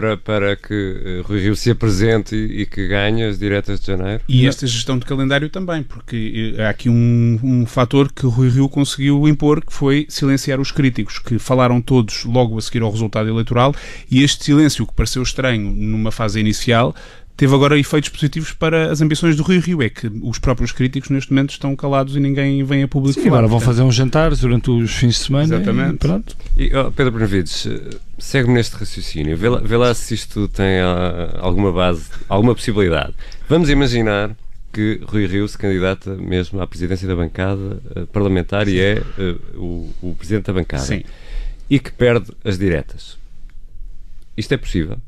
para, 0.00 0.16
para 0.16 0.56
que 0.56 1.20
uh, 1.20 1.28
Rui 1.28 1.40
Rio 1.40 1.54
se 1.54 1.70
apresente 1.70 2.34
e, 2.34 2.62
e, 2.62 2.66
que 2.66 2.88
ganhe 2.88 3.22
as 3.22 3.38
diretas 3.38 3.80
de 3.80 3.86
janeiro. 3.88 4.22
E 4.26 4.46
esta 4.46 4.66
gestão 4.66 4.98
de 4.98 5.04
calendário 5.04 5.50
também, 5.50 5.82
porque 5.82 6.54
uh, 6.56 6.62
há 6.62 6.70
aqui 6.70 6.88
um, 6.88 7.38
um 7.42 7.66
fator 7.66 8.10
que 8.10 8.24
Rui 8.26 8.48
Rio 8.48 8.68
conseguiu 8.68 9.28
impor, 9.28 9.62
que 9.62 9.72
foi 9.72 10.06
silenciar 10.08 10.58
os 10.58 10.72
críticos, 10.72 11.18
que 11.18 11.38
falaram 11.38 11.82
todos 11.82 12.24
logo 12.24 12.56
a 12.56 12.62
seguir 12.62 12.82
ao 12.82 12.90
resultado 12.90 13.28
eleitoral, 13.28 13.74
e 14.10 14.22
este 14.22 14.44
silêncio, 14.44 14.86
que 14.86 14.94
pareceu 14.94 15.22
estranho 15.22 15.70
numa 15.70 16.10
fase 16.10 16.40
inicial, 16.40 16.94
teve 17.40 17.54
agora 17.54 17.78
efeitos 17.78 18.10
positivos 18.10 18.52
para 18.52 18.92
as 18.92 19.00
ambições 19.00 19.34
do 19.34 19.42
Rio 19.42 19.62
Rio. 19.62 19.82
É 19.82 19.88
que 19.88 20.12
os 20.22 20.38
próprios 20.38 20.72
críticos 20.72 21.08
neste 21.08 21.32
momento 21.32 21.52
estão 21.52 21.74
calados 21.74 22.14
e 22.14 22.20
ninguém 22.20 22.62
vem 22.62 22.82
a 22.82 22.88
público 22.88 23.18
Sim, 23.18 23.28
agora 23.28 23.46
vão 23.46 23.58
fazer 23.58 23.80
um 23.80 23.90
jantar 23.90 24.36
durante 24.36 24.70
os 24.70 24.94
fins 24.94 25.14
de 25.14 25.20
semana. 25.20 25.54
Exatamente. 25.54 25.94
E 25.94 25.98
pronto. 25.98 26.36
E, 26.54 26.76
oh, 26.76 26.92
Pedro 26.92 27.12
Benavides, 27.12 27.66
segue-me 28.18 28.52
neste 28.52 28.76
raciocínio. 28.76 29.38
Vê 29.38 29.48
lá, 29.48 29.58
vê 29.58 29.74
lá, 29.74 29.94
se 29.94 30.12
isto 30.12 30.48
tem 30.48 30.82
uh, 30.82 31.38
alguma 31.40 31.72
base, 31.72 32.04
alguma 32.28 32.54
possibilidade. 32.54 33.14
Vamos 33.48 33.70
imaginar 33.70 34.36
que 34.70 35.00
Rui 35.06 35.26
Rio 35.26 35.48
se 35.48 35.56
candidata 35.56 36.14
mesmo 36.16 36.60
à 36.60 36.66
presidência 36.66 37.08
da 37.08 37.16
bancada 37.16 37.80
uh, 37.96 38.06
parlamentar 38.08 38.66
Sim. 38.66 38.72
e 38.72 38.80
é 38.80 39.02
uh, 39.18 39.58
o, 39.58 39.94
o, 40.10 40.14
presidente 40.14 40.44
da 40.44 40.52
bancada. 40.52 40.84
Sim. 40.84 41.04
E 41.70 41.78
que 41.78 41.90
perde 41.90 42.32
as 42.44 42.58
diretas. 42.58 43.16
Isto 44.36 44.52
é 44.52 44.56
possível? 44.58 44.98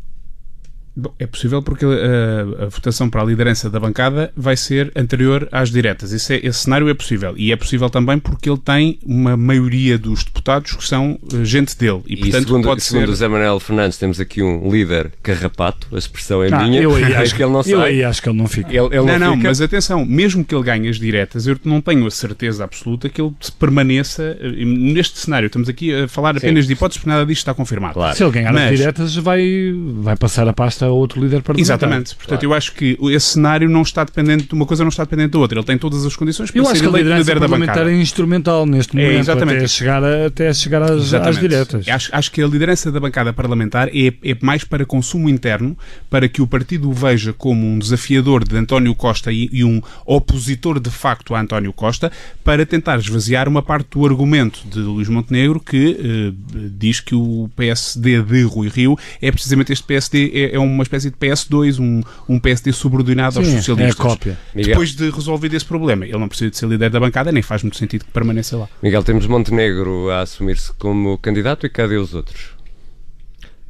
Bom, 0.95 1.13
é 1.19 1.27
possível 1.27 1.63
porque 1.63 1.87
a, 1.87 2.65
a, 2.65 2.67
votação 2.67 3.09
para 3.09 3.23
a 3.23 3.25
liderança 3.25 3.71
da 3.71 3.81
bancada 3.81 4.31
vai 4.37 4.57
ser 4.59 4.93
anterior 4.95 5.49
às 5.51 5.71
diretas. 5.71 6.13
Esse, 6.13 6.35
é, 6.35 6.47
esse, 6.47 6.59
cenário 6.59 6.87
é 6.91 6.95
possível. 6.95 7.33
E 7.37 7.51
é 7.51 7.57
possível 7.57 7.89
também 7.89 8.19
porque 8.19 8.51
ele 8.51 8.59
tem 8.59 8.99
uma 9.05 9.35
maioria 9.35 9.97
dos 9.97 10.23
deputados 10.23 10.73
que 10.73 10.85
são 10.85 11.19
uh, 11.33 11.45
gente 11.45 11.79
dele. 11.79 12.03
E, 12.07 12.15
e 12.15 12.17
portanto, 12.19 12.47
segundo, 12.47 12.65
pode 12.65 12.83
segundo 12.83 13.07
ser... 13.07 13.11
o 13.11 13.15
Zé 13.15 13.27
Manuel 13.27 13.59
Fernandes, 13.59 13.97
temos 13.97 14.21
aqui 14.21 14.43
um 14.43 14.71
líder 14.71 15.11
carrapato, 15.23 15.89
a 15.93 15.99
expressão 15.99 16.43
é 16.43 16.53
ah, 16.53 16.63
minha. 16.63 16.83
Eu 16.83 16.95
aí 16.95 17.15
acho 17.17 17.35
que 17.35 17.43
ele 17.43 17.53
não 17.53 17.63
sai. 17.63 17.73
Eu 17.73 17.81
aí 17.81 18.05
acho 18.05 18.23
que 18.23 18.29
ele 18.29 18.39
não 18.39 18.47
fica. 18.47 18.69
Ele, 18.69 18.87
ele 18.87 18.97
não, 18.97 19.19
não, 19.19 19.37
não 19.37 19.37
mas 19.37 19.63
atenção, 19.63 20.05
mesmo 20.05 20.45
que 20.45 20.55
ele 20.55 20.65
ganhe 20.65 20.91
as 20.91 20.99
diretas, 20.99 21.47
eu 21.47 21.59
não 21.65 21.81
tenho 21.81 22.07
a 22.07 22.11
certeza 22.11 22.65
absoluta 22.65 23.09
que 23.09 23.21
ele 23.21 23.33
permaneça 23.59 24.37
eh, 24.39 24.65
neste 24.65 25.19
cenário. 25.19 25.47
Estamos 25.47 25.71
aqui 25.71 25.95
a 25.95 26.07
falar 26.07 26.37
apenas 26.37 26.65
Sim. 26.65 26.69
de 26.69 26.73
hipóteses, 26.75 26.99
porque 26.99 27.11
nada 27.11 27.25
disto 27.25 27.39
está 27.39 27.55
confirmado. 27.55 27.95
Claro. 27.95 28.15
Se 28.15 28.23
ele 28.23 28.31
ganhar 28.31 28.53
mas... 28.53 28.73
as 28.73 28.79
diretas, 28.79 29.17
vai, 29.17 29.73
vai 30.01 30.17
passar 30.17 30.47
a 30.47 30.53
pasta 30.53 30.82
a 30.87 30.91
outro 30.91 31.21
líder 31.21 31.43
parlamentar. 31.43 31.77
Exatamente. 31.77 32.15
Portanto, 32.15 32.41
claro. 32.41 32.47
eu 32.47 32.55
acho 32.55 32.73
que 32.73 32.99
esse 33.11 33.27
cenário 33.27 33.69
não 33.69 33.83
está 33.83 34.05
dependente 34.05 34.45
de 34.45 34.55
uma 34.55 34.67
coisa, 34.67 34.85
não 34.85 34.89
está 34.89 35.05
dependente 35.05 35.31
da 35.31 35.39
outra. 35.39 35.59
Ele 35.59 35.67
tem 35.67 35.79
todas 35.79 36.05
as 36.05 36.17
condições 36.17 36.51
para 36.51 36.61
eu 36.61 36.65
ser 36.65 36.73
acho 36.73 36.81
que 36.83 36.89
a 36.89 37.39
da 37.39 37.49
bancada. 37.49 37.91
é 37.91 38.01
instrumental 38.01 38.67
neste 38.67 38.95
momento, 38.95 39.13
é, 39.13 39.19
exatamente. 39.19 39.59
até 39.59 39.69
chegar, 39.69 40.05
a, 40.05 40.27
até 40.27 40.55
chegar 40.55 40.83
às, 40.83 41.13
às 41.13 41.39
diretas. 41.39 41.89
Acho, 41.89 42.11
acho, 42.15 42.33
que 42.33 42.43
a 42.43 42.47
liderança 42.47 42.91
da 42.91 43.01
bancada 43.01 43.33
parlamentar 43.33 43.89
é, 43.89 44.13
é 44.23 44.37
mais 44.41 44.65
para 44.65 44.85
consumo 44.85 45.29
interno, 45.29 45.77
para 46.09 46.29
que 46.29 46.41
o 46.41 46.47
partido 46.47 46.91
o 46.91 46.93
veja 46.93 47.33
como 47.33 47.67
um 47.67 47.79
desafiador 47.79 48.45
de 48.45 48.57
António 48.57 48.95
Costa 48.95 49.33
e, 49.33 49.49
e 49.53 49.65
um 49.65 49.81
opositor 50.07 50.81
de 50.81 50.91
facto 50.91 51.35
a 51.35 51.41
António 51.41 51.73
Costa, 51.73 52.11
para 52.45 52.65
tentar 52.67 52.99
esvaziar 52.99 53.49
uma 53.49 53.63
parte 53.63 53.89
do 53.91 54.07
argumento 54.07 54.61
de 54.69 54.79
Luís 54.81 55.09
Montenegro 55.09 55.61
que 55.61 55.99
eh, 55.99 56.33
diz 56.71 57.01
que 57.01 57.15
o 57.15 57.51
PSD 57.57 58.23
de 58.23 58.43
Rui 58.43 58.69
Rio 58.69 58.99
é 59.21 59.31
precisamente 59.31 59.73
este 59.73 59.85
PSD, 59.85 60.31
é, 60.35 60.55
é 60.55 60.59
uma 60.73 60.83
espécie 60.83 61.11
de 61.11 61.17
PS2, 61.17 61.79
um, 61.79 62.03
um 62.29 62.39
PSD 62.39 62.73
subordinado 62.73 63.35
Sim, 63.35 63.41
aos 63.41 63.65
socialistas. 63.65 63.99
É 63.99 64.03
a 64.03 64.11
cópia. 64.11 64.39
Depois 64.55 64.95
de 64.95 65.11
resolvido 65.11 65.55
esse 65.55 65.65
problema, 65.65 66.05
ele 66.05 66.19
não 66.19 66.29
precisa 66.29 66.51
de 66.51 66.57
ser 66.57 66.67
líder 66.67 66.91
da 66.91 67.01
bancada, 67.01 67.31
nem 67.31 67.43
faz 67.43 67.63
muito 67.63 67.77
sentido 67.77 68.05
que 68.05 68.11
permaneça 68.11 68.57
lá. 68.57 68.69
Miguel, 68.83 69.03
temos 69.03 69.27
Montenegro 69.27 70.11
a 70.11 70.21
assumir-se 70.21 70.73
como 70.75 71.19
candidato 71.19 71.67
e 71.67 71.71
cadê 71.71 71.97
os 71.97 72.15
outros? 72.15 72.51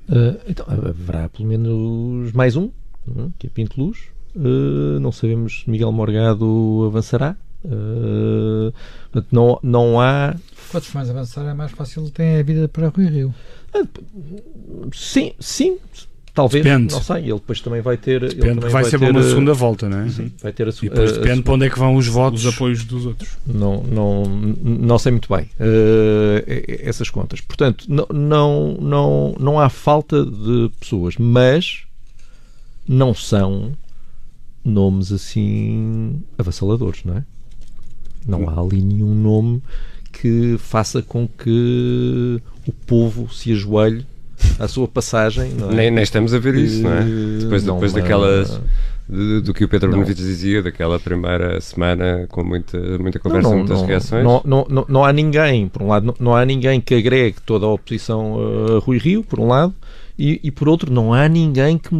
Uh, 0.08 0.38
então, 0.48 0.66
haverá 0.68 1.28
pelo 1.28 1.48
menos 1.48 2.32
mais 2.32 2.56
um, 2.56 2.70
é? 3.08 3.28
que 3.38 3.46
é 3.46 3.50
Pinto 3.50 3.80
Luz. 3.80 3.98
Uh, 4.34 4.98
não 5.00 5.12
sabemos 5.12 5.62
se 5.62 5.70
Miguel 5.70 5.92
Morgado 5.92 6.84
avançará. 6.86 7.36
Uh, 7.64 8.72
não, 9.30 9.58
não 9.62 10.00
há. 10.00 10.34
Quantos 10.70 10.92
mais 10.92 11.08
avançar 11.08 11.46
é 11.46 11.54
mais 11.54 11.70
fácil 11.70 12.10
tem 12.10 12.38
a 12.38 12.42
vida 12.42 12.66
para 12.68 12.88
Rui 12.88 13.06
Rio. 13.06 13.34
Sim, 14.92 15.32
sim, 15.38 15.78
Talvez, 16.34 16.64
depende. 16.64 16.94
não 16.94 17.02
sei, 17.02 17.24
ele 17.24 17.34
depois 17.34 17.60
também 17.60 17.82
vai 17.82 17.98
ter. 17.98 18.20
Depende, 18.20 18.48
ele 18.48 18.60
vai, 18.60 18.70
vai 18.70 18.84
ser 18.84 18.98
ter, 18.98 19.10
uma 19.10 19.22
segunda 19.22 19.52
volta, 19.52 19.86
não 19.86 19.98
é? 20.00 20.08
Sim, 20.08 20.32
vai 20.42 20.50
ter 20.50 20.66
a, 20.66 20.70
e 20.70 20.88
depois 20.88 21.12
depende 21.12 21.40
a, 21.40 21.42
para 21.42 21.52
onde 21.52 21.66
é 21.66 21.70
que 21.70 21.78
vão 21.78 21.94
os 21.94 22.06
votos. 22.06 22.46
Os 22.46 22.54
apoios 22.54 22.84
dos 22.84 23.04
outros. 23.04 23.36
Não, 23.46 23.82
não, 23.82 24.22
não 24.24 24.98
sei 24.98 25.12
muito 25.12 25.28
bem 25.28 25.44
uh, 25.60 26.78
essas 26.80 27.10
contas. 27.10 27.42
Portanto, 27.42 27.84
não, 27.86 28.06
não, 28.10 28.78
não, 28.80 29.36
não 29.38 29.60
há 29.60 29.68
falta 29.68 30.24
de 30.24 30.70
pessoas, 30.80 31.16
mas 31.18 31.82
não 32.88 33.14
são 33.14 33.72
nomes 34.64 35.12
assim 35.12 36.22
avassaladores, 36.38 37.04
não 37.04 37.18
é? 37.18 37.24
Não 38.26 38.48
há 38.48 38.58
ali 38.58 38.80
nenhum 38.80 39.14
nome 39.14 39.62
que 40.10 40.56
faça 40.58 41.02
com 41.02 41.28
que 41.28 42.40
o 42.66 42.72
povo 42.86 43.32
se 43.32 43.52
ajoelhe 43.52 44.06
à 44.58 44.68
sua 44.68 44.88
passagem. 44.88 45.52
É? 45.70 45.74
Nem, 45.74 45.90
nem, 45.90 46.02
estamos 46.02 46.34
a 46.34 46.38
ver 46.38 46.54
isso, 46.54 46.82
não 46.82 46.92
é? 46.92 47.04
Depois, 47.40 47.64
não, 47.64 47.74
depois 47.74 47.92
daquelas. 47.92 48.60
Do, 49.08 49.42
do, 49.42 49.52
que 49.52 49.64
o 49.64 49.68
Pedro 49.68 49.90
Benevides 49.90 50.24
dizia, 50.24 50.62
daquela 50.62 50.98
primeira 50.98 51.60
semana 51.60 52.26
com 52.30 52.42
muita, 52.44 52.78
muita 52.98 53.18
conversa, 53.18 53.48
não, 53.48 53.58
não, 53.58 53.64
muitas 53.66 53.82
reações. 53.82 54.24
Não, 54.24 54.40
não, 54.44 54.66
não, 54.70 54.86
não 54.88 55.04
há 55.04 55.12
ninguém, 55.12 55.68
por 55.68 55.82
um 55.82 55.88
lado, 55.88 56.06
não, 56.06 56.14
não 56.18 56.36
há 56.36 56.44
ninguém 56.44 56.80
que 56.80 56.94
agregue 56.94 57.36
toda 57.44 57.66
a 57.66 57.68
oposição 57.68 58.36
a 58.76 58.78
Rui 58.78 58.98
Rio, 58.98 59.24
por 59.24 59.40
um 59.40 59.48
lado, 59.48 59.74
e, 60.18 60.40
e, 60.44 60.50
por 60.50 60.68
outro, 60.68 60.92
não 60.92 61.12
há 61.12 61.28
ninguém 61.28 61.78
que, 61.78 61.90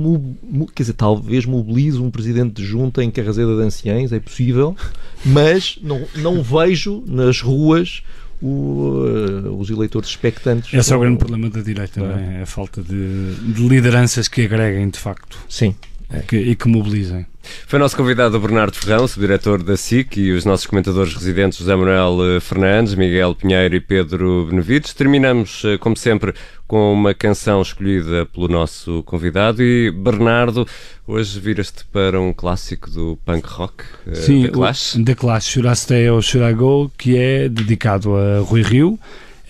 quer 0.74 0.82
dizer, 0.82 0.92
talvez 0.92 1.44
mobilize 1.44 1.98
um 1.98 2.10
presidente 2.10 2.54
de 2.54 2.64
junta 2.64 3.02
em 3.02 3.10
Carrazeda 3.10 3.56
de 3.56 3.62
Anciães, 3.62 4.12
é 4.12 4.20
possível, 4.20 4.76
mas 5.24 5.78
não, 5.82 6.02
não 6.16 6.42
vejo 6.42 7.02
nas 7.06 7.40
ruas 7.40 8.02
o, 8.42 9.04
uh, 9.06 9.58
os 9.58 9.70
eleitores 9.70 10.10
expectantes. 10.10 10.74
Esse 10.74 10.92
é 10.92 10.96
o 10.96 11.00
grande 11.00 11.18
problema 11.18 11.48
da 11.48 11.60
direita, 11.60 12.00
não 12.00 12.18
é? 12.18 12.40
é 12.40 12.42
a 12.42 12.46
falta 12.46 12.82
de, 12.82 13.34
de 13.36 13.68
lideranças 13.68 14.28
que 14.28 14.44
agreguem 14.44 14.88
de 14.90 14.98
facto. 14.98 15.38
Sim. 15.48 15.74
É. 16.10 16.18
Que, 16.20 16.36
e 16.36 16.56
que 16.56 16.68
mobilizem. 16.68 17.24
Foi 17.66 17.78
nosso 17.78 17.96
convidado 17.96 18.38
Bernardo 18.38 18.76
Ferrão, 18.76 19.06
subdiretor 19.06 19.62
da 19.62 19.76
SIC, 19.76 20.16
e 20.18 20.32
os 20.32 20.44
nossos 20.44 20.66
comentadores 20.66 21.14
residentes 21.14 21.58
José 21.58 21.74
Manuel 21.74 22.36
eh, 22.36 22.40
Fernandes, 22.40 22.94
Miguel 22.94 23.34
Pinheiro 23.34 23.74
e 23.74 23.80
Pedro 23.80 24.46
Benevides. 24.48 24.94
Terminamos, 24.94 25.62
eh, 25.64 25.78
como 25.78 25.96
sempre, 25.96 26.34
com 26.66 26.92
uma 26.92 27.12
canção 27.12 27.60
escolhida 27.60 28.26
pelo 28.26 28.48
nosso 28.48 29.02
convidado. 29.04 29.62
E 29.62 29.90
Bernardo, 29.90 30.66
hoje 31.06 31.40
viras-te 31.40 31.84
para 31.86 32.20
um 32.20 32.32
clássico 32.32 32.90
do 32.90 33.18
punk 33.24 33.46
rock, 33.48 33.84
eh, 34.06 34.14
Sim, 34.14 34.42
The 34.42 34.48
Clash. 34.48 34.98
The 35.04 35.14
Clash, 35.14 35.56
Go, 36.56 36.90
que 36.96 37.16
é 37.16 37.48
dedicado 37.48 38.16
a 38.16 38.40
Rui 38.40 38.62
Rio 38.62 38.98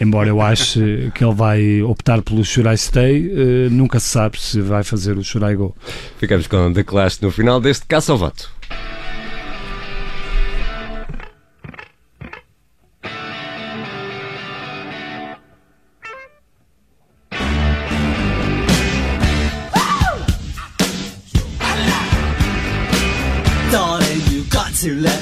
embora 0.03 0.29
eu 0.29 0.41
ache 0.41 1.11
que 1.15 1.25
ele 1.25 1.35
vai 1.35 1.83
optar 1.83 2.23
pelo 2.23 2.45
Should 2.45 2.69
I 2.69 2.77
Stay, 2.77 3.29
uh, 3.29 3.71
nunca 3.71 4.01
se 4.01 4.09
sabe 4.09 4.41
se 4.41 4.61
vai 4.61 4.83
fazer 4.83 5.17
o 5.17 5.25
Should 5.25 5.51
I 5.51 5.55
Go. 5.55 5.75
Ficamos 6.19 6.47
com 6.47 6.73
The 6.73 6.83
Clash 6.83 7.21
no 7.21 7.31
final 7.31 7.61
deste 7.61 7.87
Caça 7.87 8.13
ao 8.13 8.19
Voto. 8.19 8.51
to 24.83 24.97
let 24.97 25.22